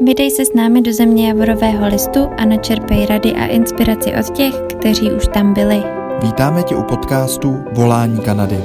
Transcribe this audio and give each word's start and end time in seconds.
Vydej 0.00 0.30
se 0.30 0.44
s 0.44 0.54
námi 0.54 0.82
do 0.82 0.92
země 0.92 1.28
Javorového 1.28 1.86
listu 1.86 2.20
a 2.38 2.44
načerpej 2.44 3.06
rady 3.06 3.32
a 3.32 3.46
inspiraci 3.46 4.12
od 4.20 4.36
těch, 4.36 4.54
kteří 4.78 5.12
už 5.12 5.28
tam 5.28 5.54
byli. 5.54 5.82
Vítáme 6.22 6.62
tě 6.62 6.76
u 6.76 6.82
podcastu 6.82 7.64
Volání 7.72 8.20
Kanady. 8.20 8.56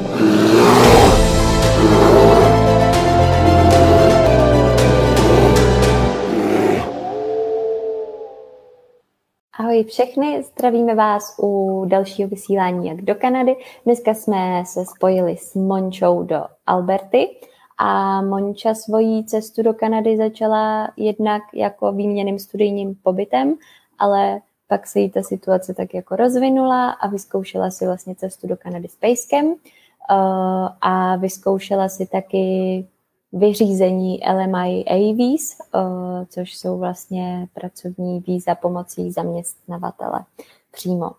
Ahoj 9.59 9.83
všechny, 9.83 10.43
zdravíme 10.43 10.95
vás 10.95 11.35
u 11.43 11.85
dalšího 11.87 12.29
vysílání 12.29 12.87
jak 12.87 13.01
do 13.01 13.15
Kanady. 13.15 13.55
Dneska 13.85 14.13
jsme 14.13 14.63
se 14.65 14.85
spojili 14.85 15.37
s 15.37 15.55
Mončou 15.55 16.23
do 16.23 16.41
Alberty 16.65 17.27
a 17.81 18.21
Monča 18.21 18.73
svoji 18.73 19.23
cestu 19.23 19.63
do 19.63 19.73
Kanady 19.73 20.17
začala 20.17 20.91
jednak 20.97 21.43
jako 21.53 21.91
výměným 21.91 22.39
studijním 22.39 22.95
pobytem, 23.03 23.55
ale 23.99 24.41
pak 24.67 24.87
se 24.87 24.99
jí 24.99 25.09
ta 25.09 25.23
situace 25.23 25.73
tak 25.73 25.93
jako 25.93 26.15
rozvinula 26.15 26.91
a 26.91 27.07
vyzkoušela 27.07 27.71
si 27.71 27.85
vlastně 27.85 28.15
cestu 28.15 28.47
do 28.47 28.57
Kanady 28.57 28.87
s 28.87 28.95
Pejskem 28.95 29.45
uh, 29.45 29.55
a 30.81 31.15
vyzkoušela 31.15 31.89
si 31.89 32.05
taky 32.05 32.85
vyřízení 33.31 34.19
LMI 34.33 34.85
AVs, 34.85 35.57
uh, 35.73 36.25
což 36.29 36.57
jsou 36.57 36.77
vlastně 36.77 37.47
pracovní 37.53 38.19
víza 38.19 38.55
pomocí 38.55 39.11
zaměstnavatele 39.11 40.25
přímo. 40.71 41.11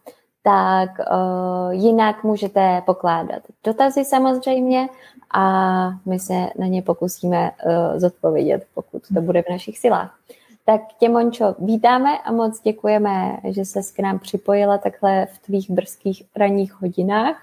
Tak 0.43 0.91
uh, 0.99 1.73
jinak 1.73 2.25
můžete 2.25 2.83
pokládat 2.87 3.43
dotazy 3.65 4.05
samozřejmě 4.05 4.89
a 5.35 5.91
my 6.07 6.19
se 6.19 6.35
na 6.59 6.67
ně 6.67 6.83
pokusíme 6.83 7.51
uh, 7.51 7.99
zodpovědět, 7.99 8.67
pokud 8.75 9.03
to 9.15 9.21
bude 9.21 9.43
v 9.43 9.49
našich 9.51 9.79
silách. 9.79 10.21
Tak 10.65 10.81
tě, 10.99 11.09
Mončo, 11.09 11.55
vítáme 11.59 12.19
a 12.19 12.33
moc 12.33 12.61
děkujeme, 12.61 13.37
že 13.45 13.65
se 13.65 13.81
k 13.97 13.99
nám 13.99 14.19
připojila 14.19 14.79
takhle 14.79 15.27
v 15.27 15.39
tvých 15.39 15.71
brzkých 15.71 16.23
ranních 16.37 16.81
hodinách. 16.81 17.37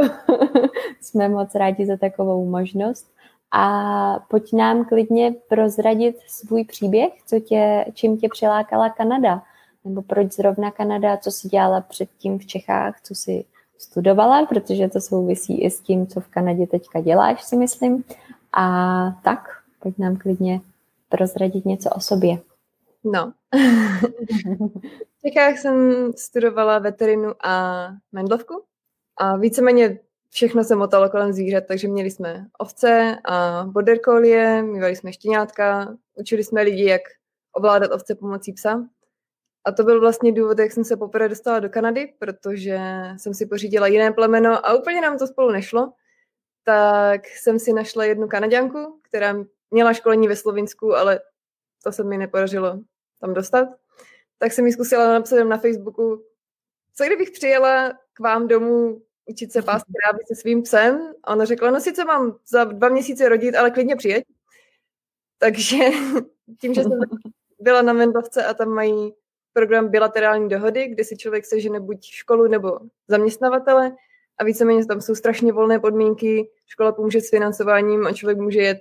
Jsme 1.00 1.28
moc 1.28 1.54
rádi 1.54 1.86
za 1.86 1.96
takovou 1.96 2.44
možnost. 2.44 3.06
A 3.52 4.18
pojď 4.28 4.52
nám 4.52 4.84
klidně 4.84 5.34
prozradit 5.48 6.16
svůj 6.26 6.64
příběh, 6.64 7.12
co 7.26 7.40
tě, 7.40 7.84
čím 7.94 8.18
tě 8.18 8.28
přilákala 8.28 8.90
Kanada, 8.90 9.42
nebo 9.88 10.02
proč 10.02 10.32
zrovna 10.32 10.70
Kanada, 10.70 11.16
co 11.16 11.30
jsi 11.30 11.48
dělala 11.48 11.80
předtím 11.80 12.38
v 12.38 12.46
Čechách, 12.46 13.00
co 13.02 13.14
jsi 13.14 13.44
studovala, 13.78 14.46
protože 14.46 14.88
to 14.88 15.00
souvisí 15.00 15.62
i 15.62 15.70
s 15.70 15.80
tím, 15.80 16.06
co 16.06 16.20
v 16.20 16.28
Kanadě 16.28 16.66
teďka 16.66 17.00
děláš, 17.00 17.44
si 17.44 17.56
myslím. 17.56 18.04
A 18.52 18.66
tak, 19.24 19.48
pojď 19.80 19.98
nám 19.98 20.16
klidně 20.16 20.60
prozradit 21.08 21.64
něco 21.64 21.90
o 21.90 22.00
sobě. 22.00 22.38
No. 23.04 23.32
v 25.18 25.28
Čechách 25.28 25.58
jsem 25.58 25.92
studovala 26.16 26.78
veterinu 26.78 27.32
a 27.44 27.86
mendlovku 28.12 28.62
a 29.16 29.36
víceméně 29.36 29.98
všechno 30.30 30.64
se 30.64 30.76
motalo 30.76 31.10
kolem 31.10 31.32
zvířat, 31.32 31.64
takže 31.68 31.88
měli 31.88 32.10
jsme 32.10 32.46
ovce 32.58 33.18
a 33.24 33.64
border 33.64 33.98
collie, 33.98 34.62
měli 34.62 34.96
jsme 34.96 35.12
štěňátka, 35.12 35.96
učili 36.14 36.44
jsme 36.44 36.62
lidi, 36.62 36.84
jak 36.84 37.02
ovládat 37.52 37.92
ovce 37.92 38.14
pomocí 38.14 38.52
psa. 38.52 38.88
A 39.68 39.72
to 39.72 39.84
byl 39.84 40.00
vlastně 40.00 40.32
důvod, 40.32 40.58
jak 40.58 40.72
jsem 40.72 40.84
se 40.84 40.96
poprvé 40.96 41.28
dostala 41.28 41.58
do 41.58 41.68
Kanady, 41.68 42.14
protože 42.18 42.78
jsem 43.16 43.34
si 43.34 43.46
pořídila 43.46 43.86
jiné 43.86 44.12
plemeno 44.12 44.66
a 44.66 44.74
úplně 44.74 45.00
nám 45.00 45.18
to 45.18 45.26
spolu 45.26 45.50
nešlo. 45.50 45.92
Tak 46.64 47.26
jsem 47.26 47.58
si 47.58 47.72
našla 47.72 48.04
jednu 48.04 48.28
Kanaďanku, 48.28 49.00
která 49.02 49.34
měla 49.70 49.92
školení 49.92 50.28
ve 50.28 50.36
Slovinsku, 50.36 50.94
ale 50.94 51.20
to 51.84 51.92
se 51.92 52.04
mi 52.04 52.18
nepodařilo 52.18 52.80
tam 53.20 53.34
dostat. 53.34 53.68
Tak 54.38 54.52
jsem 54.52 54.64
mi 54.64 54.72
zkusila 54.72 55.12
napsat 55.12 55.44
na 55.44 55.58
Facebooku, 55.58 56.24
co 56.94 57.04
kdybych 57.04 57.30
přijela 57.30 57.92
k 58.12 58.20
vám 58.20 58.48
domů 58.48 59.02
učit 59.26 59.52
se 59.52 59.62
pást 59.62 59.84
krávy 59.84 60.18
se 60.26 60.40
svým 60.40 60.62
psem. 60.62 61.12
A 61.24 61.32
ona 61.32 61.44
řekla, 61.44 61.70
no 61.70 61.80
sice 61.80 62.04
mám 62.04 62.38
za 62.46 62.64
dva 62.64 62.88
měsíce 62.88 63.28
rodit, 63.28 63.54
ale 63.54 63.70
klidně 63.70 63.96
přijeď. 63.96 64.24
Takže 65.38 65.76
tím, 66.60 66.74
že 66.74 66.82
jsem 66.82 67.00
byla 67.60 67.82
na 67.82 67.92
Mendlovce 67.92 68.44
a 68.44 68.54
tam 68.54 68.68
mají 68.68 69.14
program 69.52 69.88
bilaterální 69.88 70.48
dohody, 70.48 70.88
kde 70.88 71.04
si 71.04 71.16
člověk 71.16 71.46
sežene 71.46 71.80
buď 71.80 72.04
školu 72.04 72.48
nebo 72.48 72.78
zaměstnavatele 73.08 73.96
a 74.38 74.44
víceméně 74.44 74.86
tam 74.86 75.00
jsou 75.00 75.14
strašně 75.14 75.52
volné 75.52 75.78
podmínky, 75.78 76.50
škola 76.66 76.92
pomůže 76.92 77.20
s 77.20 77.30
financováním 77.30 78.06
a 78.06 78.12
člověk 78.12 78.38
může 78.38 78.60
jet 78.60 78.80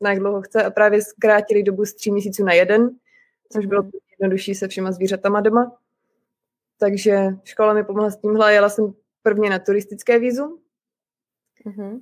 na 0.00 0.10
jak 0.10 0.18
dlouho 0.18 0.42
chce 0.42 0.64
a 0.64 0.70
právě 0.70 1.02
zkrátili 1.02 1.62
dobu 1.62 1.84
z 1.84 1.94
tří 1.94 2.12
měsíců 2.12 2.44
na 2.44 2.52
jeden, 2.52 2.90
což 3.52 3.66
bylo 3.66 3.82
jednodušší 4.10 4.54
se 4.54 4.68
všema 4.68 4.92
zvířatama 4.92 5.40
doma. 5.40 5.78
Takže 6.78 7.28
škola 7.44 7.74
mi 7.74 7.84
pomohla 7.84 8.10
s 8.10 8.16
tímhle. 8.16 8.54
Jela 8.54 8.68
jsem 8.68 8.94
prvně 9.22 9.50
na 9.50 9.58
turistické 9.58 10.18
vízum. 10.18 10.60
Mm-hmm. 11.66 12.00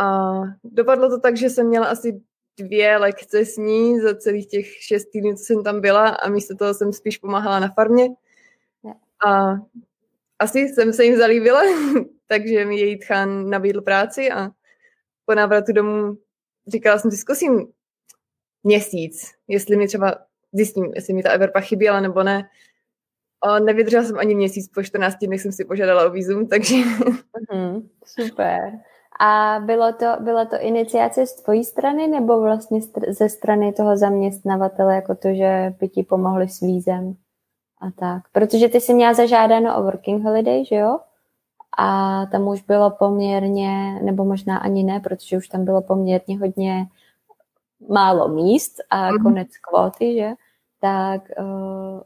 A 0.00 0.32
dopadlo 0.64 1.08
to 1.08 1.20
tak, 1.20 1.36
že 1.36 1.50
jsem 1.50 1.66
měla 1.66 1.86
asi 1.86 2.22
dvě 2.58 2.96
lekce 2.96 3.44
s 3.44 3.56
ní 3.56 4.00
za 4.00 4.16
celých 4.16 4.46
těch 4.46 4.66
šest 4.66 5.04
týdnů, 5.04 5.34
co 5.34 5.44
jsem 5.44 5.64
tam 5.64 5.80
byla 5.80 6.08
a 6.08 6.28
místo 6.28 6.56
toho 6.56 6.74
jsem 6.74 6.92
spíš 6.92 7.18
pomáhala 7.18 7.60
na 7.60 7.68
farmě. 7.68 8.08
A 9.26 9.54
asi 10.38 10.58
jsem 10.58 10.92
se 10.92 11.04
jim 11.04 11.16
zalíbila, 11.16 11.62
takže 12.26 12.64
mi 12.64 12.80
její 12.80 12.98
tchán 12.98 13.50
nabídl 13.50 13.80
práci 13.80 14.30
a 14.30 14.50
po 15.24 15.34
návratu 15.34 15.72
domů 15.72 16.18
říkala 16.66 16.98
jsem 16.98 17.10
si, 17.10 17.16
zkusím 17.16 17.72
měsíc, 18.62 19.32
jestli 19.48 19.76
mi 19.76 19.86
třeba 19.86 20.14
zjistím, 20.52 20.92
jestli 20.94 21.14
mi 21.14 21.22
ta 21.22 21.30
Everpa 21.30 21.60
chyběla 21.60 22.00
nebo 22.00 22.22
ne. 22.22 22.48
A 23.42 23.58
nevydržela 23.58 24.04
jsem 24.04 24.18
ani 24.18 24.34
měsíc, 24.34 24.68
po 24.68 24.82
14 24.82 25.16
dnech 25.22 25.40
jsem 25.40 25.52
si 25.52 25.64
požádala 25.64 26.06
o 26.06 26.10
vízum, 26.10 26.48
takže... 26.48 26.74
Mm, 27.52 27.88
super. 28.04 28.58
A 29.20 29.60
bylo 29.64 29.92
to, 29.92 30.06
bylo 30.20 30.46
to 30.46 30.56
iniciace 30.60 31.26
z 31.26 31.34
tvojí 31.34 31.64
strany 31.64 32.06
nebo 32.06 32.40
vlastně 32.40 32.80
ze 33.08 33.28
strany 33.28 33.72
toho 33.72 33.96
zaměstnavatele, 33.96 34.94
jako 34.94 35.14
to, 35.14 35.34
že 35.34 35.74
by 35.80 35.88
ti 35.88 36.02
pomohli 36.02 36.48
s 36.48 36.60
vízem 36.60 37.16
a 37.80 37.90
tak? 37.90 38.22
Protože 38.32 38.68
ty 38.68 38.80
jsi 38.80 38.94
měla 38.94 39.14
zažádáno 39.14 39.78
o 39.78 39.82
working 39.82 40.24
holiday, 40.24 40.64
že 40.64 40.76
jo? 40.76 40.98
A 41.78 42.26
tam 42.26 42.48
už 42.48 42.62
bylo 42.62 42.90
poměrně, 42.90 44.00
nebo 44.02 44.24
možná 44.24 44.58
ani 44.58 44.82
ne, 44.82 45.00
protože 45.00 45.36
už 45.36 45.48
tam 45.48 45.64
bylo 45.64 45.82
poměrně 45.82 46.38
hodně 46.38 46.86
málo 47.88 48.28
míst 48.28 48.74
a 48.90 49.10
mm. 49.10 49.18
konec 49.22 49.48
kvóty, 49.68 50.14
že? 50.14 50.32
Tak 50.80 51.22
uh, 51.38 52.00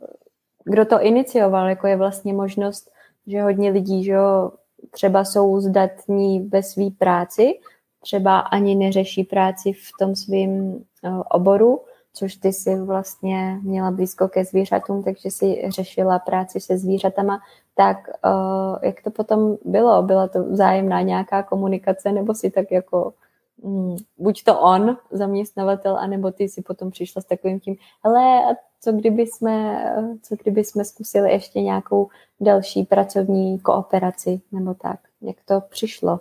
kdo 0.64 0.84
to 0.84 1.02
inicioval, 1.02 1.68
jako 1.68 1.86
je 1.86 1.96
vlastně 1.96 2.32
možnost, 2.32 2.90
že 3.26 3.42
hodně 3.42 3.70
lidí, 3.70 4.04
že 4.04 4.12
jo, 4.12 4.50
třeba 4.90 5.24
jsou 5.24 5.60
zdatní 5.60 6.40
ve 6.40 6.62
své 6.62 6.90
práci, 6.98 7.60
třeba 8.00 8.38
ani 8.38 8.74
neřeší 8.74 9.24
práci 9.24 9.72
v 9.72 9.88
tom 9.98 10.16
svém 10.16 10.72
uh, 10.72 11.22
oboru, 11.30 11.80
což 12.12 12.36
ty 12.36 12.52
si 12.52 12.76
vlastně 12.76 13.58
měla 13.62 13.90
blízko 13.90 14.28
ke 14.28 14.44
zvířatům, 14.44 15.02
takže 15.02 15.30
si 15.30 15.62
řešila 15.68 16.18
práci 16.18 16.60
se 16.60 16.78
zvířatama, 16.78 17.40
tak 17.74 17.96
uh, 18.24 18.78
jak 18.82 19.02
to 19.02 19.10
potom 19.10 19.56
bylo? 19.64 20.02
Byla 20.02 20.28
to 20.28 20.44
vzájemná 20.44 21.00
nějaká 21.02 21.42
komunikace, 21.42 22.12
nebo 22.12 22.34
si 22.34 22.50
tak 22.50 22.70
jako 22.70 23.12
buď 24.16 24.44
to 24.44 24.60
on, 24.60 24.98
zaměstnavatel, 25.10 25.96
anebo 25.96 26.30
ty 26.30 26.48
si 26.48 26.62
potom 26.62 26.90
přišla 26.90 27.22
s 27.22 27.24
takovým 27.24 27.60
tím, 27.60 27.76
hele, 28.04 28.56
co 28.80 28.92
kdyby 28.92 29.22
jsme, 29.22 29.84
co 30.22 30.36
kdyby 30.36 30.64
jsme 30.64 30.84
zkusili 30.84 31.30
ještě 31.30 31.60
nějakou 31.60 32.08
další 32.40 32.84
pracovní 32.84 33.60
kooperaci, 33.60 34.40
nebo 34.52 34.74
tak? 34.74 35.00
Jak 35.20 35.36
to 35.44 35.60
přišlo? 35.60 36.20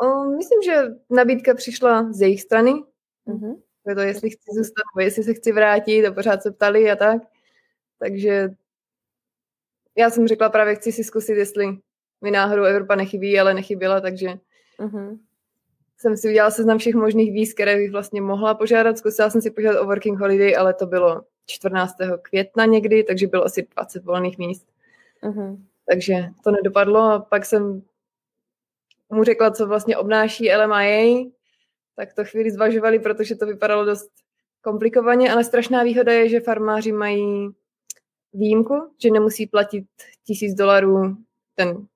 O, 0.00 0.24
myslím, 0.24 0.62
že 0.62 0.82
nabídka 1.10 1.54
přišla 1.54 2.12
z 2.12 2.20
jejich 2.20 2.42
strany. 2.42 2.72
Mm-hmm. 3.26 3.56
Je 3.86 3.94
to, 3.94 4.00
jestli 4.00 4.30
chci 4.30 4.50
zůstat, 4.54 4.82
nebo 4.94 5.04
jestli 5.04 5.22
se 5.24 5.34
chci 5.34 5.52
vrátit 5.52 6.06
a 6.06 6.12
pořád 6.12 6.42
se 6.42 6.50
ptali 6.50 6.90
a 6.90 6.96
tak. 6.96 7.22
Takže 7.98 8.54
já 9.96 10.10
jsem 10.10 10.28
řekla 10.28 10.48
právě, 10.48 10.74
chci 10.74 10.92
si 10.92 11.04
zkusit, 11.04 11.32
jestli 11.32 11.66
mi 12.20 12.30
náhodou 12.30 12.62
Evropa 12.62 12.94
nechybí, 12.94 13.40
ale 13.40 13.54
nechyběla, 13.54 14.00
takže 14.00 14.28
mm-hmm. 14.78 15.18
Jsem 15.98 16.16
si 16.16 16.28
udělala 16.28 16.50
seznam 16.50 16.78
všech 16.78 16.94
možných 16.94 17.32
víz, 17.32 17.54
které 17.54 17.76
bych 17.76 17.90
vlastně 17.90 18.20
mohla 18.20 18.54
požádat. 18.54 18.98
Zkusila 18.98 19.30
jsem 19.30 19.42
si 19.42 19.50
požádat 19.50 19.82
o 19.82 19.86
working 19.86 20.18
holiday, 20.18 20.56
ale 20.56 20.74
to 20.74 20.86
bylo 20.86 21.22
14. 21.46 21.94
května 22.22 22.64
někdy, 22.64 23.04
takže 23.04 23.26
bylo 23.26 23.44
asi 23.44 23.66
20 23.76 24.04
volných 24.04 24.38
míst. 24.38 24.68
Mm-hmm. 25.22 25.58
Takže 25.90 26.14
to 26.44 26.50
nedopadlo 26.50 27.00
a 27.00 27.18
pak 27.18 27.46
jsem 27.46 27.82
mu 29.10 29.24
řekla, 29.24 29.50
co 29.50 29.66
vlastně 29.66 29.96
obnáší 29.96 30.50
LMIA, 30.52 31.24
tak 31.96 32.14
to 32.14 32.24
chvíli 32.24 32.50
zvažovali, 32.50 32.98
protože 32.98 33.34
to 33.34 33.46
vypadalo 33.46 33.84
dost 33.84 34.10
komplikovaně, 34.60 35.32
ale 35.32 35.44
strašná 35.44 35.82
výhoda 35.82 36.12
je, 36.12 36.28
že 36.28 36.40
farmáři 36.40 36.92
mají 36.92 37.50
výjimku, 38.32 38.94
že 39.02 39.10
nemusí 39.10 39.46
platit 39.46 39.86
tisíc 40.24 40.54
dolarů 40.54 41.16
ten, 41.54 41.86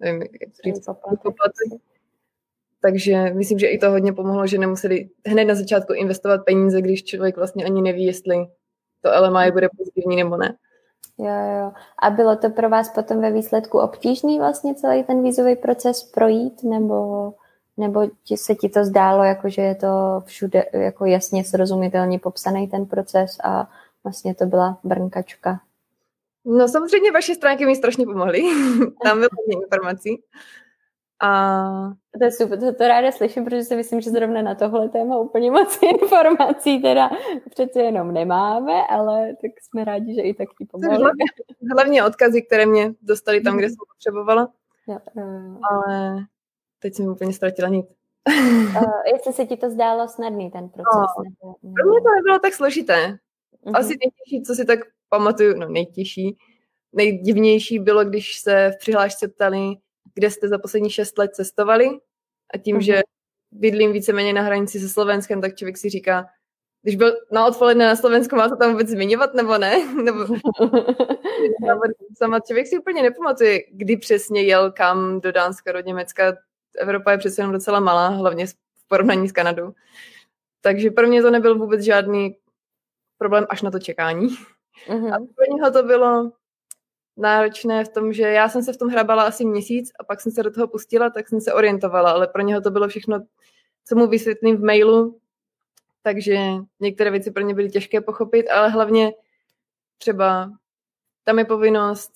nevím, 0.00 0.22
jak 0.22 0.30
to 0.30 0.62
říct, 0.64 0.86
poplatek. 1.22 1.91
Takže 2.82 3.30
myslím, 3.34 3.58
že 3.58 3.66
i 3.66 3.78
to 3.78 3.90
hodně 3.90 4.12
pomohlo, 4.12 4.46
že 4.46 4.58
nemuseli 4.58 5.08
hned 5.26 5.44
na 5.44 5.54
začátku 5.54 5.92
investovat 5.92 6.40
peníze, 6.46 6.82
když 6.82 7.04
člověk 7.04 7.36
vlastně 7.36 7.64
ani 7.64 7.82
neví, 7.82 8.04
jestli 8.04 8.36
to 9.00 9.10
LMI 9.20 9.50
bude 9.50 9.68
pozitivní 9.78 10.16
nebo 10.16 10.36
ne. 10.36 10.56
Jo, 11.18 11.60
jo. 11.60 11.72
A 12.02 12.10
bylo 12.10 12.36
to 12.36 12.50
pro 12.50 12.68
vás 12.68 12.88
potom 12.88 13.20
ve 13.20 13.32
výsledku 13.32 13.78
obtížný 13.78 14.38
vlastně 14.38 14.74
celý 14.74 15.04
ten 15.04 15.22
vízový 15.22 15.56
proces 15.56 16.02
projít, 16.02 16.62
nebo, 16.62 17.32
nebo 17.76 18.06
ti, 18.24 18.36
se 18.36 18.54
ti 18.54 18.68
to 18.68 18.84
zdálo, 18.84 19.24
jako 19.24 19.48
že 19.48 19.62
je 19.62 19.74
to 19.74 20.22
všude 20.24 20.64
jako 20.72 21.04
jasně 21.04 21.44
srozumitelně 21.44 22.18
popsaný 22.18 22.68
ten 22.68 22.86
proces 22.86 23.36
a 23.44 23.68
vlastně 24.04 24.34
to 24.34 24.46
byla 24.46 24.78
brnkačka? 24.84 25.60
No 26.44 26.68
samozřejmě 26.68 27.12
vaše 27.12 27.34
stránky 27.34 27.66
mi 27.66 27.76
strašně 27.76 28.06
pomohly. 28.06 28.42
Tam 29.04 29.18
bylo 29.18 29.28
hodně 29.38 29.62
informací. 29.62 30.22
A... 31.22 31.92
To 32.18 32.24
je 32.24 32.32
super, 32.32 32.58
to, 32.58 32.74
to 32.74 32.88
ráda 32.88 33.12
slyším, 33.12 33.44
protože 33.44 33.62
si 33.62 33.76
myslím, 33.76 34.00
že 34.00 34.10
zrovna 34.10 34.42
na 34.42 34.54
tohle 34.54 34.88
téma 34.88 35.18
úplně 35.18 35.50
moc 35.50 35.78
informací 35.82 36.82
teda 36.82 37.10
přece 37.50 37.82
jenom 37.82 38.12
nemáme, 38.12 38.86
ale 38.86 39.28
tak 39.28 39.50
jsme 39.62 39.84
rádi, 39.84 40.14
že 40.14 40.20
i 40.20 40.34
tak 40.34 40.48
ti 40.58 40.64
pomohli. 40.64 40.98
Hlavně, 40.98 41.24
hlavně 41.72 42.04
odkazy, 42.04 42.42
které 42.42 42.66
mě 42.66 42.94
dostali 43.02 43.40
tam, 43.40 43.56
kde 43.56 43.68
jsem 43.68 43.76
potřebovala. 43.94 44.48
Jo, 44.86 44.98
jo. 45.16 45.58
Ale 45.70 46.16
teď 46.78 46.94
jsem 46.94 47.06
úplně 47.06 47.32
ztratila 47.32 47.68
nic. 47.68 47.86
uh, 48.28 48.82
jestli 49.12 49.32
se 49.32 49.46
ti 49.46 49.56
to 49.56 49.70
zdálo 49.70 50.08
snadný, 50.08 50.50
ten 50.50 50.68
proces? 50.68 51.10
No, 51.18 51.24
nebo, 51.24 51.54
nebo... 51.62 51.74
Pro 51.74 51.90
mě 51.90 52.00
to 52.00 52.08
nebylo 52.16 52.38
tak 52.38 52.54
složité. 52.54 53.18
Uh-huh. 53.66 53.78
Asi 53.78 53.88
nejtěžší, 53.88 54.42
co 54.46 54.54
si 54.54 54.64
tak 54.64 54.78
pamatuju, 55.08 55.56
no 55.56 55.68
nejtěžší, 55.68 56.36
nejdivnější 56.92 57.78
bylo, 57.78 58.04
když 58.04 58.38
se 58.38 58.70
v 58.74 58.78
přihlášce 58.78 59.28
ptali, 59.28 59.74
kde 60.14 60.30
jste 60.30 60.48
za 60.48 60.58
poslední 60.58 60.90
šest 60.90 61.18
let 61.18 61.34
cestovali 61.34 61.88
a 62.54 62.58
tím, 62.58 62.76
uh-huh. 62.76 62.84
že 62.84 63.02
bydlím 63.52 63.92
víceméně 63.92 64.32
na 64.32 64.42
hranici 64.42 64.80
se 64.80 64.88
Slovenskem, 64.88 65.40
tak 65.40 65.56
člověk 65.56 65.76
si 65.76 65.90
říká, 65.90 66.26
když 66.82 66.96
byl 66.96 67.16
na 67.30 67.46
odpoledne 67.46 67.86
na 67.86 67.96
Slovensku, 67.96 68.36
má 68.36 68.48
to 68.48 68.56
tam 68.56 68.70
vůbec 68.70 68.88
zmiňovat, 68.88 69.34
nebo 69.34 69.58
ne? 69.58 69.94
nebo... 70.02 70.26
Sama 72.18 72.40
člověk 72.40 72.66
si 72.66 72.78
úplně 72.78 73.02
nepamatuje, 73.02 73.60
kdy 73.72 73.96
přesně 73.96 74.42
jel 74.42 74.72
kam 74.72 75.20
do 75.20 75.32
Dánska, 75.32 75.72
do 75.72 75.80
Německa. 75.80 76.36
Evropa 76.78 77.12
je 77.12 77.18
přece 77.18 77.42
jenom 77.42 77.52
docela 77.52 77.80
malá, 77.80 78.08
hlavně 78.08 78.46
v 78.46 78.54
porovnání 78.88 79.28
s 79.28 79.32
Kanadou. 79.32 79.72
Takže 80.60 80.90
pro 80.90 81.08
mě 81.08 81.22
to 81.22 81.30
nebyl 81.30 81.58
vůbec 81.58 81.80
žádný 81.80 82.36
problém 83.18 83.46
až 83.48 83.62
na 83.62 83.70
to 83.70 83.78
čekání. 83.78 84.28
Uh-huh. 84.88 85.14
A 85.14 85.18
pro 85.18 85.56
něho 85.56 85.70
to 85.70 85.82
bylo 85.82 86.32
náročné 87.16 87.84
v 87.84 87.88
tom, 87.88 88.12
že 88.12 88.22
já 88.22 88.48
jsem 88.48 88.62
se 88.62 88.72
v 88.72 88.76
tom 88.76 88.88
hrabala 88.88 89.22
asi 89.22 89.44
měsíc 89.44 89.92
a 90.00 90.04
pak 90.04 90.20
jsem 90.20 90.32
se 90.32 90.42
do 90.42 90.50
toho 90.50 90.68
pustila, 90.68 91.10
tak 91.10 91.28
jsem 91.28 91.40
se 91.40 91.52
orientovala, 91.52 92.10
ale 92.10 92.26
pro 92.26 92.42
něho 92.42 92.60
to 92.60 92.70
bylo 92.70 92.88
všechno, 92.88 93.26
co 93.84 93.96
mu 93.96 94.06
vysvětlím 94.06 94.56
v 94.56 94.64
mailu, 94.64 95.18
takže 96.02 96.38
některé 96.80 97.10
věci 97.10 97.30
pro 97.30 97.42
ně 97.42 97.54
byly 97.54 97.70
těžké 97.70 98.00
pochopit, 98.00 98.48
ale 98.48 98.68
hlavně 98.68 99.12
třeba 99.98 100.50
tam 101.24 101.38
je 101.38 101.44
povinnost 101.44 102.12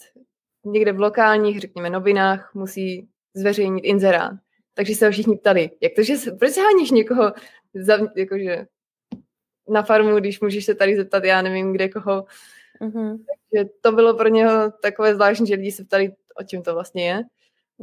někde 0.64 0.93
v 0.93 1.00
lokálních, 1.00 1.60
řekněme, 1.60 1.90
novinách 1.90 2.54
musí 2.54 3.08
zveřejnit 3.34 3.81
inzerát. 3.81 4.32
Takže 4.75 4.94
se 4.94 5.06
ho 5.06 5.12
všichni 5.12 5.37
ptali, 5.37 5.70
jak 5.81 5.93
to, 5.96 6.02
že 6.02 6.14
proč 6.38 6.52
se 6.52 6.60
háníš 6.60 6.90
někoho 6.90 7.32
za, 7.75 7.98
jakože 8.16 8.66
na 9.69 9.82
farmu, 9.82 10.16
když 10.16 10.40
můžeš 10.40 10.64
se 10.64 10.75
tady 10.75 10.96
zeptat, 10.96 11.25
já 11.25 11.43
nevím, 11.43 11.72
kde 11.72 11.88
koho. 11.88 12.25
Mm-hmm. 12.81 13.19
Takže 13.26 13.70
to 13.81 13.93
bylo 13.93 14.14
pro 14.14 14.28
něho 14.28 14.73
takové 14.82 15.14
zvláštní, 15.14 15.46
že 15.46 15.55
lidi 15.55 15.73
se 15.73 15.84
ptali, 15.84 16.12
o 16.40 16.43
čem 16.44 16.62
to 16.62 16.75
vlastně 16.75 17.08
je. 17.08 17.23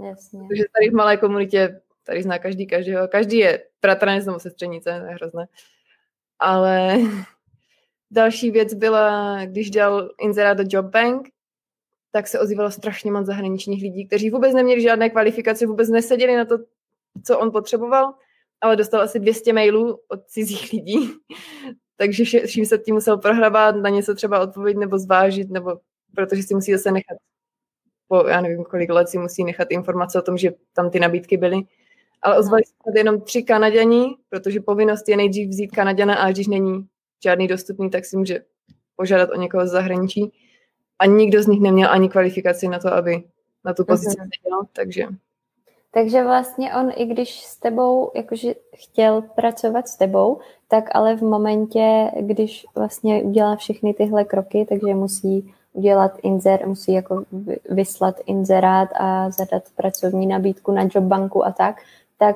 Jasně. 0.08 0.40
Protože 0.48 0.64
tady 0.74 0.90
v 0.90 0.94
malé 0.94 1.18
komunitě, 1.18 1.82
tady 2.04 2.24
zná 2.24 2.40
každý 2.40 2.68
každého, 2.68 3.08
každý 3.08 3.38
je 3.38 3.64
bratranec 3.82 4.26
nebo 4.26 4.40
sestřenice, 4.40 5.00
to 5.00 5.06
je 5.06 5.16
hrozné. 5.16 5.46
Ale 6.40 6.98
další 8.12 8.52
věc 8.52 8.74
byla, 8.74 9.38
když 9.46 9.72
dal 9.72 10.10
inzerát 10.22 10.58
do 10.58 10.64
Job 10.68 10.86
Bank, 10.86 11.30
tak 12.12 12.28
se 12.28 12.40
ozývalo 12.40 12.72
strašně 12.72 13.12
moc 13.12 13.26
zahraničních 13.26 13.84
lidí, 13.84 14.08
kteří 14.08 14.30
vůbec 14.30 14.54
neměli 14.54 14.82
žádné 14.82 15.10
kvalifikace, 15.10 15.66
vůbec 15.66 15.90
neseděli 15.90 16.36
na 16.36 16.46
to, 16.46 16.58
co 17.24 17.40
on 17.40 17.52
potřeboval, 17.52 18.14
ale 18.62 18.76
dostal 18.76 19.02
asi 19.02 19.20
200 19.20 19.54
mailů 19.54 20.00
od 20.08 20.28
cizích 20.28 20.74
lidí, 20.74 21.12
takže 22.04 22.46
vším 22.46 22.66
se 22.66 22.78
tím 22.78 22.96
musel 22.96 23.18
prohrabat, 23.18 23.76
na 23.76 23.90
něco 23.90 24.16
třeba 24.16 24.40
odpovědět 24.40 24.80
nebo 24.80 25.00
zvážit, 25.00 25.50
nebo 25.50 25.80
protože 26.16 26.44
si 26.44 26.56
musí 26.56 26.72
zase 26.72 26.92
nechat 26.92 27.18
po, 28.08 28.28
já 28.28 28.42
nevím, 28.42 28.64
kolik 28.64 28.90
let 28.90 29.10
si 29.10 29.18
musí 29.18 29.44
nechat 29.44 29.68
informace 29.72 30.20
o 30.20 30.22
tom, 30.22 30.38
že 30.38 30.52
tam 30.74 30.90
ty 30.90 31.00
nabídky 31.00 31.38
byly. 31.38 31.62
Ale 32.22 32.38
ozvali 32.40 32.64
se 32.64 33.00
jenom 33.00 33.22
tři 33.22 33.44
Kanaděni, 33.44 34.16
protože 34.30 34.60
povinnost 34.60 35.10
je 35.10 35.18
nejdřív 35.18 35.50
vzít 35.50 35.72
Kanaděna 35.72 36.16
a 36.16 36.32
když 36.32 36.48
není 36.48 36.88
žádný 37.24 37.48
dostupný, 37.48 37.90
tak 37.90 38.06
si 38.06 38.18
může 38.18 38.44
požádat 38.96 39.30
o 39.30 39.36
někoho 39.36 39.68
z 39.68 39.72
zahraničí. 39.72 40.32
A 41.00 41.06
nikdo 41.06 41.44
z 41.44 41.48
nich 41.48 41.62
neměl 41.62 41.90
ani 41.92 42.10
kvalifikaci 42.10 42.68
na 42.68 42.80
to, 42.80 42.94
aby 42.94 43.24
na 43.66 43.74
tu 43.74 43.86
pozici 43.86 44.18
uh-huh. 44.18 44.30
seděl, 44.36 44.60
takže 44.74 45.06
takže 45.94 46.24
vlastně 46.24 46.76
on, 46.76 46.92
i 46.96 47.06
když 47.06 47.46
s 47.46 47.58
tebou, 47.58 48.12
jakože 48.16 48.54
chtěl 48.76 49.22
pracovat 49.22 49.88
s 49.88 49.98
tebou, 49.98 50.40
tak 50.68 50.96
ale 50.96 51.16
v 51.16 51.22
momentě, 51.22 52.12
když 52.20 52.66
vlastně 52.76 53.24
udělá 53.24 53.56
všechny 53.56 53.94
tyhle 53.94 54.26
kroky, 54.26 54.66
takže 54.70 54.94
musí 54.94 55.54
udělat 55.74 56.18
inzer, 56.24 56.68
musí 56.68 56.94
jako 56.94 57.24
vyslat 57.70 58.16
inzerát 58.26 58.90
a 58.96 59.30
zadat 59.30 59.64
pracovní 59.76 60.28
nabídku 60.28 60.72
na 60.72 60.88
jobbanku 60.96 61.46
a 61.46 61.52
tak, 61.52 61.82
tak 62.18 62.36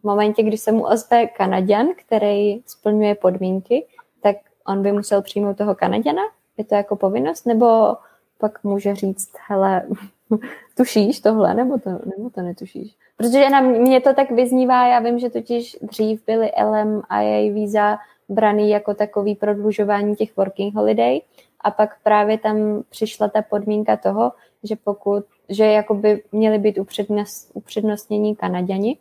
v 0.00 0.04
momentě, 0.04 0.42
kdy 0.42 0.58
se 0.58 0.72
mu 0.72 0.84
ozve 0.86 1.26
Kanaďan, 1.26 1.86
který 1.96 2.62
splňuje 2.66 3.14
podmínky, 3.14 3.86
tak 4.22 4.36
on 4.66 4.82
by 4.82 4.92
musel 4.92 5.22
přijmout 5.22 5.56
toho 5.56 5.74
Kanaďana? 5.74 6.22
Je 6.56 6.64
to 6.64 6.74
jako 6.74 6.96
povinnost? 6.96 7.46
Nebo 7.46 7.96
pak 8.38 8.64
může 8.64 8.94
říct, 8.94 9.30
hele, 9.48 9.82
tušíš 10.76 11.20
tohle, 11.20 11.54
nebo 11.54 11.78
to, 11.78 11.90
nebo 11.90 12.30
to 12.34 12.42
netušíš? 12.42 12.96
Protože 13.16 13.50
na 13.50 13.60
mě 13.60 14.00
to 14.00 14.14
tak 14.14 14.30
vyznívá, 14.30 14.86
já 14.86 14.98
vím, 14.98 15.18
že 15.18 15.30
totiž 15.30 15.76
dřív 15.82 16.22
byly 16.26 16.50
LM 16.64 17.02
a 17.08 17.20
její 17.20 17.50
víza 17.50 17.98
braný 18.28 18.70
jako 18.70 18.94
takový 18.94 19.34
prodlužování 19.34 20.16
těch 20.16 20.36
working 20.36 20.74
holiday 20.74 21.20
a 21.60 21.70
pak 21.70 22.02
právě 22.02 22.38
tam 22.38 22.82
přišla 22.88 23.28
ta 23.28 23.42
podmínka 23.42 23.96
toho, 23.96 24.32
že 24.62 24.76
pokud, 24.84 25.24
že 25.48 25.64
jakoby 25.64 26.22
měli 26.32 26.58
být 26.58 26.78
upřednost, 26.78 27.50
upřednostnění 27.54 28.36
Kanaděni, 28.36 28.98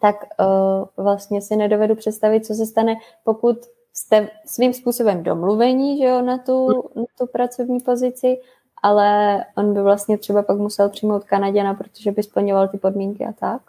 tak 0.00 0.16
uh, 0.40 1.04
vlastně 1.04 1.42
si 1.42 1.56
nedovedu 1.56 1.94
představit, 1.94 2.46
co 2.46 2.54
se 2.54 2.66
stane, 2.66 2.94
pokud 3.24 3.56
jste 3.92 4.28
svým 4.46 4.72
způsobem 4.72 5.22
domluvení 5.22 5.98
že 5.98 6.04
jo, 6.04 6.22
na, 6.22 6.38
tu, 6.38 6.68
na 6.96 7.04
tu 7.18 7.26
pracovní 7.26 7.80
pozici 7.80 8.40
ale 8.84 9.40
on 9.56 9.74
by 9.74 9.82
vlastně 9.82 10.18
třeba 10.18 10.42
pak 10.42 10.58
musel 10.58 10.88
přijmout 10.88 11.24
Kanaděna, 11.24 11.74
protože 11.74 12.12
by 12.12 12.22
splňoval 12.22 12.68
ty 12.68 12.78
podmínky 12.78 13.24
a 13.24 13.32
tak. 13.32 13.62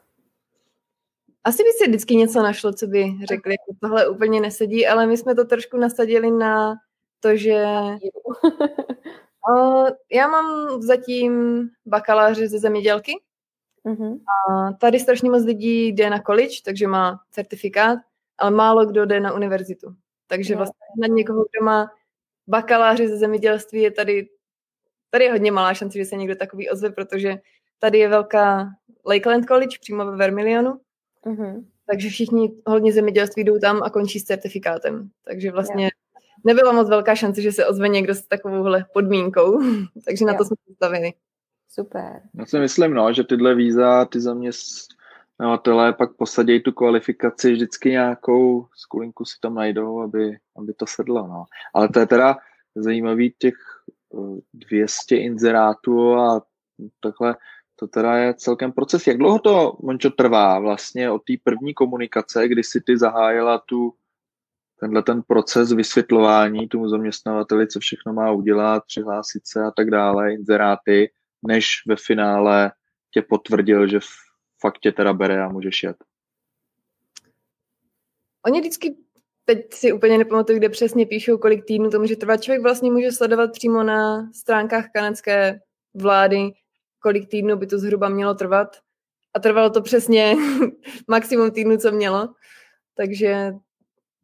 Asi 1.43 1.63
by 1.63 1.69
si 1.77 1.87
vždycky 1.89 2.15
něco 2.15 2.43
našlo, 2.43 2.73
co 2.73 2.87
by 2.87 3.13
řekli, 3.29 3.53
jako 3.53 3.79
tohle 3.81 4.07
úplně 4.07 4.41
nesedí, 4.41 4.87
ale 4.87 5.07
my 5.07 5.17
jsme 5.17 5.35
to 5.35 5.45
trošku 5.45 5.77
nasadili 5.77 6.31
na 6.31 6.75
to, 7.19 7.35
že 7.35 7.65
o, 9.55 9.85
já 10.11 10.27
mám 10.27 10.81
zatím 10.81 11.61
bakaláře 11.85 12.47
ze 12.47 12.59
zemědělky 12.59 13.13
uh-huh. 13.85 14.19
a 14.27 14.71
tady 14.73 14.99
strašně 14.99 15.29
moc 15.29 15.43
lidí 15.43 15.87
jde 15.87 16.09
na 16.09 16.21
college, 16.21 16.55
takže 16.65 16.87
má 16.87 17.19
certifikát, 17.31 17.99
ale 18.37 18.51
málo 18.51 18.85
kdo 18.85 19.05
jde 19.05 19.19
na 19.19 19.33
univerzitu. 19.33 19.95
Takže 20.27 20.55
vlastně 20.55 20.79
na 21.01 21.07
někoho, 21.07 21.45
kdo 21.51 21.65
má 21.65 21.91
bakaláře 22.47 23.07
ze 23.07 23.17
zemědělství, 23.17 23.81
je 23.81 23.91
tady 23.91 24.29
tady 25.15 25.25
je 25.25 25.31
hodně 25.31 25.51
malá 25.51 25.73
šance, 25.73 25.97
že 25.97 26.05
se 26.05 26.15
někdo 26.15 26.35
takový 26.35 26.69
ozve, 26.69 26.89
protože 26.89 27.37
tady 27.79 27.97
je 27.97 28.09
velká 28.09 28.69
Lakeland 29.07 29.45
College 29.45 29.77
přímo 29.81 30.05
ve 30.05 30.17
Vermilionu, 30.17 30.79
uh-huh. 31.25 31.65
takže 31.91 32.09
všichni 32.09 32.51
hodně 32.65 32.93
zemědělství 32.93 33.43
jdou 33.43 33.59
tam 33.59 33.83
a 33.83 33.89
končí 33.89 34.19
s 34.19 34.23
certifikátem. 34.23 35.09
Takže 35.25 35.51
vlastně 35.51 35.83
yeah. 35.83 35.91
nebyla 36.45 36.71
moc 36.71 36.89
velká 36.89 37.15
šance, 37.15 37.41
že 37.41 37.51
se 37.51 37.65
ozve 37.65 37.89
někdo 37.89 38.15
s 38.15 38.27
takovouhle 38.27 38.85
podmínkou, 38.93 39.61
takže 40.05 40.25
na 40.25 40.33
to 40.33 40.45
jsme 40.45 40.55
postavili. 40.67 41.13
Super. 41.69 42.21
Já 42.33 42.45
si 42.45 42.59
myslím, 42.59 42.93
no, 42.93 43.13
že 43.13 43.23
tyhle 43.23 43.55
víza, 43.55 44.05
ty 44.05 44.21
zaměstnavatelé 44.21 45.93
pak 45.93 46.15
posadějí 46.15 46.63
tu 46.63 46.71
kvalifikaci 46.71 47.51
vždycky 47.51 47.89
nějakou 47.89 48.67
skulinku 48.75 49.25
si 49.25 49.39
tam 49.41 49.55
najdou, 49.55 50.01
aby, 50.01 50.37
aby 50.57 50.73
to 50.73 50.85
sedlo. 50.87 51.27
No. 51.27 51.45
Ale 51.73 51.89
to 51.89 51.99
je 51.99 52.05
teda 52.05 52.37
zajímavý 52.75 53.33
těch 53.37 53.55
200 54.53 55.17
inzerátů 55.17 56.13
a 56.13 56.45
takhle, 56.99 57.35
to 57.75 57.87
teda 57.87 58.17
je 58.17 58.33
celkem 58.33 58.71
proces. 58.71 59.07
Jak 59.07 59.17
dlouho 59.17 59.39
to, 59.39 59.77
Mončo, 59.83 60.09
trvá 60.09 60.59
vlastně 60.59 61.11
od 61.11 61.19
té 61.19 61.33
první 61.43 61.73
komunikace, 61.73 62.47
kdy 62.47 62.63
si 62.63 62.81
ty 62.81 62.97
zahájila 62.97 63.57
tu, 63.57 63.93
tenhle 64.79 65.03
ten 65.03 65.21
proces 65.27 65.71
vysvětlování 65.73 66.67
tomu 66.67 66.89
zaměstnavateli, 66.89 67.67
co 67.67 67.79
všechno 67.79 68.13
má 68.13 68.31
udělat, 68.31 68.83
přihlásit 68.87 69.47
se 69.47 69.63
a 69.63 69.71
tak 69.71 69.91
dále, 69.91 70.33
inzeráty, 70.33 71.11
než 71.47 71.67
ve 71.87 71.95
finále 71.95 72.71
tě 73.11 73.21
potvrdil, 73.21 73.87
že 73.87 73.99
fakt 74.61 74.79
tě 74.79 74.91
teda 74.91 75.13
bere 75.13 75.43
a 75.43 75.49
můžeš 75.49 75.83
jet? 75.83 75.97
oni 78.45 78.59
vždycky, 78.59 78.95
teď 79.45 79.73
si 79.73 79.93
úplně 79.93 80.17
nepamatuju, 80.17 80.59
kde 80.59 80.69
přesně 80.69 81.05
píšou, 81.05 81.37
kolik 81.37 81.65
týdnů 81.65 81.89
to 81.89 81.99
může 81.99 82.15
trvat. 82.15 82.41
Člověk 82.41 82.61
vlastně 82.61 82.91
může 82.91 83.11
sledovat 83.11 83.51
přímo 83.51 83.83
na 83.83 84.31
stránkách 84.33 84.85
kanadské 84.93 85.59
vlády, 85.93 86.51
kolik 86.99 87.29
týdnů 87.29 87.55
by 87.55 87.67
to 87.67 87.79
zhruba 87.79 88.09
mělo 88.09 88.33
trvat. 88.33 88.77
A 89.33 89.39
trvalo 89.39 89.69
to 89.69 89.81
přesně 89.81 90.35
maximum 91.07 91.51
týdnů, 91.51 91.77
co 91.77 91.91
mělo. 91.91 92.33
Takže 92.95 93.53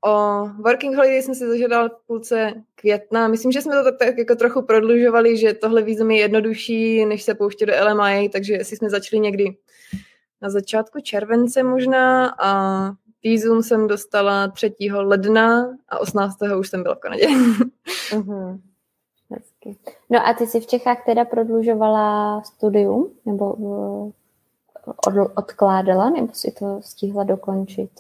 o 0.05 0.45
Working 0.47 0.95
Holiday 0.95 1.21
jsem 1.21 1.35
si 1.35 1.47
zažádal 1.47 1.89
v 1.89 2.07
půlce 2.07 2.53
května. 2.75 3.27
Myslím, 3.27 3.51
že 3.51 3.61
jsme 3.61 3.75
to 3.75 3.83
tak, 3.83 3.97
tak 3.97 4.17
jako 4.17 4.35
trochu 4.35 4.61
prodlužovali, 4.61 5.37
že 5.37 5.53
tohle 5.53 5.81
vízum 5.81 6.11
je 6.11 6.17
jednodušší, 6.17 7.05
než 7.05 7.23
se 7.23 7.35
pouštět 7.35 7.65
do 7.65 7.73
LMI, 7.87 8.29
takže 8.29 8.53
jestli 8.53 8.77
jsme 8.77 8.89
začali 8.89 9.19
někdy 9.19 9.57
na 10.41 10.49
začátku 10.49 10.99
července 10.99 11.63
možná 11.63 12.35
a 12.39 12.91
vízum 13.23 13.63
jsem 13.63 13.87
dostala 13.87 14.47
3. 14.47 14.75
ledna 14.91 15.77
a 15.89 15.99
18. 15.99 16.37
už 16.59 16.69
jsem 16.69 16.83
byla 16.83 16.95
v 16.95 16.99
Kanadě. 16.99 17.27
uh-huh. 18.11 18.59
Hezky. 19.29 19.77
No 20.09 20.27
a 20.27 20.33
ty 20.33 20.47
jsi 20.47 20.59
v 20.59 20.67
Čechách 20.67 21.05
teda 21.05 21.25
prodlužovala 21.25 22.41
studium? 22.41 23.11
Nebo 23.25 23.53
uh, 23.53 24.11
od, 24.85 25.31
odkládala? 25.35 26.09
Nebo 26.09 26.33
si 26.33 26.51
to 26.51 26.79
stihla 26.81 27.23
dokončit? 27.23 27.91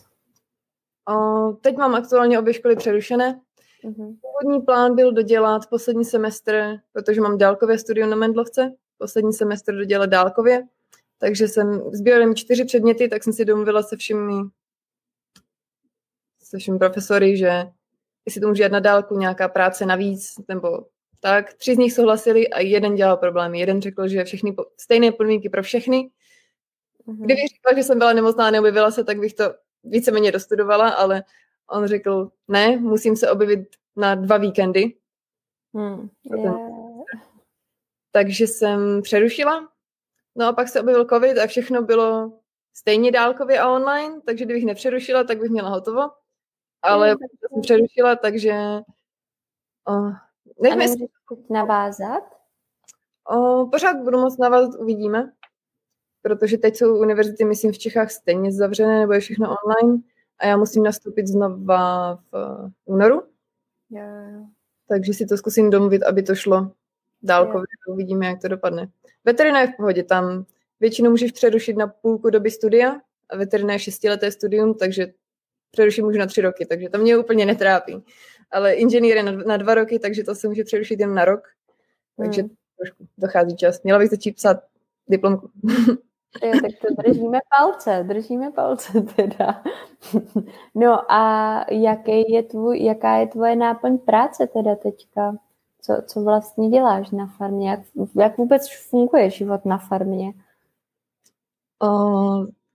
O, 1.09 1.53
teď 1.53 1.77
mám 1.77 1.95
aktuálně 1.95 2.39
obě 2.39 2.53
školy 2.53 2.75
přerušené. 2.75 3.39
Uh-huh. 3.83 4.15
Původní 4.21 4.61
plán 4.61 4.95
byl 4.95 5.11
dodělat 5.11 5.61
poslední 5.69 6.05
semestr, 6.05 6.79
protože 6.93 7.21
mám 7.21 7.37
dálkové 7.37 7.77
studium 7.77 8.09
na 8.09 8.15
Mendlovce, 8.15 8.73
poslední 8.97 9.33
semestr 9.33 9.75
dodělat 9.75 10.09
dálkově, 10.09 10.67
takže 11.17 11.47
jsem 11.47 11.81
sbírala 11.93 12.25
mi 12.25 12.35
čtyři 12.35 12.65
předměty, 12.65 13.07
tak 13.07 13.23
jsem 13.23 13.33
si 13.33 13.45
domluvila 13.45 13.83
se 13.83 13.97
všemi 13.97 14.33
se 16.51 16.57
všemi 16.57 16.79
profesory, 16.79 17.37
že 17.37 17.63
jestli 18.25 18.41
to 18.41 18.47
může 18.47 18.63
jít 18.63 18.71
na 18.71 18.79
dálku 18.79 19.17
nějaká 19.17 19.47
práce 19.47 19.85
navíc, 19.85 20.33
nebo 20.47 20.85
tak. 21.19 21.53
Tři 21.53 21.75
z 21.75 21.77
nich 21.77 21.93
souhlasili 21.93 22.47
a 22.47 22.59
jeden 22.59 22.95
dělal 22.95 23.17
problémy. 23.17 23.59
Jeden 23.59 23.81
řekl, 23.81 24.07
že 24.07 24.23
všechny 24.23 24.53
po, 24.53 24.65
stejné 24.77 25.11
podmínky 25.11 25.49
pro 25.49 25.63
všechny. 25.63 26.11
Mm-hmm. 27.07 27.25
Kdybych 27.25 27.47
řekla, 27.55 27.77
že 27.77 27.83
jsem 27.83 27.97
byla 27.97 28.13
nemocná 28.13 28.47
a 28.47 28.51
neobjevila 28.51 28.91
se, 28.91 29.03
tak 29.03 29.19
bych 29.19 29.33
to 29.33 29.53
víceméně 29.83 30.31
dostudovala, 30.31 30.89
ale 30.89 31.23
on 31.69 31.87
řekl, 31.87 32.31
ne, 32.47 32.77
musím 32.77 33.15
se 33.15 33.31
objevit 33.31 33.59
na 33.95 34.15
dva 34.15 34.37
víkendy. 34.37 34.93
Hmm. 35.73 36.09
Yeah. 36.35 36.55
Takže 38.11 38.47
jsem 38.47 39.01
přerušila. 39.01 39.69
No 40.35 40.47
a 40.47 40.53
pak 40.53 40.69
se 40.69 40.81
objevil 40.81 41.05
covid 41.05 41.37
a 41.37 41.47
všechno 41.47 41.81
bylo 41.81 42.33
stejně 42.73 43.11
dálkově 43.11 43.59
a 43.59 43.71
online, 43.71 44.21
takže 44.25 44.45
kdybych 44.45 44.65
nepřerušila, 44.65 45.23
tak 45.23 45.39
bych 45.39 45.51
měla 45.51 45.69
hotovo. 45.69 46.01
Ale 46.81 47.09
jsem 47.09 47.61
přerušila, 47.61 48.15
takže 48.15 48.53
oh, 49.87 50.13
Nechme 50.61 50.87
si 50.87 51.07
navázat? 51.49 52.23
O, 53.29 53.65
pořád 53.65 53.97
budu 53.97 54.19
moc 54.19 54.37
navázat, 54.37 54.79
uvidíme. 54.79 55.31
Protože 56.21 56.57
teď 56.57 56.75
jsou 56.75 56.99
univerzity, 56.99 57.45
myslím, 57.45 57.71
v 57.71 57.77
Čechách 57.77 58.11
stejně 58.11 58.51
zavřené, 58.51 58.99
nebo 58.99 59.13
je 59.13 59.19
všechno 59.19 59.55
online. 59.63 60.01
A 60.39 60.45
já 60.45 60.57
musím 60.57 60.83
nastoupit 60.83 61.27
znova 61.27 62.15
v 62.31 62.71
únoru. 62.85 63.23
Yeah. 63.89 64.45
Takže 64.87 65.13
si 65.13 65.25
to 65.25 65.37
zkusím 65.37 65.69
domluvit, 65.69 66.03
aby 66.03 66.23
to 66.23 66.35
šlo 66.35 66.71
dálkově. 67.21 67.65
Yeah. 67.87 67.95
Uvidíme, 67.95 68.25
jak 68.25 68.41
to 68.41 68.47
dopadne. 68.47 68.89
Veterina 69.25 69.61
je 69.61 69.67
v 69.67 69.75
pohodě. 69.77 70.03
Tam 70.03 70.45
většinou 70.79 71.09
můžeš 71.11 71.31
přerušit 71.31 71.77
na 71.77 71.87
půlku 71.87 72.29
doby 72.29 72.51
studia 72.51 73.01
a 73.29 73.37
veterina 73.37 73.73
je 73.73 73.79
šestileté 73.79 74.31
studium, 74.31 74.73
takže 74.73 75.13
přerušit 75.71 76.01
můžu 76.01 76.17
na 76.17 76.25
tři 76.25 76.41
roky, 76.41 76.65
takže 76.65 76.89
to 76.89 76.97
mě 76.97 77.17
úplně 77.17 77.45
netrápí 77.45 78.03
ale 78.51 78.73
inženýr 78.73 79.17
je 79.17 79.23
na, 79.23 79.31
na 79.31 79.57
dva 79.57 79.75
roky, 79.75 79.99
takže 79.99 80.23
to 80.23 80.35
se 80.35 80.47
může 80.47 80.63
přerušit 80.63 80.99
jen 80.99 81.13
na 81.13 81.25
rok. 81.25 81.41
Takže 82.17 82.41
hmm. 82.41 82.51
trošku 82.77 83.07
dochází 83.17 83.55
čas. 83.55 83.83
Měla 83.83 83.99
bych 83.99 84.09
začít 84.09 84.35
psát 84.35 84.57
diplomku. 85.07 85.49
Jo, 86.43 86.51
tak 86.51 86.71
to 86.81 87.03
držíme 87.03 87.39
palce, 87.57 88.03
držíme 88.07 88.51
palce 88.51 89.01
teda. 89.01 89.63
No 90.75 91.11
a 91.11 91.65
jaký 91.71 92.33
je 92.33 92.43
tvůj, 92.43 92.83
jaká 92.83 93.15
je 93.15 93.27
tvoje 93.27 93.55
náplň 93.55 93.97
práce 93.97 94.47
teda 94.47 94.75
teďka? 94.75 95.35
Co, 95.81 96.01
co 96.05 96.21
vlastně 96.21 96.69
děláš 96.69 97.11
na 97.11 97.27
farmě? 97.37 97.69
Jak, 97.69 97.79
jak 98.15 98.37
vůbec 98.37 98.69
funguje 98.89 99.29
život 99.29 99.65
na 99.65 99.77
farmě? 99.77 100.33
O, 101.81 101.87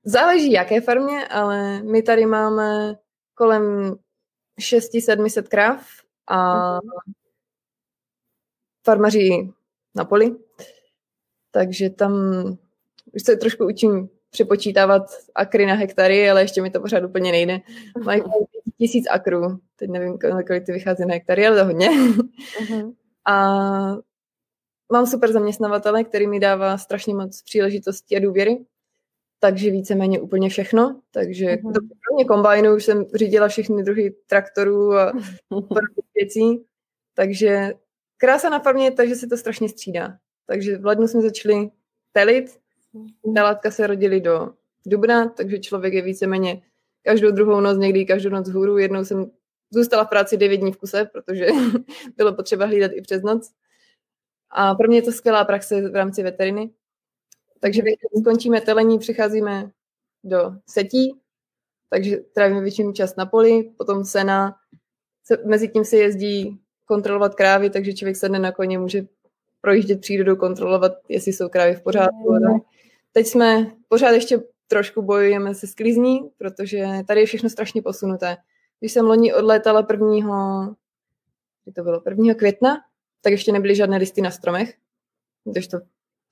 záleží 0.07 0.53
jaké 0.53 0.81
farmě, 0.81 1.29
ale 1.29 1.83
my 1.83 2.03
tady 2.03 2.27
máme 2.27 2.99
kolem 3.35 3.95
600-700 4.61 5.43
kráv 5.43 5.87
a 6.31 6.79
farmaří 8.85 9.53
na 9.95 10.05
poli. 10.05 10.37
Takže 11.51 11.91
tam 11.91 12.13
už 13.13 13.23
se 13.23 13.37
trošku 13.37 13.67
učím 13.67 14.09
přepočítávat 14.31 15.03
akry 15.35 15.67
na 15.67 15.75
hektary, 15.75 16.31
ale 16.31 16.43
ještě 16.43 16.63
mi 16.63 16.71
to 16.71 16.81
pořád 16.81 17.05
úplně 17.05 17.33
nejde. 17.33 17.61
Mají 18.05 18.23
tisíc 18.79 19.07
akrů, 19.11 19.59
teď 19.77 19.91
nevím, 19.91 20.19
kolik 20.19 20.67
ty 20.67 20.73
vychází 20.73 21.07
na 21.07 21.15
hektary, 21.15 21.47
ale 21.47 21.57
to 21.57 21.65
hodně. 21.65 21.89
Uh-huh. 21.89 22.95
A 23.27 23.35
mám 24.93 25.07
super 25.07 25.33
zaměstnavatele, 25.33 26.05
který 26.05 26.27
mi 26.27 26.41
dává 26.41 26.79
strašně 26.79 27.15
moc 27.15 27.43
příležitostí 27.43 28.17
a 28.17 28.21
důvěry 28.21 28.65
takže 29.39 29.71
víceméně 29.71 30.21
úplně 30.21 30.49
všechno. 30.49 31.01
Takže 31.11 31.47
mm-hmm. 31.47 31.89
kromě 32.07 32.25
kombajnu 32.25 32.77
už 32.77 32.85
jsem 32.85 33.05
řídila 33.15 33.49
všechny 33.49 33.83
druhy 33.83 34.15
traktorů 34.27 34.93
a 34.93 35.13
věcí. 36.15 36.65
Takže 37.15 37.73
krása 38.17 38.49
na 38.49 38.59
farmě 38.59 38.85
je 38.85 38.91
ta, 38.91 39.07
že 39.07 39.15
se 39.15 39.27
to 39.27 39.37
strašně 39.37 39.69
střídá. 39.69 40.19
Takže 40.47 40.79
v 40.79 40.87
lednu 40.87 41.09
jsme 41.09 41.23
začali 41.23 41.71
telit, 42.13 42.59
mhm. 42.93 43.35
telátka 43.35 43.71
se 43.71 43.87
rodili 43.87 44.21
do 44.21 44.53
dubna, 44.87 45.29
takže 45.29 45.59
člověk 45.59 45.95
je 45.95 46.03
víceméně 46.03 46.63
každou 47.03 47.31
druhou 47.31 47.61
noc, 47.61 47.79
někdy 47.79 48.07
každou 48.07 48.31
noc 48.31 48.49
hůru. 48.49 48.79
Jednou 48.79 49.05
jsem 49.05 49.31
zůstala 49.71 50.05
v 50.05 50.09
práci 50.09 50.37
devět 50.37 50.57
dní 50.57 50.73
v 50.73 50.77
kuse, 50.77 51.05
protože 51.05 51.47
bylo 52.17 52.35
potřeba 52.35 52.67
hlídat 52.67 52.91
i 52.95 53.01
přes 53.01 53.23
noc. 53.23 53.53
A 54.51 54.75
pro 54.75 54.89
mě 54.89 54.99
je 54.99 55.03
to 55.03 55.13
skvělá 55.13 55.45
praxe 55.45 55.89
v 55.89 55.95
rámci 55.95 56.23
veteriny, 56.23 56.71
takže 57.61 57.83
když 57.83 57.95
skončíme 58.21 58.61
telení, 58.61 58.99
přicházíme 58.99 59.71
do 60.25 60.53
setí, 60.69 61.21
takže 61.91 62.17
trávíme 62.17 62.61
většinu 62.61 62.93
čas 62.93 63.17
na 63.17 63.27
poli, 63.27 63.71
potom 63.77 64.05
sena, 64.05 64.57
se, 65.25 65.39
mezi 65.45 65.69
tím 65.69 65.85
se 65.85 65.97
jezdí 65.97 66.61
kontrolovat 66.85 67.35
krávy, 67.35 67.71
takže 67.71 67.93
člověk 67.93 68.17
sedne 68.17 68.39
na 68.39 68.53
koně, 68.53 68.79
může 68.79 69.07
projíždět 69.61 70.01
přírodu, 70.01 70.37
kontrolovat, 70.37 70.93
jestli 71.09 71.33
jsou 71.33 71.49
krávy 71.49 71.75
v 71.75 71.83
pořádku. 71.83 72.33
Mm. 72.33 72.61
Teď 73.13 73.27
jsme 73.27 73.73
pořád 73.89 74.11
ještě 74.11 74.43
trošku 74.69 75.03
bojujeme 75.03 75.55
se 75.55 75.67
sklizní, 75.67 76.31
protože 76.39 76.87
tady 77.07 77.21
je 77.21 77.27
všechno 77.27 77.51
strašně 77.51 77.83
posunuté. 77.83 78.37
Když 78.81 78.93
jsem 78.93 79.07
loni 79.07 79.35
odlétala 79.35 79.83
prvního, 79.83 80.69
kdy 81.65 81.73
to 81.73 81.83
bylo, 81.83 82.01
prvního 82.01 82.35
května, 82.35 82.77
tak 83.23 83.31
ještě 83.31 83.53
nebyly 83.53 83.75
žádné 83.75 83.97
listy 83.97 84.21
na 84.21 84.31
stromech, 84.31 84.75
když 85.45 85.69
to 85.69 85.79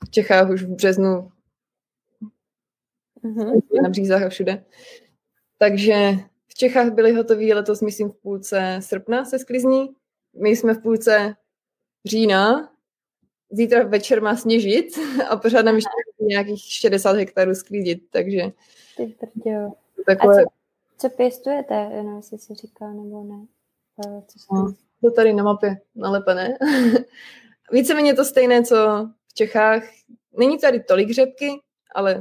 v 0.07 0.11
Čechách 0.11 0.51
už 0.51 0.63
v 0.63 0.69
březnu 0.69 1.33
mm-hmm. 3.25 3.63
na 3.83 3.89
břízách 3.89 4.23
a 4.23 4.29
všude. 4.29 4.65
Takže 5.59 6.13
v 6.47 6.55
Čechách 6.55 6.93
byly 6.93 7.13
hotový 7.13 7.55
letos, 7.55 7.81
myslím, 7.81 8.11
v 8.11 8.17
půlce 8.17 8.79
srpna 8.81 9.25
se 9.25 9.39
sklizní. 9.39 9.95
My 10.43 10.49
jsme 10.49 10.75
v 10.75 10.83
půlce 10.83 11.35
října. 12.05 12.71
Zítra 13.51 13.85
večer 13.85 14.23
má 14.23 14.37
sněžit 14.37 14.87
a 15.29 15.37
pořád 15.37 15.65
nám 15.65 15.75
ještě 15.75 15.91
nějakých 16.21 16.63
60 16.63 17.17
hektarů 17.17 17.55
sklízit, 17.55 18.11
takže... 18.11 18.43
Ty 18.97 19.15
Takové... 20.07 20.43
A 20.43 20.45
co, 20.45 20.51
co 20.99 21.09
pěstujete, 21.17 21.75
jenom 21.75 22.17
jestli 22.17 22.39
si 22.39 22.55
říká, 22.55 22.93
nebo 22.93 23.25
ne? 23.25 23.47
Co 24.27 24.55
no, 24.55 24.75
to 25.01 25.11
tady 25.11 25.33
na 25.33 25.43
mapě 25.45 25.81
nalepené. 25.95 26.59
Víceméně 27.73 28.15
to 28.15 28.25
stejné, 28.25 28.63
co 28.63 29.09
Čechách. 29.35 29.83
Není 30.39 30.59
tady 30.59 30.83
tolik 30.83 31.11
řepky, 31.11 31.51
ale 31.95 32.21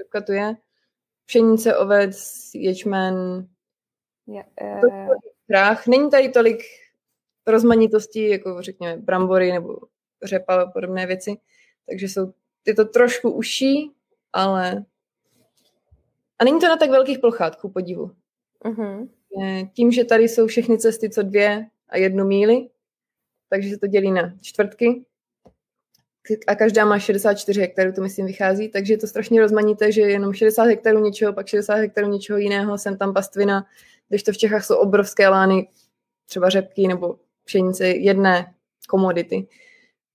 řepka 0.00 0.20
tu 0.20 0.32
je. 0.32 0.54
Pšenice, 1.26 1.76
ovec, 1.76 2.50
ječmen, 2.54 3.46
yeah, 4.26 5.86
Není 5.88 6.10
tady 6.10 6.28
tolik 6.28 6.60
rozmanitosti, 7.46 8.28
jako 8.28 8.62
řekněme 8.62 8.96
brambory 8.96 9.52
nebo 9.52 9.78
řepa 10.22 10.62
a 10.62 10.70
podobné 10.70 11.06
věci. 11.06 11.36
Takže 11.86 12.08
jsou, 12.08 12.32
je 12.66 12.74
to 12.74 12.84
trošku 12.84 13.30
uší, 13.30 13.92
ale 14.32 14.84
a 16.38 16.44
není 16.44 16.60
to 16.60 16.68
na 16.68 16.76
tak 16.76 16.90
velkých 16.90 17.18
plochách, 17.18 17.56
ku 17.56 17.68
podivu. 17.68 18.10
Uh-huh. 18.64 19.08
Tím, 19.72 19.92
že 19.92 20.04
tady 20.04 20.28
jsou 20.28 20.46
všechny 20.46 20.78
cesty 20.78 21.10
co 21.10 21.22
dvě 21.22 21.66
a 21.88 21.96
jednu 21.96 22.24
míli, 22.24 22.68
takže 23.48 23.70
se 23.70 23.78
to 23.78 23.86
dělí 23.86 24.10
na 24.10 24.34
čtvrtky, 24.42 25.04
a 26.46 26.54
každá 26.54 26.84
má 26.84 26.98
64 26.98 27.60
hektarů, 27.60 27.92
to 27.92 28.02
myslím 28.02 28.26
vychází, 28.26 28.68
takže 28.68 28.92
je 28.92 28.98
to 28.98 29.06
strašně 29.06 29.40
rozmanité, 29.40 29.92
že 29.92 30.00
jenom 30.00 30.32
60 30.32 30.62
hektarů 30.62 30.98
něčeho, 30.98 31.32
pak 31.32 31.46
60 31.46 31.74
hektarů 31.74 32.08
něčeho 32.08 32.38
jiného, 32.38 32.78
sem 32.78 32.98
tam 32.98 33.14
pastvina, 33.14 33.66
když 34.08 34.22
to 34.22 34.32
v 34.32 34.38
Čechách 34.38 34.64
jsou 34.64 34.76
obrovské 34.76 35.28
lány, 35.28 35.68
třeba 36.26 36.48
řepky 36.48 36.88
nebo 36.88 37.18
pšenice, 37.44 37.86
jedné 37.86 38.54
komodity. 38.88 39.46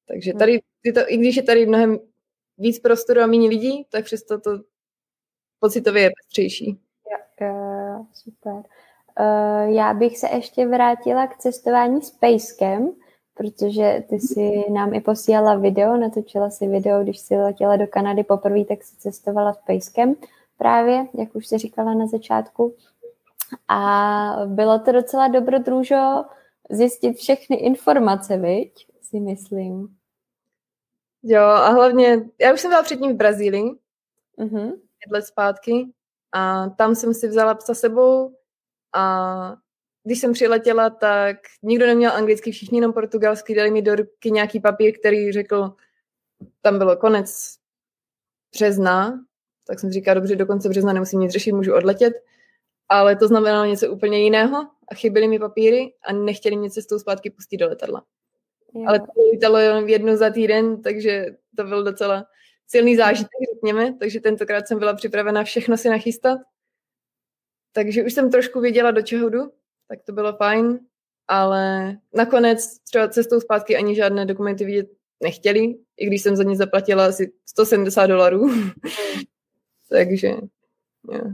Takže 0.08 0.32
hmm. 0.32 0.40
tady, 0.40 0.60
to, 0.94 1.00
i 1.08 1.18
když 1.18 1.36
je 1.36 1.44
tady 1.44 1.66
mnohem 1.66 2.00
víc 2.58 2.80
prostoru 2.80 3.22
a 3.22 3.28
méně 3.28 3.50
lidí, 3.50 3.86
tak 3.90 4.06
přesto 4.06 4.40
to 4.40 4.52
pocitově 5.60 6.04
je 6.04 6.12
pestřejší. 6.22 6.80
Jo, 7.12 7.48
jo, 7.48 8.06
super. 8.14 8.54
Uh, 8.54 9.76
já 9.76 9.94
bych 9.94 10.18
se 10.18 10.28
ještě 10.36 10.68
vrátila 10.68 11.28
k 11.28 11.38
cestování 11.38 12.02
s 12.02 12.12
Pejskem, 12.12 12.96
protože 13.34 14.04
ty 14.10 14.20
si 14.20 14.72
nám 14.72 14.94
i 14.94 15.02
posílala 15.02 15.56
video, 15.56 15.98
natočila 15.98 16.50
si 16.50 16.68
video, 16.68 17.04
když 17.04 17.20
si 17.20 17.36
letěla 17.36 17.76
do 17.76 17.88
Kanady 17.88 18.24
poprvé, 18.24 18.66
tak 18.66 18.84
si 18.84 18.96
cestovala 18.96 19.54
s 19.54 19.58
Pejskem 19.58 20.16
právě, 20.58 21.08
jak 21.14 21.36
už 21.36 21.48
se 21.48 21.58
říkala 21.58 21.94
na 21.94 22.08
začátku. 22.08 22.76
A 23.68 24.36
bylo 24.46 24.80
to 24.80 24.92
docela 24.92 25.28
dobrodružo 25.28 26.26
zjistit 26.70 27.18
všechny 27.18 27.56
informace, 27.56 28.38
viď? 28.38 28.88
Si 29.02 29.20
myslím. 29.20 29.96
Jo, 31.24 31.42
a 31.42 31.70
hlavně, 31.70 32.30
já 32.42 32.54
už 32.54 32.62
jsem 32.62 32.72
byla 32.72 32.84
předtím 32.84 33.14
v 33.14 33.18
Brazílii, 33.18 33.72
uh-huh. 34.38 34.72
pět 34.72 35.12
let 35.12 35.26
zpátky, 35.26 35.94
a 36.32 36.70
tam 36.70 36.96
jsem 36.96 37.14
si 37.14 37.28
vzala 37.28 37.56
psa 37.56 37.74
sebou 37.74 38.36
a 38.94 39.56
když 40.04 40.20
jsem 40.20 40.34
přiletěla, 40.34 40.90
tak 40.90 41.38
nikdo 41.64 41.86
neměl 41.86 42.12
anglicky, 42.12 42.52
všichni 42.52 42.78
jenom 42.78 42.94
portugalsky, 42.94 43.56
dali 43.56 43.72
mi 43.72 43.82
do 43.82 43.96
ruky 43.96 44.32
nějaký 44.32 44.60
papír, 44.60 45.00
který 45.00 45.32
řekl, 45.32 45.74
tam 46.62 46.78
bylo 46.78 46.98
konec 46.98 47.56
března, 48.54 49.20
tak 49.68 49.80
jsem 49.80 49.92
říkala, 49.92 50.16
dobře, 50.16 50.36
do 50.36 50.46
konce 50.46 50.70
března 50.70 50.94
nemusím 50.94 51.20
nic 51.20 51.32
řešit, 51.32 51.52
můžu 51.52 51.76
odletět, 51.76 52.14
ale 52.90 53.16
to 53.16 53.28
znamenalo 53.28 53.66
něco 53.66 53.92
úplně 53.92 54.24
jiného 54.24 54.68
a 54.88 54.96
chyběly 54.96 55.28
mi 55.28 55.40
papíry 55.40 55.94
a 56.04 56.14
nechtěli 56.14 56.56
mě 56.56 56.70
cestou 56.70 57.00
zpátky 57.00 57.30
pustit 57.30 57.58
do 57.58 57.68
letadla. 57.68 58.04
Jo. 58.74 58.86
Ale 58.88 59.00
to 59.00 59.06
lítalo 59.32 59.58
jenom 59.58 59.88
jednou 59.90 60.16
za 60.16 60.30
týden, 60.30 60.82
takže 60.82 61.26
to 61.58 61.64
byl 61.64 61.84
docela 61.84 62.26
silný 62.68 62.96
zážitek, 62.96 63.40
řekněme, 63.56 63.94
takže 64.00 64.20
tentokrát 64.20 64.68
jsem 64.68 64.80
byla 64.80 64.94
připravena 64.94 65.44
všechno 65.44 65.78
si 65.78 65.90
nachystat. 65.90 66.40
Takže 67.72 68.04
už 68.04 68.14
jsem 68.14 68.32
trošku 68.32 68.60
věděla, 68.60 68.92
do 68.92 69.02
čeho 69.02 69.30
jdu, 69.30 69.52
tak 69.88 70.00
to 70.06 70.14
bylo 70.14 70.34
fajn, 70.34 70.80
ale 71.28 71.96
nakonec 72.14 72.80
třeba 72.80 73.08
cestou 73.08 73.40
zpátky 73.40 73.78
ani 73.78 73.96
žádné 73.96 74.26
dokumenty 74.26 74.66
vidět 74.66 74.88
nechtěli, 75.24 75.76
i 75.98 76.06
když 76.06 76.22
jsem 76.22 76.36
za 76.36 76.44
ně 76.44 76.56
zaplatila 76.56 77.06
asi 77.06 77.34
170 77.46 78.08
dolarů. 78.08 78.50
Takže, 79.90 80.28
yeah. 81.12 81.34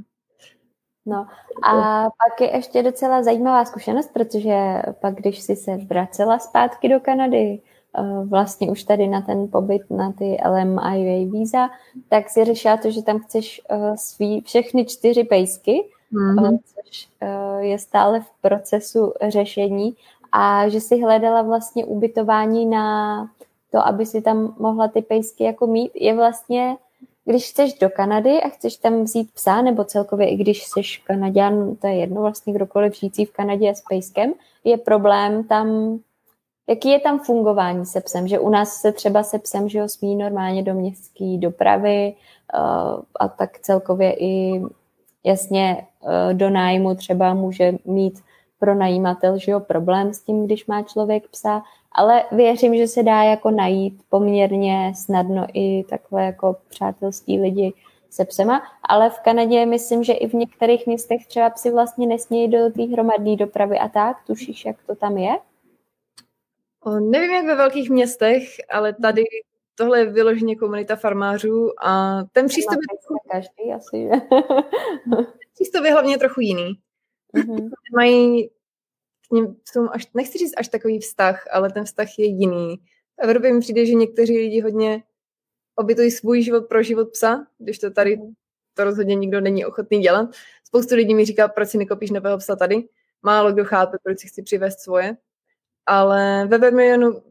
No 1.05 1.27
a 1.63 2.03
pak 2.03 2.41
je 2.41 2.55
ještě 2.55 2.83
docela 2.83 3.23
zajímavá 3.23 3.65
zkušenost, 3.65 4.09
protože 4.13 4.81
pak, 5.01 5.15
když 5.15 5.39
jsi 5.39 5.55
se 5.55 5.77
vracela 5.77 6.39
zpátky 6.39 6.89
do 6.89 6.99
Kanady, 6.99 7.61
eh, 7.97 8.25
vlastně 8.25 8.71
už 8.71 8.83
tady 8.83 9.07
na 9.07 9.21
ten 9.21 9.47
pobyt 9.47 9.81
na 9.89 10.11
ty 10.11 10.37
LMIA 10.45 11.31
víza, 11.31 11.69
tak 12.09 12.29
si 12.29 12.45
řešila 12.45 12.77
to, 12.77 12.91
že 12.91 13.03
tam 13.03 13.19
chceš 13.19 13.61
eh, 13.69 13.97
svý 13.97 14.41
všechny 14.41 14.85
čtyři 14.85 15.23
pejsky, 15.23 15.89
mm-hmm. 16.13 16.59
což 16.65 17.07
je 17.59 17.79
stále 17.79 18.19
v 18.19 18.29
procesu 18.41 19.13
řešení 19.27 19.95
a 20.31 20.69
že 20.69 20.81
si 20.81 21.01
hledala 21.01 21.41
vlastně 21.41 21.85
ubytování 21.85 22.65
na 22.65 23.27
to, 23.71 23.87
aby 23.87 24.05
si 24.05 24.21
tam 24.21 24.55
mohla 24.59 24.87
ty 24.87 25.01
pejsky 25.01 25.43
jako 25.43 25.67
mít, 25.67 25.91
je 25.95 26.15
vlastně 26.15 26.77
když 27.25 27.49
chceš 27.49 27.73
do 27.73 27.89
Kanady 27.89 28.41
a 28.41 28.49
chceš 28.49 28.77
tam 28.77 29.03
vzít 29.03 29.33
psa, 29.33 29.61
nebo 29.61 29.83
celkově 29.83 30.29
i 30.29 30.35
když 30.35 30.63
jsi 30.63 30.81
Kanaděn, 31.03 31.75
to 31.75 31.87
je 31.87 31.95
jedno 31.95 32.21
vlastně 32.21 32.53
kdokoliv 32.53 32.95
žijící 32.95 33.25
v 33.25 33.31
Kanadě 33.31 33.75
s 33.75 33.81
pejskem, 33.89 34.33
je 34.63 34.77
problém 34.77 35.43
tam, 35.43 35.99
jaký 36.69 36.89
je 36.89 36.99
tam 36.99 37.19
fungování 37.19 37.85
se 37.85 38.01
psem, 38.01 38.27
že 38.27 38.39
u 38.39 38.49
nás 38.49 38.81
se 38.81 38.91
třeba 38.91 39.23
se 39.23 39.39
psem, 39.39 39.69
že 39.69 39.81
ho 39.81 39.89
smí 39.89 40.15
normálně 40.15 40.63
do 40.63 40.73
městské 40.73 41.37
dopravy 41.37 42.15
uh, 42.53 43.01
a 43.19 43.27
tak 43.27 43.59
celkově 43.59 44.13
i 44.19 44.61
jasně 45.29 45.87
uh, 45.99 46.33
do 46.33 46.49
nájmu 46.49 46.95
třeba 46.95 47.33
může 47.33 47.73
mít 47.85 48.19
pro 48.59 48.75
najímatel, 48.75 49.37
že 49.37 49.51
jo, 49.51 49.59
problém 49.59 50.13
s 50.13 50.19
tím, 50.19 50.45
když 50.45 50.65
má 50.65 50.83
člověk 50.83 51.27
psa, 51.27 51.63
ale 51.91 52.23
věřím, 52.31 52.77
že 52.77 52.87
se 52.87 53.03
dá 53.03 53.23
jako 53.23 53.51
najít 53.51 54.01
poměrně 54.09 54.93
snadno 54.95 55.47
i 55.53 55.83
takové 55.89 56.25
jako 56.25 56.55
přátelský 56.69 57.41
lidi 57.41 57.73
se 58.09 58.25
psema, 58.25 58.61
ale 58.83 59.09
v 59.09 59.19
Kanadě 59.19 59.65
myslím, 59.65 60.03
že 60.03 60.13
i 60.13 60.27
v 60.27 60.33
některých 60.33 60.87
městech 60.87 61.27
třeba 61.27 61.49
psi 61.49 61.71
vlastně 61.71 62.07
nesmějí 62.07 62.47
do 62.47 62.71
té 62.71 62.83
hromadné 62.83 63.35
dopravy 63.35 63.79
a 63.79 63.87
tak, 63.87 64.17
tušíš, 64.27 64.65
jak 64.65 64.75
to 64.87 64.95
tam 64.95 65.17
je? 65.17 65.37
O, 66.83 66.99
nevím, 66.99 67.31
jak 67.31 67.45
ve 67.45 67.55
velkých 67.55 67.89
městech, 67.89 68.43
ale 68.69 68.93
tady 68.93 69.23
tohle 69.79 69.99
je 69.99 70.05
vyloženě 70.05 70.55
komunita 70.55 70.95
farmářů 70.95 71.71
a 71.85 72.19
ten 72.31 72.47
přístup 72.47 72.79
je... 72.91 73.17
Každý 73.31 73.73
asi, 73.75 74.01
že? 74.01 74.09
přístup 75.53 75.85
je 75.85 75.91
hlavně 75.91 76.17
trochu 76.17 76.41
jiný. 76.41 76.79
Mm-hmm. 77.35 77.69
Mají 77.95 78.49
k 79.29 79.31
ním 79.31 79.55
jsou 79.65 79.89
až, 79.91 80.07
nechci 80.13 80.37
říct 80.37 80.53
až 80.57 80.67
takový 80.67 80.99
vztah, 80.99 81.47
ale 81.51 81.71
ten 81.71 81.85
vztah 81.85 82.19
je 82.19 82.25
jiný. 82.25 82.77
V 83.17 83.23
Evropě 83.23 83.53
mi 83.53 83.59
přijde, 83.59 83.85
že 83.85 83.93
někteří 83.93 84.37
lidi 84.37 84.61
hodně 84.61 85.03
obětují 85.75 86.11
svůj 86.11 86.41
život 86.41 86.67
pro 86.67 86.83
život 86.83 87.09
psa, 87.11 87.47
když 87.57 87.79
to 87.79 87.91
tady 87.91 88.17
mhm. 88.17 88.33
to 88.73 88.83
rozhodně 88.83 89.15
nikdo 89.15 89.41
není 89.41 89.65
ochotný 89.65 89.99
dělat. 89.99 90.29
Spoustu 90.63 90.95
lidí 90.95 91.15
mi 91.15 91.25
říká, 91.25 91.47
proč 91.47 91.69
si 91.69 91.77
nekopíš 91.77 92.11
nového 92.11 92.37
psa 92.37 92.55
tady. 92.55 92.83
Málo 93.21 93.51
kdo 93.51 93.65
chápe, 93.65 93.97
proč 94.03 94.19
si 94.19 94.27
chci 94.27 94.43
přivést 94.43 94.79
svoje. 94.79 95.17
Ale 95.85 96.47
ve 96.47 96.57
Vermilionu 96.57 97.21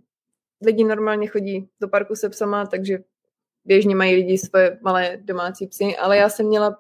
lidi 0.63 0.85
normálně 0.85 1.27
chodí 1.27 1.69
do 1.81 1.89
parku 1.89 2.17
se 2.17 2.29
psama, 2.29 2.67
takže 2.67 2.99
běžně 3.65 3.97
mají 3.97 4.15
lidi 4.15 4.39
svoje 4.39 4.79
malé 4.83 5.17
domácí 5.17 5.67
psy, 5.67 5.97
ale 5.97 6.17
já 6.17 6.29
jsem 6.29 6.47
měla, 6.47 6.79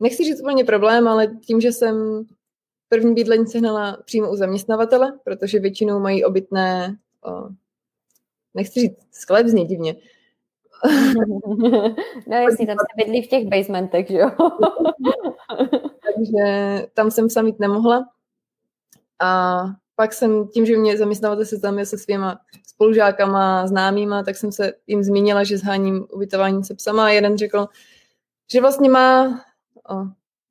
nechci 0.00 0.24
říct 0.24 0.40
úplně 0.40 0.64
problém, 0.64 1.08
ale 1.08 1.26
tím, 1.26 1.60
že 1.60 1.72
jsem 1.72 2.24
první 2.88 3.14
bydlení 3.14 3.46
sehnala 3.46 3.96
přímo 4.04 4.30
u 4.30 4.36
zaměstnavatele, 4.36 5.18
protože 5.24 5.58
většinou 5.58 6.00
mají 6.00 6.24
obytné, 6.24 6.96
o, 7.24 7.48
nechci 8.54 8.80
říct, 8.80 9.06
sklep 9.10 9.46
zní 9.46 9.64
divně. 9.64 9.96
no 12.26 12.36
jasně, 12.36 12.66
tam 12.66 12.76
se 12.78 13.04
bydlí 13.04 13.22
v 13.22 13.28
těch 13.28 13.48
basementech, 13.48 14.08
že 14.08 14.18
jo? 14.18 14.30
Takže 16.14 16.86
tam 16.94 17.10
jsem 17.10 17.30
sami 17.30 17.54
nemohla. 17.58 18.08
A 19.20 19.62
pak 19.96 20.12
jsem 20.12 20.48
tím, 20.48 20.66
že 20.66 20.76
mě 20.76 20.98
zaměstnavatel 20.98 21.44
se 21.44 21.60
tam 21.60 21.84
se 21.84 21.98
svýma 21.98 22.40
spolužákama, 22.80 23.66
známýma, 23.66 24.22
tak 24.22 24.36
jsem 24.36 24.52
se 24.52 24.72
jim 24.86 25.02
zmínila, 25.02 25.44
že 25.44 25.58
zháním 25.58 26.06
ubytování 26.12 26.64
se 26.64 26.74
psama 26.74 27.04
a 27.04 27.08
jeden 27.08 27.38
řekl, 27.38 27.66
že 28.52 28.60
vlastně 28.60 28.90
má, 28.90 29.28
o, 29.90 29.94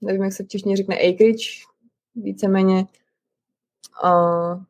nevím, 0.01 0.23
jak 0.23 0.33
se 0.33 0.43
v 0.43 0.47
češtině 0.47 0.77
řekne, 0.77 0.95
acreage, 0.95 1.49
víceméně. 2.15 2.85
Uh, 4.03 4.63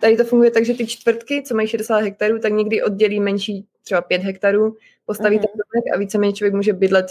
tady 0.00 0.16
to 0.16 0.24
funguje 0.24 0.50
tak, 0.50 0.64
že 0.64 0.74
ty 0.74 0.86
čtvrtky, 0.86 1.42
co 1.42 1.54
mají 1.54 1.68
60 1.68 1.96
hektarů, 1.96 2.38
tak 2.38 2.52
někdy 2.52 2.82
oddělí 2.82 3.20
menší 3.20 3.66
třeba 3.82 4.00
5 4.00 4.22
hektarů, 4.22 4.76
postaví 5.06 5.36
uh-huh. 5.36 5.42
ten 5.42 5.50
domek 5.52 5.94
a 5.94 5.98
víceméně 5.98 6.32
člověk 6.32 6.54
může 6.54 6.72
bydlet, 6.72 7.06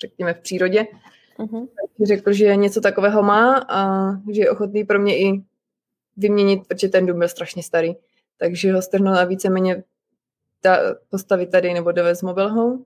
řekněme, 0.00 0.34
v 0.34 0.40
přírodě. 0.40 0.86
Uh-huh. 1.38 1.68
řekl, 2.06 2.32
že 2.32 2.56
něco 2.56 2.80
takového 2.80 3.22
má 3.22 3.66
a 3.68 4.10
že 4.32 4.40
je 4.40 4.50
ochotný 4.50 4.84
pro 4.84 4.98
mě 4.98 5.18
i 5.18 5.42
vyměnit, 6.16 6.60
protože 6.68 6.88
ten 6.88 7.06
dům 7.06 7.18
byl 7.18 7.28
strašně 7.28 7.62
starý. 7.62 7.94
Takže 8.42 8.72
ho 8.72 8.82
strhnul 8.82 9.16
a 9.16 9.24
víceméně 9.24 9.84
ta, 10.60 10.78
postavit 11.10 11.50
tady 11.50 11.74
nebo 11.74 11.92
dovez 11.92 12.22
mobile 12.22 12.50
home. 12.50 12.84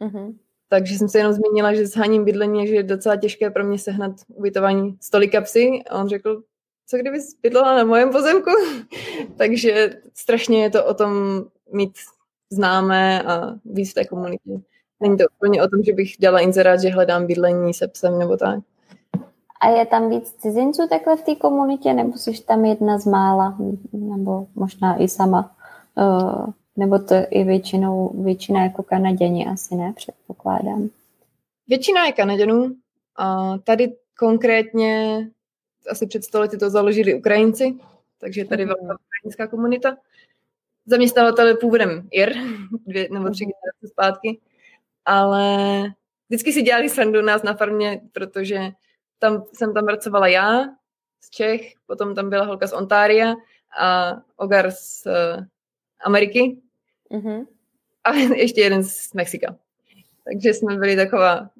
Uh-huh. 0.00 0.34
Takže 0.68 0.98
jsem 0.98 1.08
se 1.08 1.18
jenom 1.18 1.32
zmínila, 1.32 1.74
že 1.74 1.86
s 1.86 1.96
háním 1.96 2.24
bydlení 2.24 2.66
že 2.66 2.74
je 2.74 2.82
docela 2.82 3.16
těžké 3.16 3.50
pro 3.50 3.64
mě 3.64 3.78
sehnat 3.78 4.12
ubytování 4.28 4.96
stolika 5.00 5.40
psy. 5.40 5.82
A 5.90 6.00
on 6.00 6.08
řekl, 6.08 6.42
co 6.86 6.96
kdyby 6.96 7.18
bydlela 7.42 7.76
na 7.76 7.84
mojem 7.84 8.10
pozemku? 8.10 8.50
Takže 9.36 10.00
strašně 10.14 10.62
je 10.62 10.70
to 10.70 10.84
o 10.84 10.94
tom 10.94 11.44
mít 11.72 11.92
známé 12.50 13.22
a 13.22 13.54
víc 13.64 13.90
v 13.90 13.94
té 13.94 14.04
komunitě. 14.04 14.50
Není 15.00 15.16
to 15.16 15.24
úplně 15.36 15.62
o 15.62 15.68
tom, 15.68 15.82
že 15.82 15.92
bych 15.92 16.14
dala 16.20 16.40
inzerát, 16.40 16.80
že 16.80 16.88
hledám 16.88 17.26
bydlení 17.26 17.74
se 17.74 17.88
psem 17.88 18.18
nebo 18.18 18.36
tak. 18.36 18.60
A 19.60 19.68
je 19.68 19.86
tam 19.86 20.10
víc 20.10 20.32
cizinců 20.32 20.88
takhle 20.88 21.16
v 21.16 21.22
té 21.22 21.34
komunitě, 21.34 21.92
nebo 21.92 22.18
jsi 22.18 22.42
tam 22.42 22.64
jedna 22.64 22.98
z 22.98 23.06
mála, 23.06 23.58
nebo 23.92 24.46
možná 24.54 25.02
i 25.02 25.08
sama? 25.08 25.56
Uh, 25.94 26.46
nebo 26.76 26.98
to 26.98 27.14
i 27.30 27.44
většinou, 27.44 28.22
většina 28.22 28.62
jako 28.62 28.82
Kanaděni 28.82 29.46
asi 29.46 29.74
ne, 29.74 29.92
předpokládám. 29.96 30.88
Většina 31.68 32.06
je 32.06 32.12
Kanaděnů. 32.12 32.74
A 33.18 33.58
tady 33.58 33.96
konkrétně 34.18 35.20
asi 35.90 36.06
před 36.06 36.24
sto 36.24 36.40
lety 36.40 36.58
to 36.58 36.70
založili 36.70 37.14
Ukrajinci, 37.14 37.74
takže 38.18 38.44
tady 38.44 38.64
mm. 38.64 38.68
velká 38.68 38.98
ukrajinská 39.06 39.46
komunita. 39.46 39.96
Zaměstnavatel 40.86 41.48
je 41.48 41.56
původem 41.56 42.08
Ir, 42.10 42.36
dvě 42.86 43.08
nebo 43.12 43.30
tři 43.30 43.44
generace 43.44 43.88
zpátky, 43.88 44.40
ale 45.04 45.82
vždycky 46.28 46.52
si 46.52 46.62
dělali 46.62 46.88
srandu 46.88 47.22
nás 47.22 47.42
na 47.42 47.54
farmě, 47.54 48.00
protože 48.12 48.70
tam 49.18 49.44
jsem 49.52 49.74
tam 49.74 49.86
pracovala 49.86 50.26
já 50.26 50.64
z 51.20 51.30
Čech, 51.30 51.72
potom 51.86 52.14
tam 52.14 52.30
byla 52.30 52.44
holka 52.44 52.66
z 52.66 52.72
Ontária 52.72 53.34
a 53.78 54.12
Ogar 54.36 54.70
z 54.70 55.06
uh, 55.06 55.44
Ameriky 56.04 56.60
mm-hmm. 57.10 57.46
a 58.04 58.14
ještě 58.36 58.60
jeden 58.60 58.84
z 58.84 59.12
Mexika. 59.12 59.56
Takže 60.24 60.54
jsme 60.54 60.76
byli 60.76 60.96
taková 60.96 61.50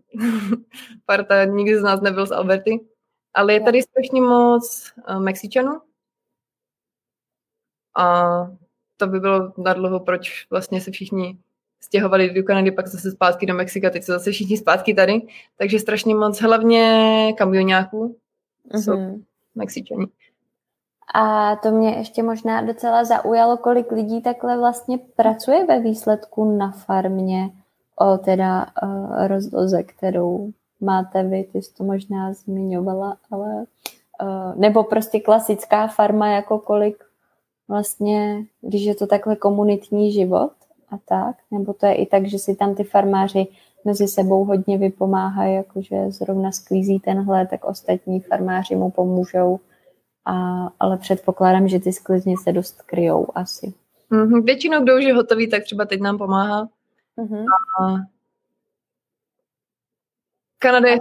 parta, 1.07 1.45
nikdy 1.45 1.79
z 1.79 1.83
nás 1.83 2.01
nebyl 2.01 2.27
z 2.27 2.33
Alberty. 2.33 2.81
Ale 3.35 3.53
je 3.53 3.61
tady 3.61 3.83
strašně 3.83 4.21
moc 4.21 4.93
uh, 5.09 5.21
Mexičanů. 5.21 5.81
A 7.97 8.25
to 8.97 9.07
by 9.07 9.21
bylo 9.21 9.53
nadlouho, 9.59 10.01
proč 10.01 10.47
vlastně 10.51 10.81
se 10.81 10.91
všichni 10.91 11.39
stěhovali 11.87 12.35
do 12.35 12.43
Kanady, 12.43 12.71
pak 12.71 12.87
zase 12.87 13.11
zpátky 13.11 13.47
do 13.47 13.55
Mexika, 13.55 13.91
teď 13.91 14.03
jsou 14.03 14.13
zase 14.13 14.31
všichni 14.31 14.57
zpátky 14.57 14.95
tady. 14.95 15.23
Takže 15.59 15.79
strašně 15.79 16.15
moc, 16.15 16.41
hlavně 16.41 17.33
kamionáků 17.39 18.17
mm-hmm. 18.71 18.83
jsou. 18.83 19.21
Mexičani. 19.55 20.07
A 21.15 21.57
to 21.57 21.71
mě 21.71 21.91
ještě 21.91 22.23
možná 22.23 22.63
docela 22.63 23.05
zaujalo, 23.05 23.57
kolik 23.57 23.93
lidí 23.93 24.23
takhle 24.23 24.59
vlastně 24.59 24.99
pracuje 25.17 25.67
ve 25.67 25.81
výsledku 25.81 26.57
na 26.57 26.71
farmě 26.71 27.51
o 27.97 28.19
teda 28.19 28.67
uh, 28.83 29.27
rozloze, 29.27 29.83
kterou 29.83 30.51
máte 30.81 31.23
vy, 31.23 31.45
ty 31.53 31.63
jsi 31.63 31.75
to 31.75 31.85
možná 31.85 32.33
zmiňovala, 32.33 33.17
ale 33.31 33.65
uh, 34.23 34.57
nebo 34.57 34.85
prostě 34.85 35.21
klasická 35.21 35.87
farma, 35.87 36.29
jako 36.29 36.59
kolik 36.59 37.05
vlastně, 37.69 38.45
když 38.61 38.83
je 38.83 38.95
to 38.95 39.07
takhle 39.07 39.37
komunitní 39.37 40.13
život 40.13 40.53
a 40.91 40.99
tak, 40.99 41.37
nebo 41.51 41.73
to 41.73 41.87
je 41.87 41.95
i 41.95 42.07
tak, 42.07 42.27
že 42.27 42.39
si 42.39 42.57
tam 42.57 42.75
ty 42.75 42.85
farmáři 42.85 43.47
mezi 43.85 44.09
sebou 44.09 44.45
hodně 44.45 44.79
vypomáhají, 44.79 45.55
jakože 45.55 46.11
zrovna 46.11 46.53
sklízí 46.53 47.01
tenhle, 47.01 47.47
tak 47.47 47.65
ostatní 47.65 48.21
farmáři 48.21 48.77
mu 48.77 48.91
pomůžou, 48.91 49.61
a, 50.25 50.67
ale 50.81 50.97
předpokládám, 50.97 51.69
že 51.69 51.81
ty 51.81 51.93
sklizně 51.93 52.35
se 52.43 52.53
dost 52.53 52.83
kryjou 52.83 53.27
asi. 53.35 53.75
Mm-hmm. 54.11 54.45
Většinou, 54.45 54.83
kdo 54.83 54.97
už 54.97 55.05
je 55.05 55.15
hotový, 55.15 55.51
tak 55.51 55.65
třeba 55.65 55.85
teď 55.85 56.01
nám 56.01 56.19
pomáhá. 56.19 56.69
Mm-hmm. 57.19 57.45
A 57.81 57.97
Kanada 60.59 60.89
je 60.89 60.99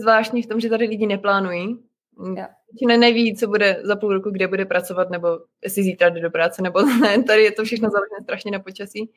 zvláštní 0.00 0.42
v 0.42 0.46
tom, 0.46 0.60
že 0.60 0.68
tady 0.68 0.86
lidi 0.86 1.06
neplánují. 1.06 1.78
Většina 2.18 2.96
neví, 2.96 3.36
co 3.36 3.46
bude 3.46 3.80
za 3.84 3.96
půl 3.96 4.12
roku, 4.12 4.30
kde 4.30 4.48
bude 4.48 4.64
pracovat, 4.64 5.10
nebo 5.10 5.28
jestli 5.64 5.82
zítra 5.82 6.08
jde 6.08 6.20
do 6.20 6.30
práce, 6.30 6.62
nebo 6.62 6.82
ne. 7.00 7.22
Tady 7.22 7.44
je 7.44 7.52
to 7.52 7.64
všechno 7.64 7.90
založené 7.90 8.22
strašně 8.22 8.50
na 8.50 8.58
počasí. 8.58 9.10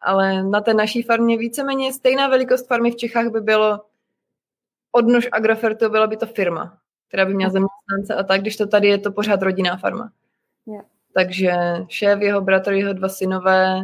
Ale 0.00 0.42
na 0.42 0.60
té 0.60 0.74
naší 0.74 1.02
farmě 1.02 1.38
víceméně 1.38 1.92
stejná 1.92 2.28
velikost 2.28 2.66
farmy 2.66 2.90
v 2.90 2.96
Čechách 2.96 3.28
by 3.28 3.40
bylo 3.40 3.80
odnož 4.92 5.28
Agrofertu, 5.32 5.90
byla 5.90 6.06
by 6.06 6.16
to 6.16 6.26
firma, 6.26 6.78
která 7.08 7.26
by 7.26 7.34
měla 7.34 7.52
zaměstnance 7.52 8.14
a 8.14 8.22
tak, 8.22 8.40
když 8.40 8.56
to 8.56 8.66
tady 8.66 8.88
je 8.88 8.98
to 8.98 9.12
pořád 9.12 9.42
rodinná 9.42 9.76
farma. 9.76 10.12
Yeah. 10.66 10.84
Takže 11.14 11.54
šéf, 11.88 12.20
jeho 12.20 12.40
bratr, 12.40 12.72
jeho 12.72 12.92
dva 12.92 13.08
synové. 13.08 13.80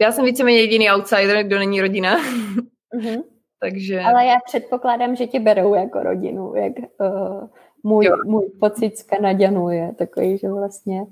Já 0.00 0.12
jsem 0.12 0.24
víceméně 0.24 0.60
jediný 0.60 0.90
outsider, 0.90 1.42
kdo 1.42 1.58
není 1.58 1.80
rodina. 1.80 2.18
Mm-hmm. 2.18 3.22
Takže... 3.64 4.00
Ale 4.00 4.26
já 4.26 4.36
předpokládám, 4.44 5.16
že 5.16 5.26
tě 5.26 5.40
berou 5.40 5.74
jako 5.74 6.02
rodinu, 6.02 6.54
jak 6.54 6.72
uh, 6.78 7.48
můj, 7.82 8.10
můj 8.24 8.50
pocit 8.60 8.98
z 8.98 9.02
Kanaďanů 9.02 9.70
je 9.70 9.94
takový, 9.98 10.38
že 10.38 10.48
vlastně 10.48 11.06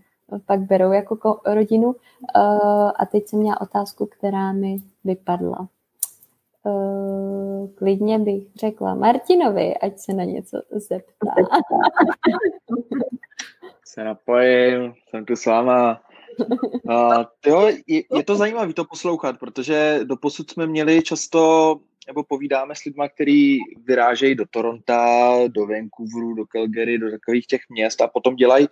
pak 0.47 0.61
berou 0.61 0.93
jako 0.93 1.15
ko- 1.15 1.55
rodinu. 1.55 1.89
Uh, 1.89 1.95
a 2.97 3.07
teď 3.13 3.29
jsem 3.29 3.39
měla 3.39 3.61
otázku, 3.61 4.07
která 4.07 4.53
mi 4.53 4.79
vypadla. 5.05 5.69
Uh, 6.65 7.69
klidně 7.75 8.19
bych 8.19 8.43
řekla 8.55 8.95
Martinovi, 8.95 9.77
ať 9.77 9.99
se 9.99 10.13
na 10.13 10.25
něco 10.25 10.63
zeptá. 10.71 11.35
se 13.85 14.05
napojím, 14.05 14.95
jsem 15.09 15.25
tu 15.25 15.37
s 15.37 15.47
váma. 15.47 16.01
Uh, 16.83 17.25
jo, 17.47 17.69
je, 17.87 18.03
je 18.17 18.25
to 18.25 18.37
zajímavé 18.37 18.73
to 18.73 18.85
poslouchat, 18.85 19.39
protože 19.39 20.01
doposud 20.05 20.51
jsme 20.51 20.67
měli 20.67 21.03
často 21.03 21.77
nebo 22.07 22.25
povídáme 22.25 22.75
s 22.75 22.85
lidmi, 22.85 23.05
kteří 23.15 23.59
vyrážejí 23.87 24.35
do 24.35 24.45
Toronta, 24.51 25.35
do 25.49 25.67
Vancouveru, 25.67 26.35
do 26.35 26.45
Calgary, 26.47 26.99
do 26.99 27.11
takových 27.11 27.47
těch 27.47 27.61
měst 27.71 28.01
a 28.01 28.09
potom 28.09 28.37
dělají 28.37 28.67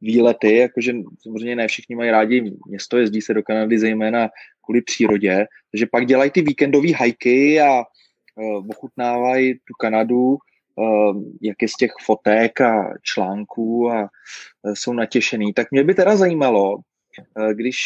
výlety, 0.00 0.56
jakože 0.56 0.92
samozřejmě 1.22 1.56
ne 1.56 1.68
všichni 1.68 1.96
mají 1.96 2.10
rádi 2.10 2.52
město, 2.68 2.98
jezdí 2.98 3.20
se 3.22 3.34
do 3.34 3.42
Kanady 3.42 3.78
zejména 3.78 4.28
kvůli 4.64 4.82
přírodě, 4.82 5.46
takže 5.70 5.86
pak 5.86 6.06
dělají 6.06 6.30
ty 6.30 6.42
víkendové 6.42 6.92
hajky 6.92 7.60
a 7.60 7.78
uh, 7.78 8.66
ochutnávají 8.70 9.54
tu 9.54 9.74
Kanadu, 9.80 10.38
uh, 10.76 11.22
jak 11.42 11.62
je 11.62 11.68
z 11.68 11.74
těch 11.74 11.90
fotek 12.04 12.60
a 12.60 12.94
článků 13.02 13.90
a 13.90 14.02
uh, 14.02 14.74
jsou 14.74 14.92
natěšený. 14.92 15.52
Tak 15.52 15.70
mě 15.70 15.84
by 15.84 15.94
teda 15.94 16.16
zajímalo, 16.16 16.76
uh, 16.76 17.52
když 17.52 17.76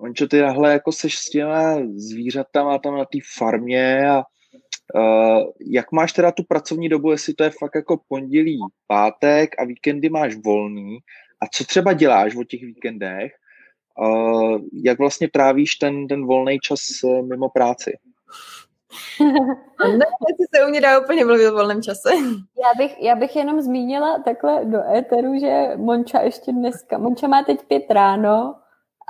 Ončo, 0.00 0.26
tyhle 0.26 0.72
jako 0.72 0.92
seš 0.92 1.18
s 1.18 1.30
těma 1.30 1.76
zvířatama 1.94 2.78
tam 2.78 2.96
na 2.96 3.04
té 3.04 3.18
farmě 3.38 4.10
a 4.10 4.22
uh, 4.94 5.44
jak 5.66 5.92
máš 5.92 6.12
teda 6.12 6.32
tu 6.32 6.42
pracovní 6.48 6.88
dobu, 6.88 7.10
jestli 7.10 7.34
to 7.34 7.44
je 7.44 7.50
fakt 7.50 7.74
jako 7.74 8.00
pondělí, 8.08 8.58
pátek 8.86 9.50
a 9.58 9.64
víkendy 9.64 10.10
máš 10.10 10.36
volný 10.44 10.98
a 11.42 11.46
co 11.52 11.64
třeba 11.64 11.92
děláš 11.92 12.36
o 12.36 12.44
těch 12.44 12.62
víkendech, 12.62 13.32
uh, 14.00 14.58
jak 14.84 14.98
vlastně 14.98 15.28
trávíš 15.28 15.74
ten, 15.74 16.08
ten 16.08 16.26
volný 16.26 16.58
čas 16.58 16.80
uh, 17.04 17.26
mimo 17.26 17.48
práci? 17.48 17.98
ne, 19.80 20.06
jestli 20.28 20.46
se 20.54 20.66
u 20.66 20.70
mě 20.70 20.80
dá 20.80 21.00
úplně 21.00 21.24
mluvit 21.24 21.48
o 21.48 21.52
volném 21.52 21.82
čase. 21.82 22.10
Já 22.62 22.74
bych, 22.78 23.02
já 23.02 23.14
bych 23.16 23.36
jenom 23.36 23.60
zmínila 23.60 24.18
takhle 24.18 24.64
do 24.64 24.78
éteru, 24.96 25.38
že 25.40 25.70
Monča 25.76 26.20
ještě 26.20 26.52
dneska, 26.52 26.98
Monča 26.98 27.28
má 27.28 27.42
teď 27.42 27.62
pět 27.68 27.90
ráno 27.90 28.54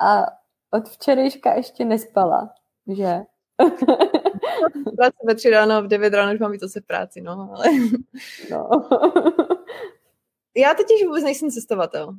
a 0.02 0.39
od 0.70 0.88
včerejška 0.88 1.54
ještě 1.54 1.84
nespala, 1.84 2.54
že? 2.96 3.18
Práce 4.96 5.16
ve 5.26 5.34
tři 5.34 5.50
ráno, 5.50 5.82
v 5.82 5.86
devět 5.86 6.14
ráno 6.14 6.34
už 6.34 6.40
mám 6.40 6.52
víc 6.52 6.60
zase 6.60 6.80
v 6.80 6.86
práci, 6.86 7.20
no, 7.20 7.50
ale... 7.54 7.66
No. 8.50 8.88
Já 10.56 10.74
totiž 10.74 11.04
vůbec 11.04 11.24
nejsem 11.24 11.50
cestovatel. 11.50 12.14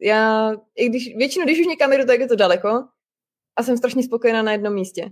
Já, 0.00 0.52
i 0.76 0.88
když, 0.88 1.16
většinou, 1.16 1.44
když 1.44 1.60
už 1.60 1.66
někam 1.66 1.92
jdu, 1.92 2.06
tak 2.06 2.20
je 2.20 2.28
to 2.28 2.36
daleko 2.36 2.84
a 3.56 3.62
jsem 3.62 3.76
strašně 3.76 4.02
spokojená 4.02 4.42
na 4.42 4.52
jednom 4.52 4.74
místě. 4.74 5.10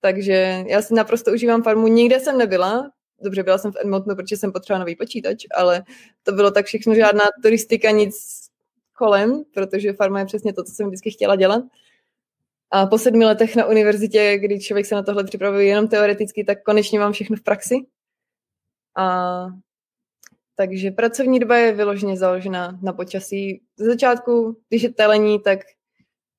Takže 0.00 0.64
já 0.66 0.82
si 0.82 0.94
naprosto 0.94 1.32
užívám 1.32 1.62
farmu. 1.62 1.86
Nikde 1.86 2.20
jsem 2.20 2.38
nebyla, 2.38 2.90
dobře, 3.22 3.42
byla 3.42 3.58
jsem 3.58 3.72
v 3.72 3.76
Edmontonu, 3.80 4.16
protože 4.16 4.36
jsem 4.36 4.52
potřebovala 4.52 4.84
nový 4.84 4.96
počítač, 4.96 5.44
ale 5.54 5.82
to 6.22 6.32
bylo 6.32 6.50
tak 6.50 6.66
všechno, 6.66 6.94
žádná 6.94 7.24
turistika, 7.42 7.90
nic 7.90 8.14
kolem, 8.92 9.42
protože 9.54 9.92
farma 9.92 10.20
je 10.20 10.26
přesně 10.26 10.52
to, 10.52 10.64
co 10.64 10.72
jsem 10.72 10.86
vždycky 10.86 11.10
chtěla 11.10 11.36
dělat. 11.36 11.64
A 12.70 12.86
po 12.86 12.98
sedmi 12.98 13.24
letech 13.24 13.56
na 13.56 13.66
univerzitě, 13.66 14.38
kdy 14.38 14.60
člověk 14.60 14.86
se 14.86 14.94
na 14.94 15.02
tohle 15.02 15.24
připravuje 15.24 15.64
jenom 15.64 15.88
teoreticky, 15.88 16.44
tak 16.44 16.62
konečně 16.62 16.98
mám 16.98 17.12
všechno 17.12 17.36
v 17.36 17.42
praxi. 17.42 17.86
A 18.96 19.46
takže 20.56 20.90
pracovní 20.90 21.38
doba 21.38 21.56
je 21.56 21.72
vyloženě 21.72 22.16
založena 22.16 22.78
na 22.82 22.92
počasí. 22.92 23.62
Z 23.76 23.84
začátku, 23.84 24.56
když 24.68 24.82
je 24.82 24.92
telení, 24.92 25.40
tak 25.40 25.58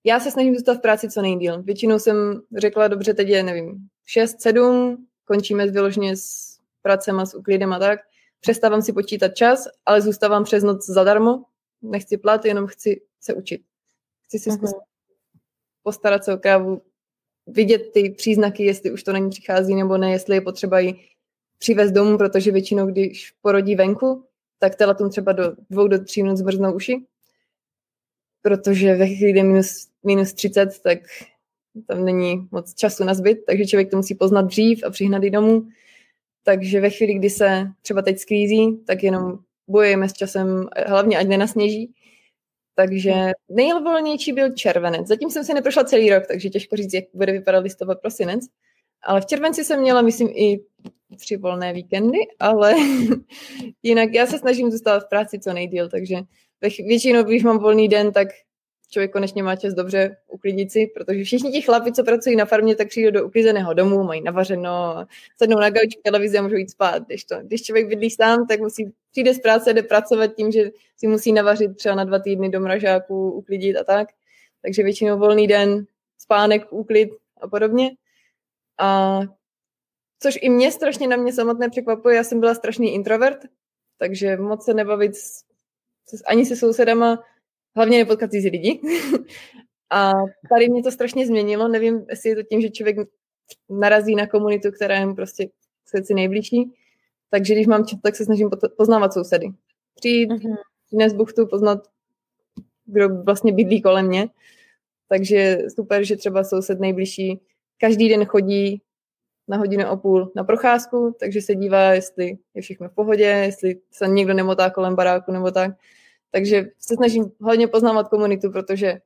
já 0.03 0.19
se 0.19 0.31
snažím 0.31 0.55
zůstat 0.55 0.73
v 0.73 0.81
práci 0.81 1.09
co 1.09 1.21
nejdíl. 1.21 1.63
Většinou 1.63 1.99
jsem 1.99 2.41
řekla, 2.57 2.87
dobře, 2.87 3.13
teď 3.13 3.27
je, 3.27 3.43
nevím, 3.43 3.87
6, 4.05 4.41
7, 4.41 5.07
končíme 5.25 5.67
vyloženě 5.67 6.17
s 6.17 6.57
pracem 6.81 7.19
a 7.19 7.25
s 7.25 7.33
uklidem 7.33 7.73
a 7.73 7.79
tak. 7.79 7.99
Přestávám 8.39 8.81
si 8.81 8.93
počítat 8.93 9.35
čas, 9.35 9.67
ale 9.85 10.01
zůstávám 10.01 10.43
přes 10.43 10.63
noc 10.63 10.85
zadarmo. 10.85 11.43
Nechci 11.81 12.17
plat, 12.17 12.45
jenom 12.45 12.67
chci 12.67 13.01
se 13.21 13.33
učit. 13.33 13.61
Chci 14.25 14.39
si 14.39 14.51
zkusit 14.51 14.88
postarat 15.89 16.23
se 16.23 16.33
o 16.33 16.37
krávu, 16.37 16.81
vidět 17.47 17.91
ty 17.93 18.09
příznaky, 18.09 18.63
jestli 18.63 18.91
už 18.91 19.03
to 19.03 19.13
není 19.13 19.29
přichází 19.29 19.75
nebo 19.75 19.97
ne, 19.97 20.11
jestli 20.11 20.35
je 20.35 20.41
potřeba 20.41 20.79
ji 20.79 20.95
přivést 21.57 21.91
domů, 21.91 22.17
protože 22.17 22.51
většinou, 22.51 22.85
když 22.85 23.33
porodí 23.41 23.75
venku, 23.75 24.23
tak 24.59 24.75
telatum 24.75 25.09
třeba 25.09 25.31
do 25.31 25.55
dvou 25.69 25.87
do 25.87 26.03
tří 26.03 26.23
minut 26.23 26.37
zmrznou 26.37 26.73
uši, 26.73 27.05
protože 28.41 28.95
ve 28.95 29.07
chvíli 29.07 29.39
je 29.39 29.43
minus, 29.43 29.87
minus 30.05 30.33
30, 30.33 30.81
tak 30.83 30.99
tam 31.87 32.05
není 32.05 32.47
moc 32.51 32.73
času 32.73 33.03
na 33.03 33.13
zbyt, 33.13 33.45
takže 33.47 33.65
člověk 33.65 33.89
to 33.89 33.97
musí 33.97 34.15
poznat 34.15 34.41
dřív 34.41 34.83
a 34.85 34.89
přihnat 34.89 35.23
ji 35.23 35.29
domů. 35.29 35.67
Takže 36.43 36.81
ve 36.81 36.89
chvíli, 36.89 37.13
kdy 37.13 37.29
se 37.29 37.67
třeba 37.81 38.01
teď 38.01 38.19
sklízí, 38.19 38.77
tak 38.85 39.03
jenom 39.03 39.39
bojujeme 39.67 40.09
s 40.09 40.13
časem, 40.13 40.69
hlavně 40.87 41.17
ať 41.17 41.27
nenasněží, 41.27 41.93
takže 42.85 43.13
nejvolnější 43.49 44.33
byl 44.33 44.49
červenec. 44.49 45.07
Zatím 45.07 45.29
jsem 45.29 45.43
si 45.43 45.53
neprošla 45.53 45.83
celý 45.83 46.09
rok, 46.09 46.27
takže 46.27 46.49
těžko 46.49 46.75
říct, 46.75 46.93
jak 46.93 47.03
bude 47.13 47.31
vypadat 47.31 47.59
listopad, 47.59 48.01
prosinec. 48.01 48.45
Ale 49.03 49.21
v 49.21 49.25
červenci 49.25 49.63
jsem 49.63 49.81
měla, 49.81 50.01
myslím, 50.01 50.29
i 50.29 50.59
tři 51.17 51.37
volné 51.37 51.73
víkendy, 51.73 52.17
ale 52.39 52.75
jinak 53.83 54.13
já 54.13 54.25
se 54.25 54.37
snažím 54.37 54.71
zůstat 54.71 54.99
v 55.05 55.09
práci 55.09 55.39
co 55.39 55.53
nejdíl, 55.53 55.89
takže 55.89 56.15
většinou, 56.61 57.23
když 57.23 57.43
mám 57.43 57.59
volný 57.59 57.87
den, 57.87 58.11
tak 58.11 58.27
člověk 58.89 59.11
konečně 59.11 59.43
má 59.43 59.55
čas 59.55 59.73
dobře 59.73 60.17
uklidit 60.27 60.71
si, 60.71 60.87
protože 60.95 61.23
všichni 61.23 61.51
ti 61.51 61.61
chlapi, 61.61 61.91
co 61.91 62.03
pracují 62.03 62.35
na 62.35 62.45
farmě, 62.45 62.75
tak 62.75 62.87
přijdou 62.87 63.11
do 63.11 63.25
uklizeného 63.25 63.73
domu, 63.73 64.03
mají 64.03 64.21
navařeno, 64.21 65.05
sednou 65.37 65.59
na 65.59 65.69
gauč 65.69 65.95
televizi 66.03 66.37
a 66.37 66.41
můžou 66.41 66.55
jít 66.55 66.71
spát. 66.71 67.03
Když, 67.05 67.23
to, 67.23 67.35
když 67.41 67.61
člověk 67.61 67.87
bydlí 67.87 68.09
sám, 68.09 68.47
tak 68.47 68.59
musí 68.59 68.93
přijde 69.11 69.33
z 69.33 69.39
práce, 69.39 69.73
jde 69.73 69.83
pracovat 69.83 70.27
tím, 70.35 70.51
že 70.51 70.69
si 70.97 71.07
musí 71.07 71.33
navařit 71.33 71.77
třeba 71.77 71.95
na 71.95 72.03
dva 72.03 72.19
týdny 72.19 72.49
do 72.49 72.59
mražáku, 72.59 73.31
uklidit 73.31 73.77
a 73.77 73.83
tak. 73.83 74.07
Takže 74.61 74.83
většinou 74.83 75.19
volný 75.19 75.47
den, 75.47 75.85
spánek, 76.17 76.73
úklid 76.73 77.09
a 77.41 77.47
podobně. 77.47 77.91
A 78.79 79.19
což 80.19 80.39
i 80.41 80.49
mě 80.49 80.71
strašně 80.71 81.07
na 81.07 81.15
mě 81.15 81.33
samotné 81.33 81.69
překvapuje, 81.69 82.15
já 82.15 82.23
jsem 82.23 82.39
byla 82.39 82.55
strašný 82.55 82.93
introvert, 82.93 83.39
takže 83.97 84.37
moc 84.37 84.65
se 84.65 84.73
nebavit 84.73 85.15
s, 85.15 85.43
ani 86.25 86.45
se 86.45 86.55
sousedama, 86.55 87.23
hlavně 87.75 87.97
nepotkat 87.97 88.31
si 88.31 88.37
lidi. 88.37 88.81
a 89.89 90.11
tady 90.49 90.69
mě 90.69 90.83
to 90.83 90.91
strašně 90.91 91.27
změnilo, 91.27 91.67
nevím, 91.67 92.05
jestli 92.09 92.29
je 92.29 92.35
to 92.35 92.43
tím, 92.43 92.61
že 92.61 92.69
člověk 92.69 92.97
narazí 93.69 94.15
na 94.15 94.27
komunitu, 94.27 94.71
která 94.71 94.95
je 94.95 95.13
prostě 95.13 95.49
srdci 95.85 96.13
nejbližší, 96.13 96.73
takže 97.29 97.53
když 97.53 97.67
mám 97.67 97.85
čas, 97.85 97.99
tak 98.03 98.15
se 98.15 98.25
snažím 98.25 98.49
poznávat 98.77 99.13
sousedy. 99.13 99.47
Přijít, 99.95 100.31
mm-hmm. 100.31 100.55
přinést 100.85 101.13
buchtu, 101.13 101.47
poznat, 101.47 101.87
kdo 102.85 103.23
vlastně 103.23 103.53
bydlí 103.53 103.81
kolem 103.81 104.07
mě. 104.07 104.27
Takže 105.07 105.57
super, 105.75 106.03
že 106.03 106.15
třeba 106.15 106.43
soused 106.43 106.79
nejbližší 106.79 107.41
každý 107.79 108.09
den 108.09 108.25
chodí 108.25 108.81
na 109.47 109.57
hodinu 109.57 109.87
a 109.87 109.95
půl 109.95 110.31
na 110.35 110.43
procházku, 110.43 111.15
takže 111.19 111.41
se 111.41 111.55
dívá, 111.55 111.93
jestli 111.93 112.37
je 112.53 112.61
všechno 112.61 112.89
v 112.89 112.93
pohodě, 112.93 113.23
jestli 113.23 113.79
se 113.91 114.07
někdo 114.07 114.33
nemotá 114.33 114.69
kolem 114.69 114.95
baráku 114.95 115.31
nebo 115.31 115.51
tak. 115.51 115.71
Takže 116.31 116.65
se 116.79 116.95
snažím 116.95 117.31
hodně 117.41 117.67
poznávat 117.67 118.07
komunitu, 118.07 118.51
protože 118.51 118.99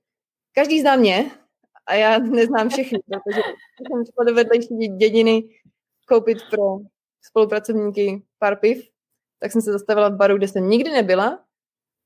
každý 0.54 0.82
zná 0.82 0.96
mě 0.96 1.32
a 1.86 1.96
já 1.96 2.18
neznám 2.20 2.70
všechny, 2.70 3.00
protože 3.00 3.42
jsem 3.88 4.04
třeba 4.04 4.24
do 4.24 4.34
vedlejší 4.36 4.88
dědiny 4.98 5.44
koupit 6.08 6.38
pro 6.50 6.80
spolupracovníky 7.24 8.24
pár 8.40 8.60
piv, 8.60 8.90
tak 9.40 9.52
jsem 9.52 9.62
se 9.62 9.72
zastavila 9.72 10.10
v 10.10 10.16
baru, 10.16 10.38
kde 10.38 10.48
jsem 10.48 10.70
nikdy 10.70 10.92
nebyla. 10.92 11.44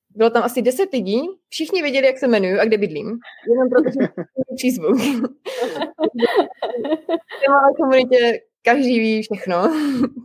Bylo 0.09 0.29
tam 0.29 0.43
asi 0.43 0.61
deset 0.61 0.93
lidí, 0.93 1.21
všichni 1.49 1.81
věděli, 1.81 2.07
jak 2.07 2.17
se 2.17 2.25
jmenuju 2.25 2.59
a 2.59 2.65
kde 2.65 2.77
bydlím, 2.77 3.19
jenom 3.49 3.69
protože 3.69 3.99
přízvuk. 4.55 4.97
v 7.45 7.49
malé 7.49 7.73
komunitě 7.77 8.41
každý 8.61 8.99
ví 8.99 9.21
všechno, 9.21 9.71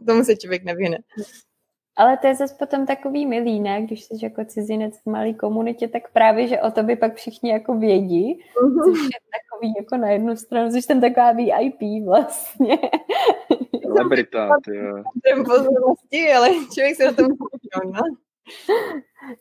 tomu 0.06 0.24
se 0.24 0.36
člověk 0.36 0.64
nevyhne. 0.64 0.98
Ale 2.02 2.16
to 2.16 2.26
je 2.26 2.34
zase 2.34 2.54
potom 2.58 2.86
takový 2.86 3.26
milý, 3.26 3.60
ne? 3.60 3.82
Když 3.82 4.04
jsi 4.04 4.14
jako 4.22 4.44
cizinec 4.44 4.98
v 5.02 5.10
malé 5.10 5.32
komunitě, 5.32 5.88
tak 5.88 6.12
právě, 6.12 6.48
že 6.48 6.60
o 6.60 6.70
tobě 6.70 6.96
pak 6.96 7.14
všichni 7.14 7.50
jako 7.50 7.74
vědí, 7.78 8.42
uh-huh. 8.62 8.84
což 8.84 8.98
je 9.02 9.20
takový 9.38 9.74
jako 9.78 9.96
na 9.96 10.10
jednu 10.10 10.36
stranu, 10.36 10.70
což 10.70 10.84
jsem 10.84 11.00
taková 11.00 11.32
VIP 11.32 12.04
vlastně. 12.06 12.78
Celebrita, 13.82 14.48
jo. 14.72 15.02
pozornosti, 15.46 16.32
ale 16.32 16.48
člověk 16.74 16.96
se 16.96 17.04
na 17.04 17.12
tom 17.12 17.26
no. 17.84 18.02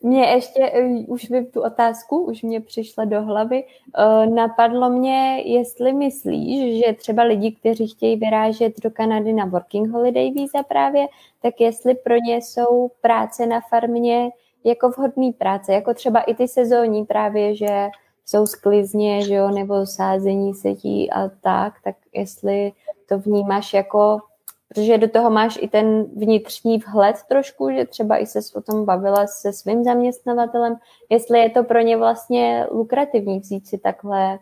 Mě 0.02 0.24
ještě, 0.24 0.70
eh, 0.72 1.04
už 1.08 1.30
by 1.30 1.46
tu 1.46 1.62
otázku, 1.62 2.24
už 2.24 2.42
mě 2.42 2.60
přišla 2.60 3.04
do 3.04 3.22
hlavy, 3.22 3.64
eh, 3.64 4.26
napadlo 4.26 4.90
mě, 4.90 5.42
jestli 5.44 5.92
myslíš, 5.92 6.84
že 6.86 6.92
třeba 6.92 7.22
lidi, 7.22 7.52
kteří 7.52 7.88
chtějí 7.88 8.16
vyrážet 8.16 8.80
do 8.82 8.90
Kanady 8.90 9.32
na 9.32 9.44
working 9.44 9.90
holiday 9.90 10.30
víza 10.30 10.62
právě, 10.62 11.06
tak 11.42 11.60
jestli 11.60 11.94
pro 11.94 12.14
ně 12.16 12.36
jsou 12.36 12.90
práce 13.00 13.46
na 13.46 13.60
farmě 13.60 14.30
jako 14.64 14.88
vhodný 14.88 15.32
práce, 15.32 15.72
jako 15.72 15.94
třeba 15.94 16.20
i 16.20 16.34
ty 16.34 16.48
sezónní 16.48 17.04
právě, 17.04 17.56
že 17.56 17.88
jsou 18.26 18.46
sklizně, 18.46 19.22
že 19.22 19.34
jo, 19.34 19.50
nebo 19.50 19.86
sázení 19.86 20.54
setí 20.54 21.10
a 21.10 21.28
tak, 21.28 21.74
tak 21.84 21.96
jestli 22.12 22.72
to 23.08 23.18
vnímáš 23.18 23.74
jako 23.74 24.20
protože 24.74 24.98
do 24.98 25.08
toho 25.08 25.30
máš 25.30 25.58
i 25.62 25.68
ten 25.68 26.04
vnitřní 26.16 26.78
vhled 26.78 27.16
trošku, 27.28 27.70
že 27.70 27.84
třeba 27.84 28.18
i 28.18 28.26
se 28.26 28.38
o 28.54 28.60
tom 28.60 28.84
bavila 28.84 29.26
se 29.26 29.52
svým 29.52 29.84
zaměstnavatelem, 29.84 30.76
jestli 31.10 31.38
je 31.38 31.50
to 31.50 31.64
pro 31.64 31.80
ně 31.80 31.96
vlastně 31.96 32.66
lukrativní 32.70 33.40
vzít 33.40 33.66
si 33.66 33.78
takhle 33.78 34.38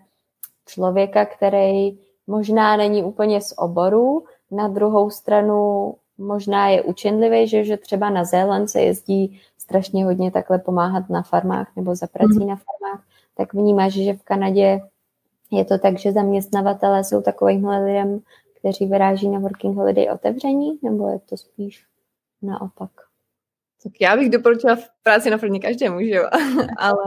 člověka, 0.66 1.24
který 1.24 1.98
možná 2.26 2.76
není 2.76 3.04
úplně 3.04 3.40
z 3.40 3.54
oboru, 3.56 4.24
na 4.50 4.68
druhou 4.68 5.10
stranu 5.10 5.94
možná 6.18 6.68
je 6.68 6.82
učenlivý, 6.82 7.48
že, 7.48 7.64
že 7.64 7.76
třeba 7.76 8.10
na 8.10 8.24
Zéland 8.24 8.70
se 8.70 8.80
jezdí 8.80 9.40
strašně 9.58 10.04
hodně 10.04 10.30
takhle 10.30 10.58
pomáhat 10.58 11.10
na 11.10 11.22
farmách 11.22 11.68
nebo 11.76 11.94
za 11.94 12.06
prací 12.06 12.38
mm. 12.40 12.46
na 12.46 12.56
farmách, 12.56 13.04
tak 13.36 13.54
vnímáš, 13.54 13.92
že 13.92 14.14
v 14.14 14.22
Kanadě 14.22 14.80
je 15.50 15.64
to 15.64 15.78
tak, 15.78 15.98
že 15.98 16.12
zaměstnavatelé 16.12 17.04
jsou 17.04 17.22
takovýmhle 17.22 17.84
lidem 17.84 18.20
kteří 18.60 18.86
vyráží 18.86 19.28
na 19.28 19.38
working 19.38 19.76
holiday 19.76 20.10
otevření, 20.10 20.78
nebo 20.82 21.08
je 21.08 21.18
to 21.18 21.36
spíš 21.36 21.86
naopak? 22.42 22.90
Tak 23.82 23.92
já 24.00 24.16
bych 24.16 24.30
doporučila 24.30 24.76
v 24.76 24.88
práci 25.02 25.30
na 25.30 25.38
první 25.38 25.60
každému, 25.60 26.00
že 26.00 26.10
jo? 26.10 26.24
Ale 26.78 27.04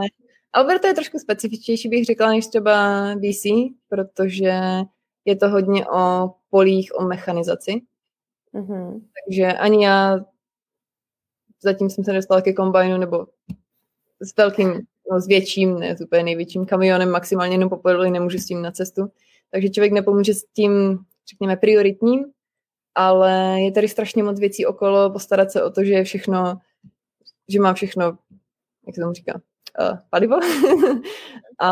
Alberta 0.52 0.88
je 0.88 0.94
trošku 0.94 1.18
specifičtější, 1.18 1.88
bych 1.88 2.04
řekla, 2.04 2.28
než 2.28 2.46
třeba 2.46 3.04
DC, 3.14 3.44
protože 3.88 4.52
je 5.24 5.36
to 5.36 5.48
hodně 5.48 5.86
o 5.86 6.34
polích, 6.50 6.90
o 6.98 7.04
mechanizaci. 7.04 7.82
Mm-hmm. 8.54 9.00
Takže 9.24 9.46
ani 9.46 9.84
já 9.84 10.18
zatím 11.62 11.90
jsem 11.90 12.04
se 12.04 12.12
nedostala 12.12 12.42
ke 12.42 12.52
kombajnu 12.52 12.96
nebo 12.96 13.26
s 14.20 14.36
velkým, 14.36 14.80
no 15.10 15.20
s 15.20 15.26
větším, 15.26 15.78
ne 15.78 15.96
s 15.96 16.00
úplně 16.00 16.22
největším 16.22 16.66
kamionem, 16.66 17.10
maximálně 17.10 17.54
jenom 17.54 17.68
po 17.68 17.92
nemůžu 17.92 18.38
s 18.38 18.46
tím 18.46 18.62
na 18.62 18.70
cestu. 18.70 19.10
Takže 19.50 19.68
člověk 19.68 19.92
nepomůže 19.92 20.34
s 20.34 20.44
tím 20.44 21.04
řekněme, 21.30 21.56
prioritním, 21.56 22.24
ale 22.94 23.60
je 23.60 23.72
tady 23.72 23.88
strašně 23.88 24.22
moc 24.22 24.40
věcí 24.40 24.66
okolo, 24.66 25.10
postarat 25.10 25.50
se 25.50 25.62
o 25.62 25.70
to, 25.70 25.84
že 25.84 25.92
je 25.92 26.04
všechno, 26.04 26.60
že 27.48 27.60
má 27.60 27.74
všechno, 27.74 28.04
jak 28.86 28.94
se 28.94 29.00
tomu 29.00 29.12
říká, 29.12 29.40
uh, 29.80 29.98
palivo. 30.10 30.36
a 31.60 31.70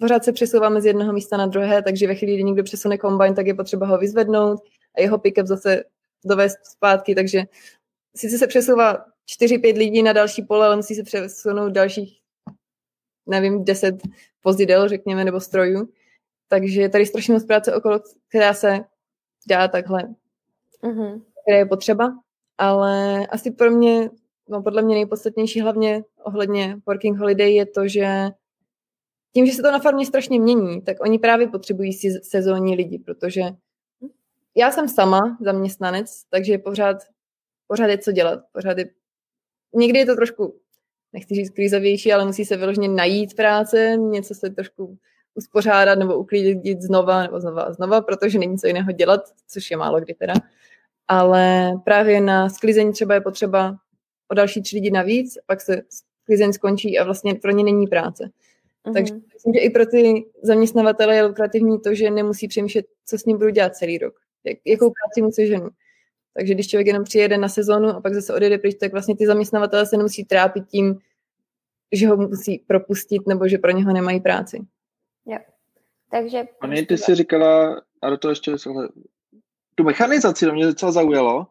pořád 0.00 0.24
se 0.24 0.32
přesouváme 0.32 0.80
z 0.80 0.86
jednoho 0.86 1.12
místa 1.12 1.36
na 1.36 1.46
druhé, 1.46 1.82
takže 1.82 2.06
ve 2.06 2.14
chvíli, 2.14 2.34
kdy 2.34 2.44
někdo 2.44 2.62
přesune 2.62 2.98
kombajn, 2.98 3.34
tak 3.34 3.46
je 3.46 3.54
potřeba 3.54 3.86
ho 3.86 3.98
vyzvednout 3.98 4.60
a 4.96 5.00
jeho 5.00 5.18
pick-up 5.18 5.46
zase 5.46 5.84
dovést 6.24 6.66
zpátky, 6.66 7.14
takže 7.14 7.42
sice 8.16 8.38
se 8.38 8.46
přesouvá 8.46 9.04
4-5 9.40 9.78
lidí 9.78 10.02
na 10.02 10.12
další 10.12 10.42
pole, 10.42 10.66
ale 10.66 10.76
musí 10.76 10.94
se 10.94 11.02
přesunout 11.02 11.72
dalších, 11.72 12.20
nevím, 13.26 13.64
10 13.64 13.94
vozidel, 14.44 14.88
řekněme, 14.88 15.24
nebo 15.24 15.40
strojů. 15.40 15.88
Takže 16.54 16.80
je 16.80 16.88
tady 16.88 17.06
strašně 17.06 17.34
moc 17.34 17.44
práce 17.44 17.74
okolo, 17.74 18.00
která 18.28 18.54
se 18.54 18.84
dá 19.48 19.68
takhle, 19.68 20.02
mm-hmm. 20.82 21.22
která 21.42 21.58
je 21.58 21.66
potřeba, 21.66 22.18
ale 22.58 23.26
asi 23.26 23.50
pro 23.50 23.70
mě, 23.70 24.10
no 24.48 24.62
podle 24.62 24.82
mě 24.82 24.94
nejpodstatnější 24.94 25.60
hlavně 25.60 26.04
ohledně 26.24 26.76
working 26.86 27.18
holiday 27.18 27.54
je 27.54 27.66
to, 27.66 27.88
že 27.88 28.30
tím, 29.32 29.46
že 29.46 29.52
se 29.52 29.62
to 29.62 29.70
na 29.70 29.78
farmě 29.78 30.06
strašně 30.06 30.40
mění, 30.40 30.82
tak 30.82 30.96
oni 31.00 31.18
právě 31.18 31.48
potřebují 31.48 31.92
si 31.92 32.10
sezónní 32.22 32.76
lidi, 32.76 32.98
protože 32.98 33.42
já 34.56 34.70
jsem 34.70 34.88
sama 34.88 35.38
zaměstnanec, 35.40 36.24
takže 36.30 36.58
pořád, 36.58 36.96
pořád 37.66 37.86
je 37.86 37.98
co 37.98 38.12
dělat. 38.12 38.40
Pořád 38.52 38.78
je, 38.78 38.90
někdy 39.74 39.98
je 39.98 40.06
to 40.06 40.14
trošku, 40.14 40.60
nechci 41.12 41.34
říct 41.34 41.50
krizovější, 41.50 42.12
ale 42.12 42.24
musí 42.24 42.44
se 42.44 42.56
vyloženě 42.56 42.88
najít 42.88 43.34
práce, 43.34 43.96
něco 43.96 44.34
se 44.34 44.50
trošku 44.50 44.98
uspořádat 45.34 45.98
nebo 45.98 46.18
uklidit 46.18 46.82
znova 46.82 47.22
nebo 47.22 47.40
znova 47.40 47.62
a 47.62 47.72
znova, 47.72 48.00
protože 48.00 48.38
není 48.38 48.58
co 48.58 48.66
jiného 48.66 48.92
dělat, 48.92 49.20
což 49.48 49.70
je 49.70 49.76
málo 49.76 50.00
kdy 50.00 50.14
teda. 50.14 50.34
Ale 51.08 51.72
právě 51.84 52.20
na 52.20 52.48
sklizení 52.48 52.92
třeba 52.92 53.14
je 53.14 53.20
potřeba 53.20 53.76
o 54.28 54.34
další 54.34 54.62
tři 54.62 54.76
lidi 54.76 54.90
navíc, 54.90 55.38
pak 55.46 55.60
se 55.60 55.82
sklizeň 56.22 56.52
skončí 56.52 56.98
a 56.98 57.04
vlastně 57.04 57.34
pro 57.34 57.50
ně 57.50 57.64
není 57.64 57.86
práce. 57.86 58.24
Mm-hmm. 58.24 58.92
Takže 58.92 59.14
myslím, 59.14 59.54
že 59.54 59.60
i 59.60 59.70
pro 59.70 59.86
ty 59.86 60.24
zaměstnavatele 60.42 61.16
je 61.16 61.22
lukrativní 61.22 61.80
to, 61.80 61.94
že 61.94 62.10
nemusí 62.10 62.48
přemýšlet, 62.48 62.86
co 63.06 63.18
s 63.18 63.24
ním 63.24 63.38
budu 63.38 63.50
dělat 63.50 63.76
celý 63.76 63.98
rok. 63.98 64.14
Jak, 64.44 64.58
jakou 64.64 64.92
práci 64.92 65.22
mu 65.22 65.32
seženu. 65.32 65.68
Takže 66.34 66.54
když 66.54 66.68
člověk 66.68 66.86
jenom 66.86 67.04
přijede 67.04 67.38
na 67.38 67.48
sezónu 67.48 67.88
a 67.88 68.00
pak 68.00 68.14
zase 68.14 68.34
odjede 68.34 68.58
pryč, 68.58 68.76
tak 68.80 68.92
vlastně 68.92 69.16
ty 69.16 69.26
zaměstnavatele 69.26 69.86
se 69.86 69.96
nemusí 69.96 70.24
trápit 70.24 70.64
tím, 70.68 70.98
že 71.92 72.08
ho 72.08 72.16
musí 72.16 72.58
propustit 72.66 73.26
nebo 73.26 73.48
že 73.48 73.58
pro 73.58 73.70
něho 73.70 73.92
nemají 73.92 74.20
práci. 74.20 74.60
Jo. 75.26 75.38
Takže... 76.10 76.44
Ani 76.60 76.86
ty 76.86 76.98
jsi 76.98 77.14
říkala, 77.14 77.82
a 78.02 78.10
do 78.10 78.18
toho 78.18 78.32
ještě 78.32 78.52
tu 79.74 79.84
mechanizaci, 79.84 80.46
to 80.46 80.52
mě 80.52 80.66
docela 80.66 80.92
zaujalo. 80.92 81.46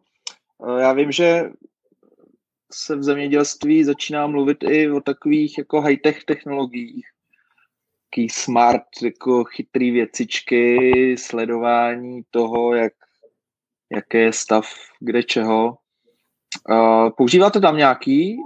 Eh, 0.68 0.80
já 0.80 0.92
vím, 0.92 1.12
že 1.12 1.50
se 2.72 2.96
v 2.96 3.02
zemědělství 3.02 3.84
začíná 3.84 4.26
mluvit 4.26 4.58
i 4.62 4.90
o 4.90 5.00
takových 5.00 5.58
jako 5.58 5.80
high-tech 5.80 6.24
technologiích. 6.24 7.06
Taký 8.10 8.28
smart, 8.28 8.86
jako 9.02 9.44
chytrý 9.44 9.90
věcičky, 9.90 11.16
sledování 11.18 12.22
toho, 12.30 12.74
jak, 12.74 12.92
jaký 13.92 14.18
je 14.18 14.32
stav 14.32 14.66
kde 15.00 15.22
čeho. 15.22 15.78
Uh, 16.70 17.10
používáte 17.10 17.60
tam 17.60 17.76
nějaký 17.76 18.36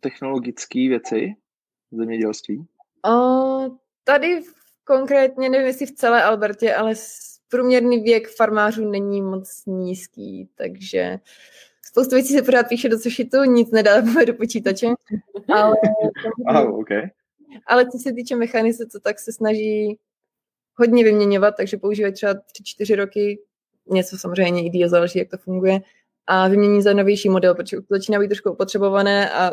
technologické 0.00 0.78
věci 0.78 1.34
v 1.90 1.96
zemědělství? 1.96 2.66
O, 3.10 3.70
tady 4.04 4.42
konkrétně, 4.88 5.48
nevím 5.48 5.66
jestli 5.66 5.86
v 5.86 5.92
celé 5.92 6.22
Albertě, 6.22 6.74
ale 6.74 6.94
průměrný 7.48 8.02
věk 8.02 8.28
farmářů 8.28 8.90
není 8.90 9.22
moc 9.22 9.62
nízký, 9.66 10.48
takže 10.54 11.18
spoustu 11.82 12.14
věcí 12.14 12.34
se 12.34 12.42
pořád 12.42 12.68
píše 12.68 12.88
do 12.88 12.98
sešitu, 12.98 13.44
nic 13.44 13.70
nedá 13.70 14.00
do 14.26 14.34
počítače. 14.34 14.86
Ale, 15.54 15.76
oh, 16.64 16.80
okay. 16.80 17.10
ale 17.66 17.90
co 17.90 17.98
se 17.98 18.12
týče 18.12 18.36
mechanizace, 18.36 19.00
tak 19.02 19.18
se 19.18 19.32
snaží 19.32 19.98
hodně 20.74 21.04
vyměňovat, 21.04 21.54
takže 21.56 21.76
používají 21.76 22.14
třeba 22.14 22.34
3-4 22.80 22.96
roky, 22.96 23.38
něco 23.90 24.18
samozřejmě 24.18 24.66
i 24.66 24.70
díl 24.70 24.88
záleží, 24.88 25.18
jak 25.18 25.28
to 25.28 25.38
funguje, 25.38 25.80
a 26.26 26.48
vymění 26.48 26.82
za 26.82 26.92
novější 26.92 27.28
model, 27.28 27.54
protože 27.54 27.76
to 27.76 27.86
začíná 27.90 28.18
být 28.18 28.28
trošku 28.28 28.50
opotřebované 28.50 29.30
a 29.30 29.52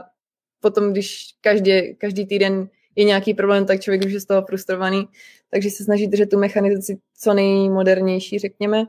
potom, 0.59 0.91
když 0.91 1.25
každý, 1.41 1.95
každý 1.95 2.25
týden 2.25 2.69
je 2.95 3.03
nějaký 3.03 3.33
problém, 3.33 3.65
tak 3.65 3.81
člověk 3.81 4.05
už 4.05 4.11
je 4.11 4.19
z 4.19 4.25
toho 4.25 4.45
frustrovaný, 4.45 5.07
takže 5.49 5.69
se 5.69 5.83
snaží 5.83 6.07
držet 6.07 6.29
tu 6.29 6.39
mechanizaci 6.39 6.97
co 7.17 7.33
nejmodernější, 7.33 8.39
řekněme. 8.39 8.85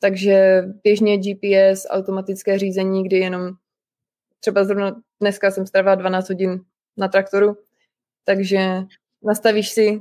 Takže 0.00 0.62
běžně 0.84 1.18
GPS, 1.18 1.86
automatické 1.90 2.58
řízení, 2.58 3.04
kdy 3.04 3.16
jenom 3.16 3.50
třeba 4.40 4.64
zrovna 4.64 5.00
dneska 5.20 5.50
jsem 5.50 5.66
strávila 5.66 5.94
12 5.94 6.28
hodin 6.28 6.60
na 6.96 7.08
traktoru, 7.08 7.56
takže 8.24 8.58
nastavíš 9.22 9.68
si 9.68 10.00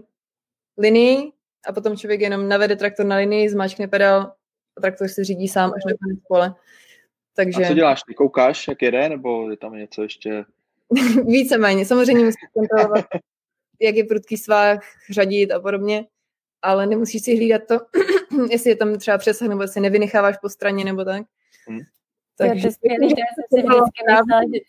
linii 0.77 1.31
a 1.67 1.73
potom 1.73 1.97
člověk 1.97 2.21
jenom 2.21 2.49
navede 2.49 2.75
traktor 2.75 3.05
na 3.05 3.15
linii, 3.15 3.49
zmáčkne 3.49 3.87
pedál 3.87 4.21
a 4.77 4.81
traktor 4.81 5.07
se 5.07 5.23
řídí 5.23 5.47
sám 5.47 5.71
až 5.75 5.85
na 5.85 5.91
konec 6.03 6.19
pole. 6.27 6.55
Takže... 7.35 7.63
A 7.63 7.67
co 7.67 7.73
děláš? 7.73 8.01
Ty 8.07 8.13
koukáš, 8.13 8.67
jak 8.67 8.81
jede, 8.81 9.09
nebo 9.09 9.51
je 9.51 9.57
tam 9.57 9.73
něco 9.73 10.03
ještě? 10.03 10.45
Víceméně. 11.25 11.85
Samozřejmě 11.85 12.25
musíš 12.25 12.49
kontrolovat, 12.53 13.05
jak 13.79 13.95
je 13.95 14.03
prudký 14.03 14.37
svah, 14.37 14.79
řadit 15.09 15.51
a 15.51 15.59
podobně, 15.59 16.05
ale 16.61 16.87
nemusíš 16.87 17.23
si 17.23 17.35
hlídat 17.35 17.61
to, 17.67 17.79
jestli 18.51 18.69
je 18.69 18.75
tam 18.75 18.97
třeba 18.97 19.17
přesah, 19.17 19.47
nebo 19.47 19.61
jestli 19.61 19.81
nevynecháváš 19.81 20.37
po 20.41 20.49
straně, 20.49 20.85
nebo 20.85 21.05
tak. 21.05 21.25
Hmm. 21.67 21.79
Takže... 22.37 22.67
Já, 22.67 22.95
to 22.95 23.05
já 23.05 23.25
jsem 23.35 23.43
si 23.53 23.61
vždycky 23.61 24.03
myslela, 24.07 24.41
že 24.53 24.59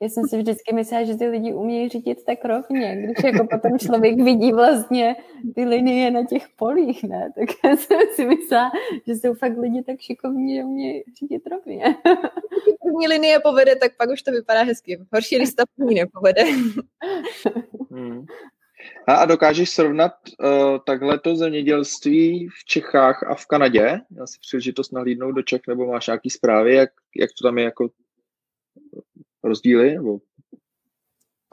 já 0.00 0.08
jsem 0.08 0.24
si 0.28 0.38
vždycky 0.38 0.74
myslela, 0.74 1.04
že 1.04 1.14
ty 1.14 1.26
lidi 1.26 1.52
umějí 1.52 1.88
řídit 1.88 2.24
tak 2.24 2.44
rovně, 2.44 2.96
když 3.04 3.24
jako 3.24 3.46
potom 3.46 3.78
člověk 3.78 4.20
vidí 4.20 4.52
vlastně 4.52 5.16
ty 5.54 5.64
linie 5.64 6.10
na 6.10 6.24
těch 6.24 6.48
polích, 6.56 7.04
ne? 7.04 7.32
Tak 7.38 7.48
já 7.64 7.76
jsem 7.76 7.98
si 8.14 8.26
myslela, 8.26 8.70
že 9.06 9.14
jsou 9.14 9.34
fakt 9.34 9.58
lidi 9.58 9.82
tak 9.82 10.00
šikovní, 10.00 10.56
že 10.56 10.64
umějí 10.64 11.04
řídit 11.20 11.42
rovně. 11.46 11.84
Když 11.84 12.76
první 12.82 13.08
linie 13.08 13.40
povede, 13.40 13.76
tak 13.76 13.96
pak 13.96 14.10
už 14.10 14.22
to 14.22 14.30
vypadá 14.30 14.62
hezky. 14.62 14.98
Horší, 15.12 15.36
když 15.36 15.54
ta 15.54 15.64
první 15.76 15.94
nepovede. 15.94 16.42
Hmm. 17.90 18.24
A 19.06 19.24
dokážeš 19.24 19.70
srovnat 19.70 20.12
uh, 20.40 20.78
takhle 20.86 21.18
to 21.18 21.36
zemědělství 21.36 22.48
v 22.48 22.64
Čechách 22.64 23.22
a 23.22 23.34
v 23.34 23.46
Kanadě? 23.46 24.00
Já 24.16 24.26
si 24.26 24.38
příležitost 24.40 24.92
nahlídnout 24.92 25.32
do 25.32 25.42
Čech, 25.42 25.60
nebo 25.68 25.86
máš 25.86 26.06
nějaký 26.06 26.30
zprávy, 26.30 26.74
jak, 26.74 26.90
jak 27.16 27.30
to 27.38 27.48
tam 27.48 27.58
je 27.58 27.64
jako 27.64 27.88
rozdíly? 29.48 29.94
Nebo? 29.94 30.18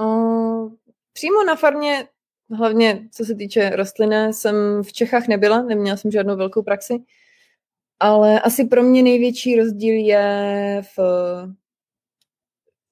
Uh, 0.01 0.73
přímo 1.13 1.43
na 1.43 1.55
farmě, 1.55 2.07
hlavně 2.51 3.07
co 3.11 3.25
se 3.25 3.35
týče 3.35 3.69
rostliny, 3.69 4.33
jsem 4.33 4.83
v 4.83 4.93
Čechách 4.93 5.27
nebyla, 5.27 5.61
neměla 5.61 5.97
jsem 5.97 6.11
žádnou 6.11 6.35
velkou 6.37 6.63
praxi, 6.63 7.03
ale 7.99 8.39
asi 8.39 8.65
pro 8.65 8.83
mě 8.83 9.03
největší 9.03 9.55
rozdíl 9.59 9.95
je 9.95 10.81
v 10.97 10.99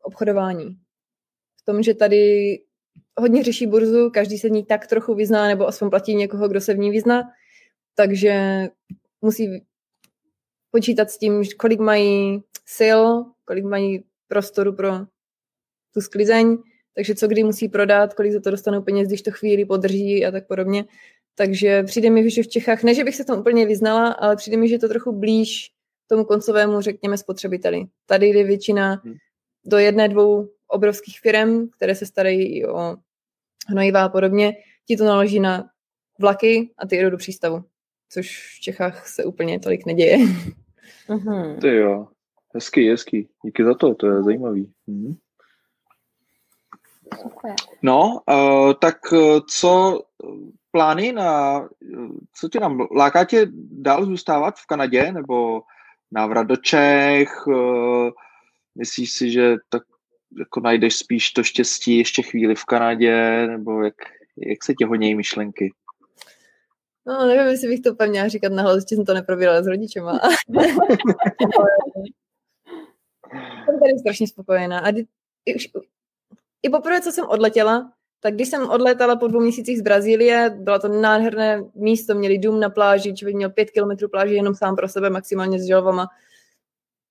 obchodování. 0.04 0.78
V 1.62 1.66
tom, 1.66 1.84
že 1.84 1.94
tady 1.94 2.60
hodně 3.18 3.44
řeší 3.44 3.68
burzu, 3.68 4.10
každý 4.10 4.38
se 4.38 4.48
v 4.48 4.52
ní 4.52 4.66
tak 4.66 4.88
trochu 4.88 5.16
vyzná, 5.16 5.48
nebo 5.48 5.68
aspoň 5.68 5.90
platí 5.90 6.16
někoho, 6.16 6.48
kdo 6.48 6.62
se 6.62 6.74
v 6.74 6.78
ní 6.78 6.92
vyzná, 6.92 7.24
takže 7.96 8.68
musí 9.22 9.66
počítat 10.72 11.12
s 11.12 11.18
tím, 11.18 11.44
kolik 11.60 11.80
mají 11.80 12.44
sil, 12.78 13.00
kolik 13.46 13.66
mají 13.66 14.04
prostoru 14.32 14.74
pro 14.74 14.92
tu 15.94 16.02
sklizeň, 16.02 16.58
takže 16.96 17.16
co 17.16 17.28
kdy 17.28 17.44
musí 17.44 17.70
prodat, 17.70 18.14
kolik 18.14 18.32
za 18.32 18.40
to 18.40 18.52
dostanou 18.52 18.82
peněz, 18.82 19.08
když 19.08 19.22
to 19.22 19.32
chvíli 19.32 19.66
podrží 19.66 20.26
a 20.26 20.32
tak 20.32 20.48
podobně. 20.48 20.86
Takže 21.36 21.84
přijde 21.84 22.10
mi, 22.10 22.30
že 22.30 22.44
v 22.44 22.48
Čechách, 22.48 22.84
ne, 22.84 22.96
že 22.96 23.04
bych 23.04 23.16
se 23.16 23.26
tam 23.26 23.40
úplně 23.40 23.66
vyznala, 23.66 24.08
ale 24.08 24.36
přijde 24.36 24.58
mi, 24.58 24.68
že 24.68 24.76
je 24.76 24.80
to 24.80 24.90
trochu 24.90 25.12
blíž 25.12 25.72
tomu 26.08 26.24
koncovému, 26.26 26.82
řekněme, 26.82 27.18
spotřebiteli. 27.18 27.86
Tady 28.06 28.28
jde 28.28 28.44
většina 28.44 29.02
hmm. 29.04 29.16
do 29.66 29.78
jedné, 29.78 30.10
dvou 30.10 30.50
obrovských 30.68 31.20
firm, 31.20 31.68
které 31.68 31.96
se 31.96 32.06
starají 32.06 32.58
i 32.58 32.66
o 32.66 32.96
hnojiva 33.68 34.04
a 34.04 34.10
podobně. 34.10 34.54
Ti 34.88 34.98
to 34.98 35.04
naloží 35.04 35.40
na 35.40 35.70
vlaky 36.20 36.70
a 36.78 36.88
ty 36.88 36.96
jedou 36.96 37.10
do 37.10 37.18
přístavu, 37.18 37.64
což 38.10 38.56
v 38.58 38.62
Čechách 38.62 39.08
se 39.08 39.26
úplně 39.26 39.60
tolik 39.60 39.86
neděje. 39.86 40.18
Mm-hmm. 41.08 41.60
Ty 41.62 41.76
jo, 41.76 42.08
Hezký, 42.54 42.90
hezký. 42.90 43.30
Díky 43.46 43.64
za 43.64 43.74
to, 43.74 43.96
to 43.96 44.08
je 44.08 44.24
zajímavý. 44.24 44.72
Mhm. 44.88 45.16
No, 47.82 48.22
uh, 48.30 48.74
tak 48.74 49.12
uh, 49.12 49.40
co 49.50 50.02
plány 50.72 51.12
na, 51.12 51.62
co 52.36 52.50
tě 52.50 52.60
nám, 52.60 52.88
láká 52.96 53.26
tě 53.26 53.48
dál 53.72 54.06
zůstávat 54.06 54.58
v 54.58 54.66
Kanadě, 54.66 55.12
nebo 55.12 55.62
návrat 56.12 56.44
do 56.44 56.56
Čech, 56.56 57.48
uh, 57.48 58.10
myslíš 58.76 59.12
si, 59.12 59.32
že 59.32 59.56
tak 59.70 59.84
jako 60.40 60.60
najdeš 60.60 60.96
spíš 60.96 61.32
to 61.32 61.44
štěstí 61.44 61.98
ještě 61.98 62.22
chvíli 62.22 62.56
v 62.56 62.66
Kanadě, 62.66 63.48
nebo 63.48 63.84
jak, 63.84 63.96
jak 64.38 64.64
se 64.64 64.74
tě 64.74 64.86
honějí 64.86 65.16
myšlenky? 65.16 65.74
No, 67.08 67.26
nevím, 67.26 67.48
jestli 67.48 67.68
bych 67.68 67.82
to 67.82 67.96
měla 68.08 68.28
říkat 68.28 68.52
na 68.52 68.76
ještě 68.76 68.96
jsem 68.96 69.06
to 69.06 69.14
neprobírala 69.14 69.64
s 69.64 69.68
rodičema. 69.68 70.20
Tady 73.82 74.00
strašně 74.00 74.28
spokojená. 74.28 74.80
A 74.80 74.90
i, 75.46 75.56
i 76.64 76.70
poprvé, 76.70 77.02
co 77.02 77.12
jsem 77.12 77.26
odletěla, 77.26 77.92
tak 78.20 78.34
když 78.34 78.50
jsem 78.50 78.70
odletala 78.70 79.16
po 79.16 79.28
dvou 79.28 79.40
měsících 79.40 79.80
z 79.80 79.82
Brazílie, 79.82 80.50
bylo 80.50 80.80
to 80.80 80.88
nádherné 80.88 81.64
místo, 81.76 82.16
měli 82.16 82.38
dům 82.38 82.60
na 82.60 82.70
pláži, 82.70 83.14
člověk 83.14 83.36
měl 83.36 83.50
pět 83.50 83.72
kilometrů 83.72 84.10
pláže 84.10 84.34
jenom 84.34 84.56
sám 84.56 84.76
pro 84.76 84.88
sebe, 84.88 85.10
maximálně 85.10 85.60
s 85.60 85.68
želvama. 85.68 86.08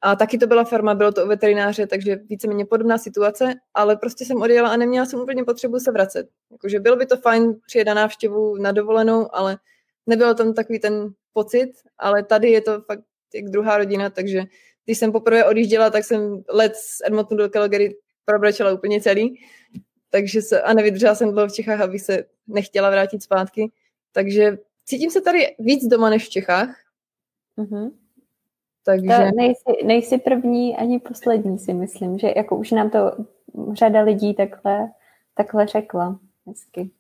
A 0.03 0.17
taky 0.17 0.39
to 0.39 0.47
byla 0.47 0.65
farma, 0.65 0.95
bylo 0.95 1.13
to 1.13 1.25
u 1.25 1.29
veterináře, 1.29 1.87
takže 1.87 2.17
víceméně 2.17 2.67
podobná 2.67 2.99
situace, 2.99 3.55
ale 3.75 3.97
prostě 3.97 4.25
jsem 4.25 4.43
odjela 4.43 4.69
a 4.69 4.77
neměla 4.77 5.07
jsem 5.07 5.21
úplně 5.21 5.45
potřebu 5.45 5.79
se 5.79 5.93
vracet. 5.93 6.29
Jakože 6.51 6.81
bylo 6.81 6.97
by 6.97 7.07
to 7.07 7.17
fajn 7.17 7.61
přijet 7.67 7.87
na 7.87 7.95
návštěvu 7.95 8.57
na 8.57 8.73
dovolenou, 8.73 9.35
ale 9.35 9.59
nebyl 10.07 10.35
tam 10.35 10.55
takový 10.55 10.79
ten 10.79 11.13
pocit, 11.33 11.73
ale 11.99 12.23
tady 12.23 12.51
je 12.51 12.61
to 12.61 12.81
fakt 12.81 13.05
jak 13.35 13.45
druhá 13.45 13.79
rodina, 13.79 14.11
takže 14.11 14.45
když 14.91 14.99
jsem 14.99 15.13
poprvé 15.13 15.45
odjížděla, 15.45 15.91
tak 15.91 16.05
jsem 16.05 16.43
let 16.49 16.77
z 16.77 17.01
Edmontonu 17.07 17.39
do 17.39 17.49
Calgary 17.49 17.97
probračela 18.25 18.73
úplně 18.73 19.01
celý. 19.01 19.41
Takže 20.11 20.43
se, 20.43 20.63
a 20.63 20.75
nevydržela 20.75 21.15
jsem 21.15 21.31
dlouho 21.33 21.49
v 21.49 21.53
Čechách, 21.53 21.81
abych 21.81 22.03
se 22.03 22.25
nechtěla 22.47 22.91
vrátit 22.91 23.23
zpátky. 23.23 23.71
Takže 24.13 24.59
cítím 24.85 25.11
se 25.11 25.21
tady 25.21 25.55
víc 25.59 25.87
doma 25.87 26.11
než 26.11 26.27
v 26.27 26.31
Čechách. 26.31 26.77
Mm-hmm. 27.59 27.91
Takže... 28.85 29.07
To 29.07 29.37
nejsi, 29.37 29.85
nejsi 29.85 30.19
první 30.19 30.77
ani 30.77 30.99
poslední, 30.99 31.59
si 31.59 31.75
myslím, 31.75 32.19
že 32.19 32.33
jako 32.37 32.57
už 32.57 32.71
nám 32.71 32.91
to 32.91 33.17
řada 33.73 34.01
lidí 34.01 34.35
takhle, 34.35 34.89
takhle 35.35 35.67
řekla. 35.67 36.21
Hezky. 36.47 36.91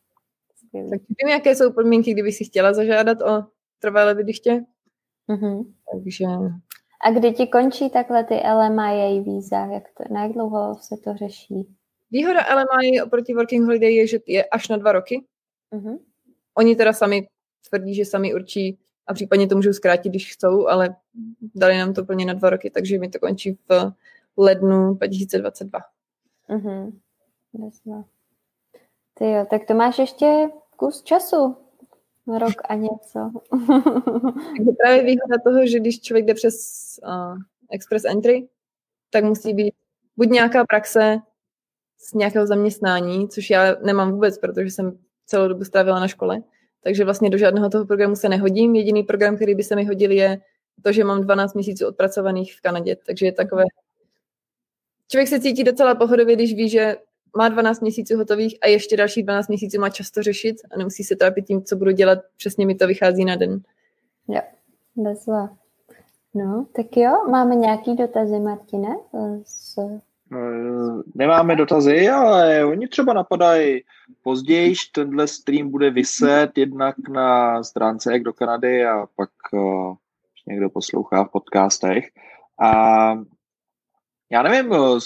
Tak 0.72 1.00
vím, 1.22 1.28
jaké 1.30 1.56
jsou 1.56 1.72
podmínky, 1.72 2.12
kdyby 2.12 2.32
si 2.32 2.44
chtěla 2.44 2.72
zažádat 2.72 3.22
o 3.22 3.44
trvalé 3.78 4.14
bydliště. 4.14 4.64
Mm-hmm. 5.28 5.64
Takže 5.92 6.24
a 7.02 7.10
kdy 7.10 7.32
ti 7.32 7.46
končí 7.46 7.90
takhle 7.90 8.24
ty 8.24 8.34
LMIA 8.34 9.22
víza? 9.22 9.66
Jak, 9.66 9.84
to, 9.96 10.14
na 10.14 10.22
jak 10.22 10.32
dlouho 10.32 10.74
se 10.80 10.96
to 11.04 11.16
řeší? 11.16 11.76
Výhoda 12.10 12.40
LMIA 12.54 13.04
oproti 13.04 13.34
Working 13.34 13.64
Holiday 13.64 13.94
je, 13.94 14.06
že 14.06 14.18
je 14.26 14.44
až 14.44 14.68
na 14.68 14.76
dva 14.76 14.92
roky. 14.92 15.24
Uh-huh. 15.72 15.98
Oni 16.54 16.76
teda 16.76 16.92
sami 16.92 17.28
tvrdí, 17.68 17.94
že 17.94 18.04
sami 18.04 18.34
určí 18.34 18.78
a 19.06 19.14
případně 19.14 19.48
to 19.48 19.56
můžou 19.56 19.72
zkrátit, 19.72 20.08
když 20.08 20.32
chcou, 20.32 20.66
ale 20.66 20.96
dali 21.54 21.78
nám 21.78 21.94
to 21.94 22.04
plně 22.04 22.26
na 22.26 22.34
dva 22.34 22.50
roky, 22.50 22.70
takže 22.70 22.98
mi 22.98 23.08
to 23.08 23.18
končí 23.18 23.58
v 23.68 23.92
lednu 24.36 24.94
2022. 24.94 25.80
Uh-huh. 26.48 26.92
Ty 29.14 29.30
jo, 29.30 29.46
tak 29.50 29.64
to 29.64 29.74
máš 29.74 29.98
ještě 29.98 30.48
kus 30.76 31.02
času 31.02 31.56
rok 32.38 32.54
a 32.68 32.74
něco. 32.74 33.30
Takže 34.56 34.70
právě 34.82 35.02
výhoda 35.02 35.36
toho, 35.44 35.66
že 35.66 35.80
když 35.80 36.00
člověk 36.00 36.26
jde 36.26 36.34
přes 36.34 36.54
uh, 37.06 37.38
Express 37.70 38.04
Entry, 38.04 38.48
tak 39.10 39.24
musí 39.24 39.54
být 39.54 39.74
buď 40.16 40.28
nějaká 40.28 40.64
praxe 40.64 41.18
z 41.98 42.14
nějakého 42.14 42.46
zaměstnání, 42.46 43.28
což 43.28 43.50
já 43.50 43.76
nemám 43.82 44.12
vůbec, 44.12 44.38
protože 44.38 44.70
jsem 44.70 44.98
celou 45.26 45.48
dobu 45.48 45.64
strávila 45.64 46.00
na 46.00 46.08
škole, 46.08 46.42
takže 46.82 47.04
vlastně 47.04 47.30
do 47.30 47.38
žádného 47.38 47.70
toho 47.70 47.86
programu 47.86 48.16
se 48.16 48.28
nehodím. 48.28 48.74
Jediný 48.74 49.02
program, 49.02 49.36
který 49.36 49.54
by 49.54 49.62
se 49.62 49.76
mi 49.76 49.84
hodil, 49.84 50.10
je 50.10 50.40
to, 50.82 50.92
že 50.92 51.04
mám 51.04 51.20
12 51.20 51.54
měsíců 51.54 51.86
odpracovaných 51.86 52.54
v 52.54 52.60
Kanadě, 52.60 52.96
takže 53.06 53.26
je 53.26 53.32
takové... 53.32 53.64
Člověk 55.08 55.28
se 55.28 55.40
cítí 55.40 55.64
docela 55.64 55.94
pohodově, 55.94 56.36
když 56.36 56.54
ví, 56.54 56.68
že 56.68 56.96
má 57.36 57.48
12 57.48 57.80
měsíců 57.80 58.16
hotových 58.16 58.58
a 58.62 58.66
ještě 58.66 58.96
další 58.96 59.22
12 59.22 59.48
měsíců 59.48 59.80
má 59.80 59.90
často 59.90 60.22
řešit 60.22 60.56
a 60.74 60.78
nemusí 60.78 61.04
se 61.04 61.16
trápit 61.16 61.46
tím, 61.46 61.62
co 61.62 61.76
budu 61.76 61.90
dělat, 61.90 62.18
přesně 62.36 62.66
mi 62.66 62.74
to 62.74 62.86
vychází 62.86 63.24
na 63.24 63.36
den. 63.36 63.60
Jo, 64.28 64.40
bezva. 64.96 65.48
No, 66.34 66.66
tak 66.76 66.86
jo, 66.96 67.12
máme 67.30 67.54
nějaký 67.54 67.96
dotazy, 67.96 68.40
Martine? 68.40 68.96
Z... 69.44 69.78
Eh, 70.32 71.02
nemáme 71.14 71.56
dotazy, 71.56 72.08
ale 72.08 72.64
oni 72.64 72.88
třeba 72.88 73.12
napadají 73.12 73.82
později, 74.22 74.74
tenhle 74.94 75.28
stream 75.28 75.70
bude 75.70 75.90
vyset 75.90 76.58
jednak 76.58 77.08
na 77.08 77.62
stránce 77.62 78.12
Jak 78.12 78.22
do 78.22 78.32
Kanady 78.32 78.86
a 78.86 79.06
pak 79.16 79.30
uh, 79.52 79.94
někdo 80.46 80.70
poslouchá 80.70 81.24
v 81.24 81.30
podcastech. 81.30 82.04
A 82.62 83.12
já 84.30 84.42
nevím, 84.42 84.72
eh, 84.72 85.00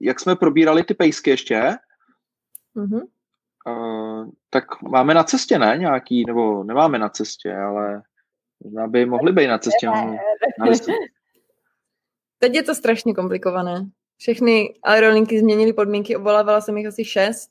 jak 0.00 0.20
jsme 0.20 0.36
probírali 0.36 0.84
ty 0.84 0.94
pejsky 0.94 1.30
ještě, 1.30 1.76
mm-hmm. 2.76 3.02
uh, 3.66 4.30
tak 4.50 4.82
máme 4.82 5.14
na 5.14 5.24
cestě, 5.24 5.58
ne? 5.58 5.76
Nějaký, 5.78 6.24
nebo 6.26 6.64
nemáme 6.64 6.98
na 6.98 7.08
cestě, 7.08 7.54
ale 7.54 8.02
možná 8.64 8.86
by 8.86 9.06
mohli 9.06 9.32
být 9.32 9.46
na 9.46 9.58
cestě. 9.58 9.86
Na 9.86 10.66
Teď 12.38 12.54
je 12.54 12.62
to 12.62 12.74
strašně 12.74 13.14
komplikované. 13.14 13.86
Všechny 14.16 14.74
aerolinky 14.82 15.38
změnily 15.38 15.72
podmínky, 15.72 16.16
obvolávala 16.16 16.60
jsem 16.60 16.76
jich 16.76 16.86
asi 16.86 17.04
šest 17.04 17.50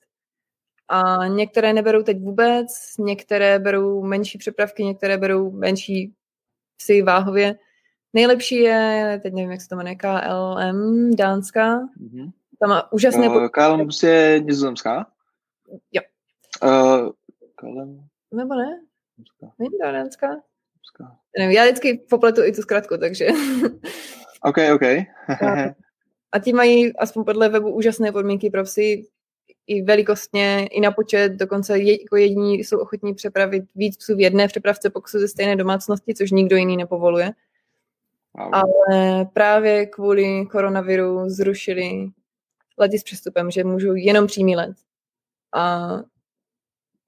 a 0.87 1.27
některé 1.27 1.73
neberou 1.73 2.03
teď 2.03 2.19
vůbec, 2.19 2.67
některé 2.99 3.59
berou 3.59 4.03
menší 4.03 4.37
přepravky, 4.37 4.83
některé 4.83 5.17
berou 5.17 5.51
menší 5.51 6.13
psy 6.77 7.01
váhově. 7.01 7.55
Nejlepší 8.13 8.55
je, 8.55 9.19
teď 9.23 9.33
nevím, 9.33 9.51
jak 9.51 9.61
se 9.61 9.69
to 9.69 9.75
jmenuje, 9.75 9.95
KLM, 9.95 11.15
Dánská. 11.15 11.79
Mm-hmm. 11.79 12.31
Tam 12.59 12.69
má 12.69 12.93
úžasné... 12.93 13.29
Uh, 13.29 13.47
KLM 13.47 13.89
je 14.03 14.39
nizozemská? 14.39 15.07
Jo. 15.91 16.01
Uh, 16.63 17.11
KLM... 17.55 18.07
Nebo 18.33 18.55
ne? 18.55 18.79
Není 19.59 19.69
to 19.69 19.91
Dánská? 19.91 20.27
Nevím, 21.37 21.51
já 21.51 21.63
vždycky 21.63 22.05
popletu 22.09 22.43
i 22.43 22.51
tu 22.51 22.61
zkratku, 22.61 22.97
takže... 22.97 23.27
OK, 24.43 24.57
OK. 24.75 24.81
a 26.31 26.39
ti 26.39 26.53
mají 26.53 26.97
aspoň 26.97 27.23
podle 27.23 27.49
webu 27.49 27.71
úžasné 27.71 28.11
podmínky 28.11 28.49
pro 28.49 28.63
psy, 28.63 29.07
i 29.67 29.81
velikostně, 29.81 30.67
i 30.71 30.81
na 30.81 30.91
počet, 30.91 31.31
dokonce 31.31 31.77
je, 31.79 32.01
jako 32.01 32.15
jediní 32.15 32.55
jsou 32.55 32.79
ochotní 32.79 33.13
přepravit 33.13 33.63
víc 33.75 33.97
psů 33.97 34.15
v 34.15 34.19
jedné 34.19 34.47
přepravce, 34.47 34.89
pokud 34.89 35.09
jsou 35.09 35.19
ze 35.19 35.27
stejné 35.27 35.55
domácnosti, 35.55 36.13
což 36.15 36.31
nikdo 36.31 36.55
jiný 36.55 36.77
nepovoluje. 36.77 37.31
Wow. 38.37 38.55
Ale 38.55 39.25
právě 39.25 39.85
kvůli 39.85 40.45
koronaviru 40.45 41.29
zrušili 41.29 42.11
lety 42.77 42.99
s 42.99 43.03
přestupem, 43.03 43.51
že 43.51 43.63
můžou 43.63 43.93
jenom 43.93 44.27
přímý 44.27 44.55
let. 44.55 44.77
A 45.55 45.89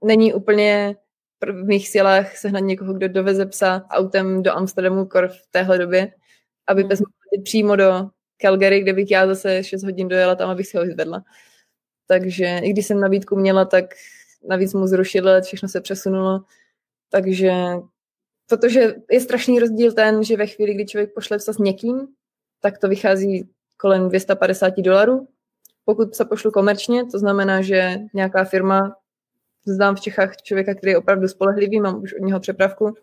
není 0.03 0.33
úplně 0.33 0.95
v 1.41 1.65
mých 1.65 1.89
silách 1.89 2.37
sehnat 2.37 2.63
někoho, 2.63 2.93
kdo 2.93 3.09
doveze 3.09 3.45
psa 3.45 3.85
autem 3.89 4.43
do 4.43 4.51
Amsterdamu 4.51 5.05
kor 5.05 5.27
v 5.27 5.47
téhle 5.51 5.77
době, 5.77 6.11
aby 6.67 6.81
hmm. 6.81 6.89
pes 6.89 6.99
mohl 6.99 7.43
přímo 7.43 7.75
do 7.75 8.09
Calgary, 8.37 8.81
kde 8.81 8.93
bych 8.93 9.11
já 9.11 9.27
zase 9.27 9.63
6 9.63 9.83
hodin 9.83 10.07
dojela 10.07 10.35
tam, 10.35 10.49
abych 10.49 10.67
si 10.67 10.77
ho 10.77 10.83
vyzvedla. 10.83 11.23
Takže 12.07 12.59
i 12.63 12.69
když 12.69 12.85
jsem 12.85 12.99
nabídku 12.99 13.35
měla, 13.35 13.65
tak 13.65 13.85
navíc 14.49 14.73
mu 14.73 14.87
zrušili 14.87 15.25
let, 15.25 15.45
všechno 15.45 15.69
se 15.69 15.81
přesunulo. 15.81 16.43
Takže 17.09 17.53
protože 18.47 18.95
je 19.11 19.21
strašný 19.21 19.59
rozdíl 19.59 19.93
ten, 19.93 20.23
že 20.23 20.37
ve 20.37 20.47
chvíli, 20.47 20.73
kdy 20.73 20.85
člověk 20.85 21.13
pošle 21.13 21.37
psa 21.37 21.53
s 21.53 21.57
někým, 21.57 22.07
tak 22.61 22.77
to 22.77 22.87
vychází 22.87 23.49
kolem 23.77 24.09
250 24.09 24.73
dolarů. 24.77 25.27
Pokud 25.85 26.15
se 26.15 26.25
pošlu 26.25 26.51
komerčně, 26.51 27.05
to 27.05 27.19
znamená, 27.19 27.61
že 27.61 27.97
nějaká 28.13 28.43
firma, 28.43 28.95
znám 29.65 29.95
v 29.95 30.01
Čechách 30.01 30.37
člověka, 30.37 30.75
který 30.75 30.91
je 30.91 30.97
opravdu 30.97 31.27
spolehlivý, 31.27 31.79
mám 31.79 32.03
už 32.03 32.13
od 32.13 32.25
něho 32.25 32.39
přepravku, 32.39 32.93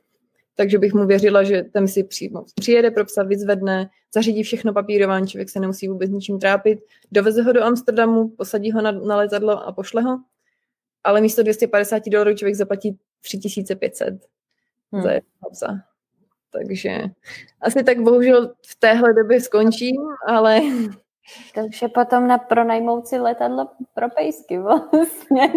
takže 0.55 0.79
bych 0.79 0.95
mu 0.95 1.07
věřila, 1.07 1.43
že 1.43 1.63
ten 1.63 1.89
si 1.89 2.05
přímo 2.05 2.45
přijede 2.61 2.91
pro 2.91 3.05
psa, 3.05 3.23
vyzvedne, 3.23 3.91
zařídí 4.15 4.43
všechno 4.43 4.73
papírování, 4.73 5.27
člověk 5.27 5.51
se 5.51 5.61
nemusí 5.61 5.89
vůbec 5.89 6.11
ničím 6.11 6.39
trápit, 6.39 6.79
doveze 7.13 7.43
ho 7.43 7.53
do 7.53 7.63
Amsterdamu, 7.63 8.29
posadí 8.29 8.73
ho 8.73 8.83
na, 8.83 8.93
na 8.93 9.17
letadlo 9.17 9.67
a 9.67 9.73
pošle 9.73 10.03
ho, 10.03 10.19
ale 11.05 11.21
místo 11.21 11.43
250 11.43 12.03
dolarů 12.07 12.35
člověk 12.35 12.55
zaplatí 12.55 12.99
3500 13.21 14.15
hmm. 14.93 15.03
za 15.03 15.11
jednoho 15.11 15.51
psa. 15.51 15.83
Takže 16.53 17.01
asi 17.61 17.85
tak 17.85 18.01
bohužel 18.01 18.55
v 18.67 18.75
téhle 18.79 19.15
době 19.15 19.41
skončím, 19.41 19.97
ale 20.27 20.61
takže 21.55 21.89
potom 21.89 22.27
na 22.27 22.39
pronajmout 22.39 23.07
si 23.07 23.19
letadlo 23.19 23.69
pro 23.95 24.11
pejsky 24.11 24.59
vlastně. 24.59 25.53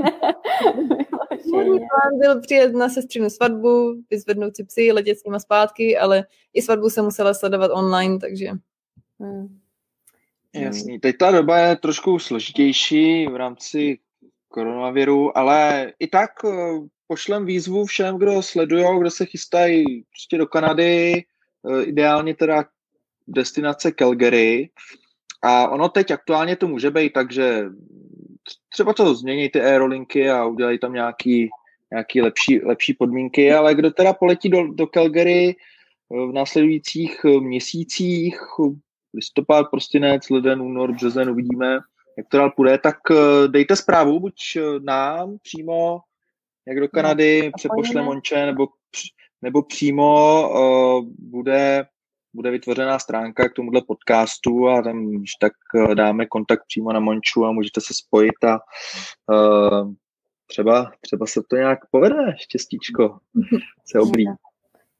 Můj 1.45 1.79
plán 1.79 2.19
byl 2.19 2.41
přijet 2.41 2.73
na 2.73 2.89
sestřinu 2.89 3.29
svatbu, 3.29 3.95
vyzvednout 4.09 4.55
si 4.55 4.63
psy, 4.63 4.91
letět 4.91 5.19
s 5.19 5.23
nima 5.23 5.39
zpátky, 5.39 5.97
ale 5.97 6.25
i 6.53 6.61
svatbu 6.61 6.89
se 6.89 7.01
musela 7.01 7.33
sledovat 7.33 7.71
online, 7.73 8.19
takže... 8.19 8.51
Hmm. 9.19 9.59
Jasný. 10.55 10.99
Teď 10.99 11.17
ta 11.17 11.31
doba 11.31 11.57
je 11.57 11.75
trošku 11.75 12.19
složitější 12.19 13.27
v 13.27 13.35
rámci 13.35 13.99
koronaviru, 14.47 15.37
ale 15.37 15.91
i 15.99 16.07
tak 16.07 16.29
eh, 16.45 16.49
pošlem 17.07 17.45
výzvu 17.45 17.85
všem, 17.85 18.17
kdo 18.17 18.41
sledují, 18.41 18.99
kdo 18.99 19.11
se 19.11 19.25
chystají 19.25 19.85
prostě 20.01 20.37
do 20.37 20.47
Kanady, 20.47 21.13
eh, 21.13 21.83
ideálně 21.83 22.35
teda 22.35 22.65
destinace 23.27 23.91
Calgary, 23.91 24.69
a 25.43 25.69
ono 25.69 25.89
teď 25.89 26.11
aktuálně 26.11 26.55
to 26.55 26.67
může 26.67 26.91
být 26.91 27.13
tak, 27.13 27.31
že 27.31 27.63
třeba 28.69 28.93
to 28.93 29.15
změní 29.15 29.49
ty 29.49 29.61
aerolinky 29.61 30.29
a 30.29 30.45
udělají 30.45 30.79
tam 30.79 30.93
nějaký, 30.93 31.49
nějaký 31.91 32.21
lepší, 32.21 32.65
lepší 32.65 32.93
podmínky, 32.93 33.53
ale 33.53 33.75
kdo 33.75 33.91
teda 33.91 34.13
poletí 34.13 34.49
do, 34.49 34.67
do 34.73 34.87
Calgary 34.87 35.49
eh, 35.49 36.27
v 36.27 36.33
následujících 36.33 37.25
eh, 37.25 37.39
měsících, 37.39 38.39
listopad, 39.13 39.67
prostinec, 39.71 40.29
leden, 40.29 40.61
únor, 40.61 40.91
březen, 40.91 41.29
uvidíme, 41.29 41.79
jak 42.17 42.27
to 42.27 42.37
dál 42.37 42.51
půjde, 42.51 42.77
tak 42.77 42.97
dejte 43.47 43.75
zprávu, 43.75 44.19
buď 44.19 44.33
nám 44.79 45.37
přímo, 45.43 45.99
jak 46.67 46.79
do 46.79 46.87
Kanady, 46.87 47.41
no, 47.45 47.51
přepošle 47.55 48.01
Monče, 48.01 48.45
nebo, 48.45 48.67
nebo 49.41 49.63
přímo 49.63 50.49
uh, 50.49 51.05
bude 51.19 51.85
bude 52.35 52.51
vytvořená 52.51 52.99
stránka 52.99 53.49
k 53.49 53.53
tomuhle 53.53 53.81
podcastu 53.81 54.69
a 54.69 54.81
tam 54.81 55.11
když 55.11 55.31
tak 55.41 55.51
dáme 55.93 56.25
kontakt 56.25 56.63
přímo 56.67 56.93
na 56.93 56.99
Monču 56.99 57.45
a 57.45 57.51
můžete 57.51 57.81
se 57.81 57.93
spojit 57.93 58.43
a 58.43 58.59
uh, 59.31 59.93
třeba, 60.47 60.91
třeba 61.01 61.25
se 61.25 61.41
to 61.49 61.55
nějak 61.55 61.79
povede, 61.91 62.35
štěstíčko 62.37 63.19
se 63.85 63.99
oblí. 63.99 64.25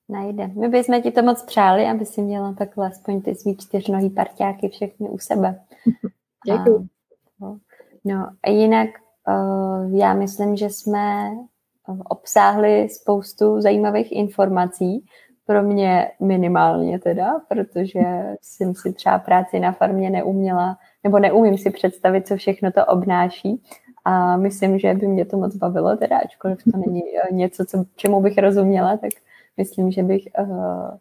Najde. 0.10 0.48
My 0.48 0.68
bychom 0.68 1.02
ti 1.02 1.12
to 1.12 1.24
moc 1.24 1.44
přáli, 1.44 1.86
aby 1.86 2.06
si 2.06 2.22
měla 2.22 2.54
takhle 2.54 2.88
aspoň 2.88 3.22
ty 3.22 3.36
svý 3.36 3.58
čtyřnohý 3.58 4.10
parťáky 4.10 4.70
všechny 4.70 5.10
u 5.10 5.18
sebe. 5.18 5.60
Děkuji. 6.46 6.88
No. 7.40 7.60
no 8.06 8.30
a 8.44 8.50
jinak 8.50 8.90
uh, 9.28 9.98
já 9.98 10.14
myslím, 10.14 10.56
že 10.56 10.66
jsme 10.66 11.32
obsáhli 12.10 12.90
spoustu 12.90 13.62
zajímavých 13.62 14.12
informací 14.12 15.06
pro 15.46 15.64
mě 15.64 16.12
minimálně 16.20 17.00
teda, 17.00 17.40
protože 17.48 18.00
jsem 18.42 18.76
si 18.76 18.94
třeba 18.94 19.20
práci 19.20 19.60
na 19.60 19.72
farmě 19.72 20.10
neuměla, 20.10 20.78
nebo 21.04 21.20
neumím 21.20 21.58
si 21.58 21.70
představit, 21.70 22.28
co 22.28 22.36
všechno 22.36 22.72
to 22.72 22.86
obnáší. 22.86 23.62
A 24.06 24.38
myslím, 24.38 24.80
že 24.80 24.94
by 24.94 25.08
mě 25.08 25.26
to 25.26 25.38
moc 25.38 25.56
bavilo, 25.56 25.98
teda 25.98 26.18
ačkoliv 26.18 26.64
to 26.64 26.78
není 26.78 27.02
eh, 27.18 27.34
něco, 27.34 27.66
co, 27.66 27.86
čemu 27.96 28.22
bych 28.22 28.38
rozuměla, 28.38 28.98
tak 28.98 29.12
myslím, 29.58 29.92
že 29.92 30.04
bych 30.04 30.28
uh, 30.40 30.48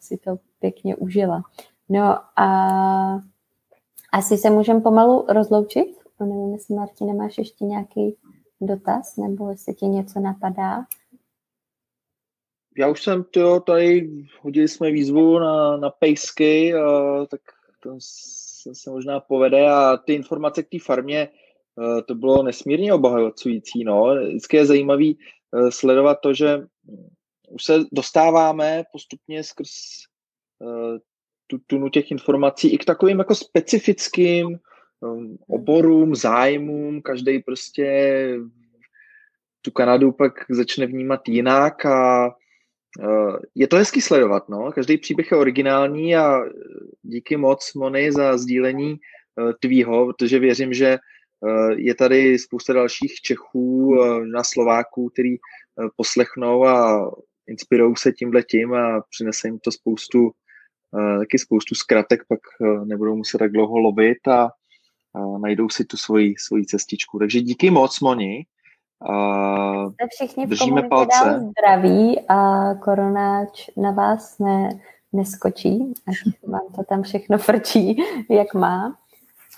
si 0.01 0.17
to 0.17 0.37
pěkně 0.61 0.97
užila. 0.97 1.43
No 1.89 2.19
a 2.37 3.19
asi 4.13 4.37
se 4.37 4.51
můžeme 4.51 4.81
pomalu 4.81 5.25
rozloučit. 5.29 5.87
Nevím, 6.21 6.53
jestli 6.53 6.75
Marti 6.75 7.05
nemáš 7.05 7.39
ještě 7.39 7.65
nějaký 7.65 8.17
dotaz, 8.61 9.17
nebo 9.17 9.51
jestli 9.51 9.75
ti 9.75 9.87
něco 9.87 10.21
napadá 10.21 10.87
já 12.79 12.89
už 12.89 13.03
jsem, 13.03 13.25
to 13.25 13.61
tady 13.61 14.11
hodili 14.41 14.69
jsme 14.69 14.91
výzvu 14.91 15.39
na, 15.39 15.77
na 15.77 15.91
pejsky, 15.91 16.75
a, 16.75 17.27
tak 17.27 17.41
to 17.81 17.97
se, 17.99 18.75
se 18.75 18.91
možná 18.91 19.21
povede 19.21 19.69
a 19.69 19.97
ty 19.97 20.15
informace 20.15 20.63
k 20.63 20.69
té 20.69 20.79
farmě, 20.79 21.29
to 22.07 22.15
bylo 22.15 22.43
nesmírně 22.43 22.95
obohacující. 22.95 23.85
No. 23.85 24.15
Vždycky 24.29 24.57
je 24.57 24.67
zajímavý 24.67 25.19
sledovat 25.71 26.19
to, 26.23 26.35
že 26.35 26.67
už 27.51 27.65
se 27.65 27.79
dostáváme 27.93 28.85
postupně 28.93 29.45
skrz 29.45 29.71
tu 31.47 31.59
tunu 31.67 31.89
těch 31.89 32.11
informací 32.11 32.69
i 32.69 32.79
k 32.79 32.85
takovým 32.85 33.19
jako 33.19 33.35
specifickým 33.35 34.59
oborům, 35.49 36.15
zájmům, 36.15 37.03
každý 37.03 37.39
prostě 37.39 38.29
tu 39.63 39.71
Kanadu 39.71 40.13
pak 40.13 40.33
začne 40.51 40.87
vnímat 40.87 41.29
jinak 41.29 41.87
a 41.87 42.31
Eh, 43.01 43.39
je 43.55 43.69
to 43.69 43.77
hezky 43.77 44.01
sledovat, 44.01 44.49
no. 44.49 44.73
Každý 44.73 44.99
příběh 44.99 45.31
je 45.31 45.39
originální 45.39 46.17
a 46.17 46.41
díky 47.03 47.37
moc, 47.37 47.75
Mony, 47.75 48.13
za 48.13 48.39
sdílení 48.39 48.93
eh, 48.95 49.53
tvýho, 49.61 50.07
protože 50.07 50.39
věřím, 50.39 50.75
že 50.75 50.99
je 51.77 51.95
tady 51.95 52.39
spousta 52.39 52.73
dalších 52.73 53.15
Čechů, 53.15 53.97
na 54.33 54.45
Slováků, 54.45 55.09
který 55.09 55.37
poslechnou 55.97 56.65
a 56.67 57.11
inspirují 57.47 57.95
se 57.99 58.13
tímhle 58.13 58.43
tím 58.43 58.75
a 58.75 59.03
přinese 59.11 59.49
jim 59.49 59.59
to 59.59 59.73
spoustu, 59.73 60.31
taky 61.19 61.39
spoustu 61.39 61.75
zkratek, 61.75 62.21
pak 62.29 62.41
nebudou 62.85 63.17
muset 63.17 63.39
tak 63.39 63.53
dlouho 63.53 63.79
lovit 63.79 64.29
a, 64.29 64.51
najdou 65.39 65.69
si 65.69 65.85
tu 65.85 65.97
svoji, 65.97 66.35
svoji 66.39 66.65
cestičku. 66.65 67.19
Takže 67.19 67.41
díky 67.41 67.71
moc, 67.71 68.01
Moni. 68.01 68.47
A 69.11 69.91
Jste 69.91 70.07
všichni 70.11 70.47
v 70.47 70.49
držíme 70.49 70.83
palce. 70.83 71.41
zdraví 71.41 72.21
a 72.29 72.75
koronáč 72.75 73.71
na 73.77 73.91
vás 73.91 74.39
ne, 74.39 74.69
neskočí, 75.13 75.95
až 76.07 76.17
vám 76.47 76.73
to 76.77 76.85
tam 76.85 77.03
všechno 77.03 77.39
frčí, 77.39 77.97
jak 78.31 78.55
má. 78.55 78.99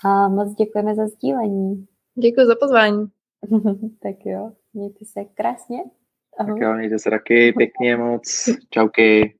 A 0.05 0.27
moc 0.27 0.53
děkujeme 0.53 0.95
za 0.95 1.07
sdílení. 1.07 1.87
Děkuji 2.15 2.47
za 2.47 2.55
pozvání. 2.59 3.07
tak 4.01 4.15
jo, 4.25 4.51
mějte 4.73 5.05
se 5.05 5.23
krásně. 5.25 5.83
Ahoj. 6.39 6.53
Tak 6.53 6.61
jo, 6.61 6.73
mějte 6.73 6.99
se 6.99 7.09
taky 7.09 7.53
pěkně 7.57 7.97
moc. 7.97 8.49
Čauky. 8.69 9.36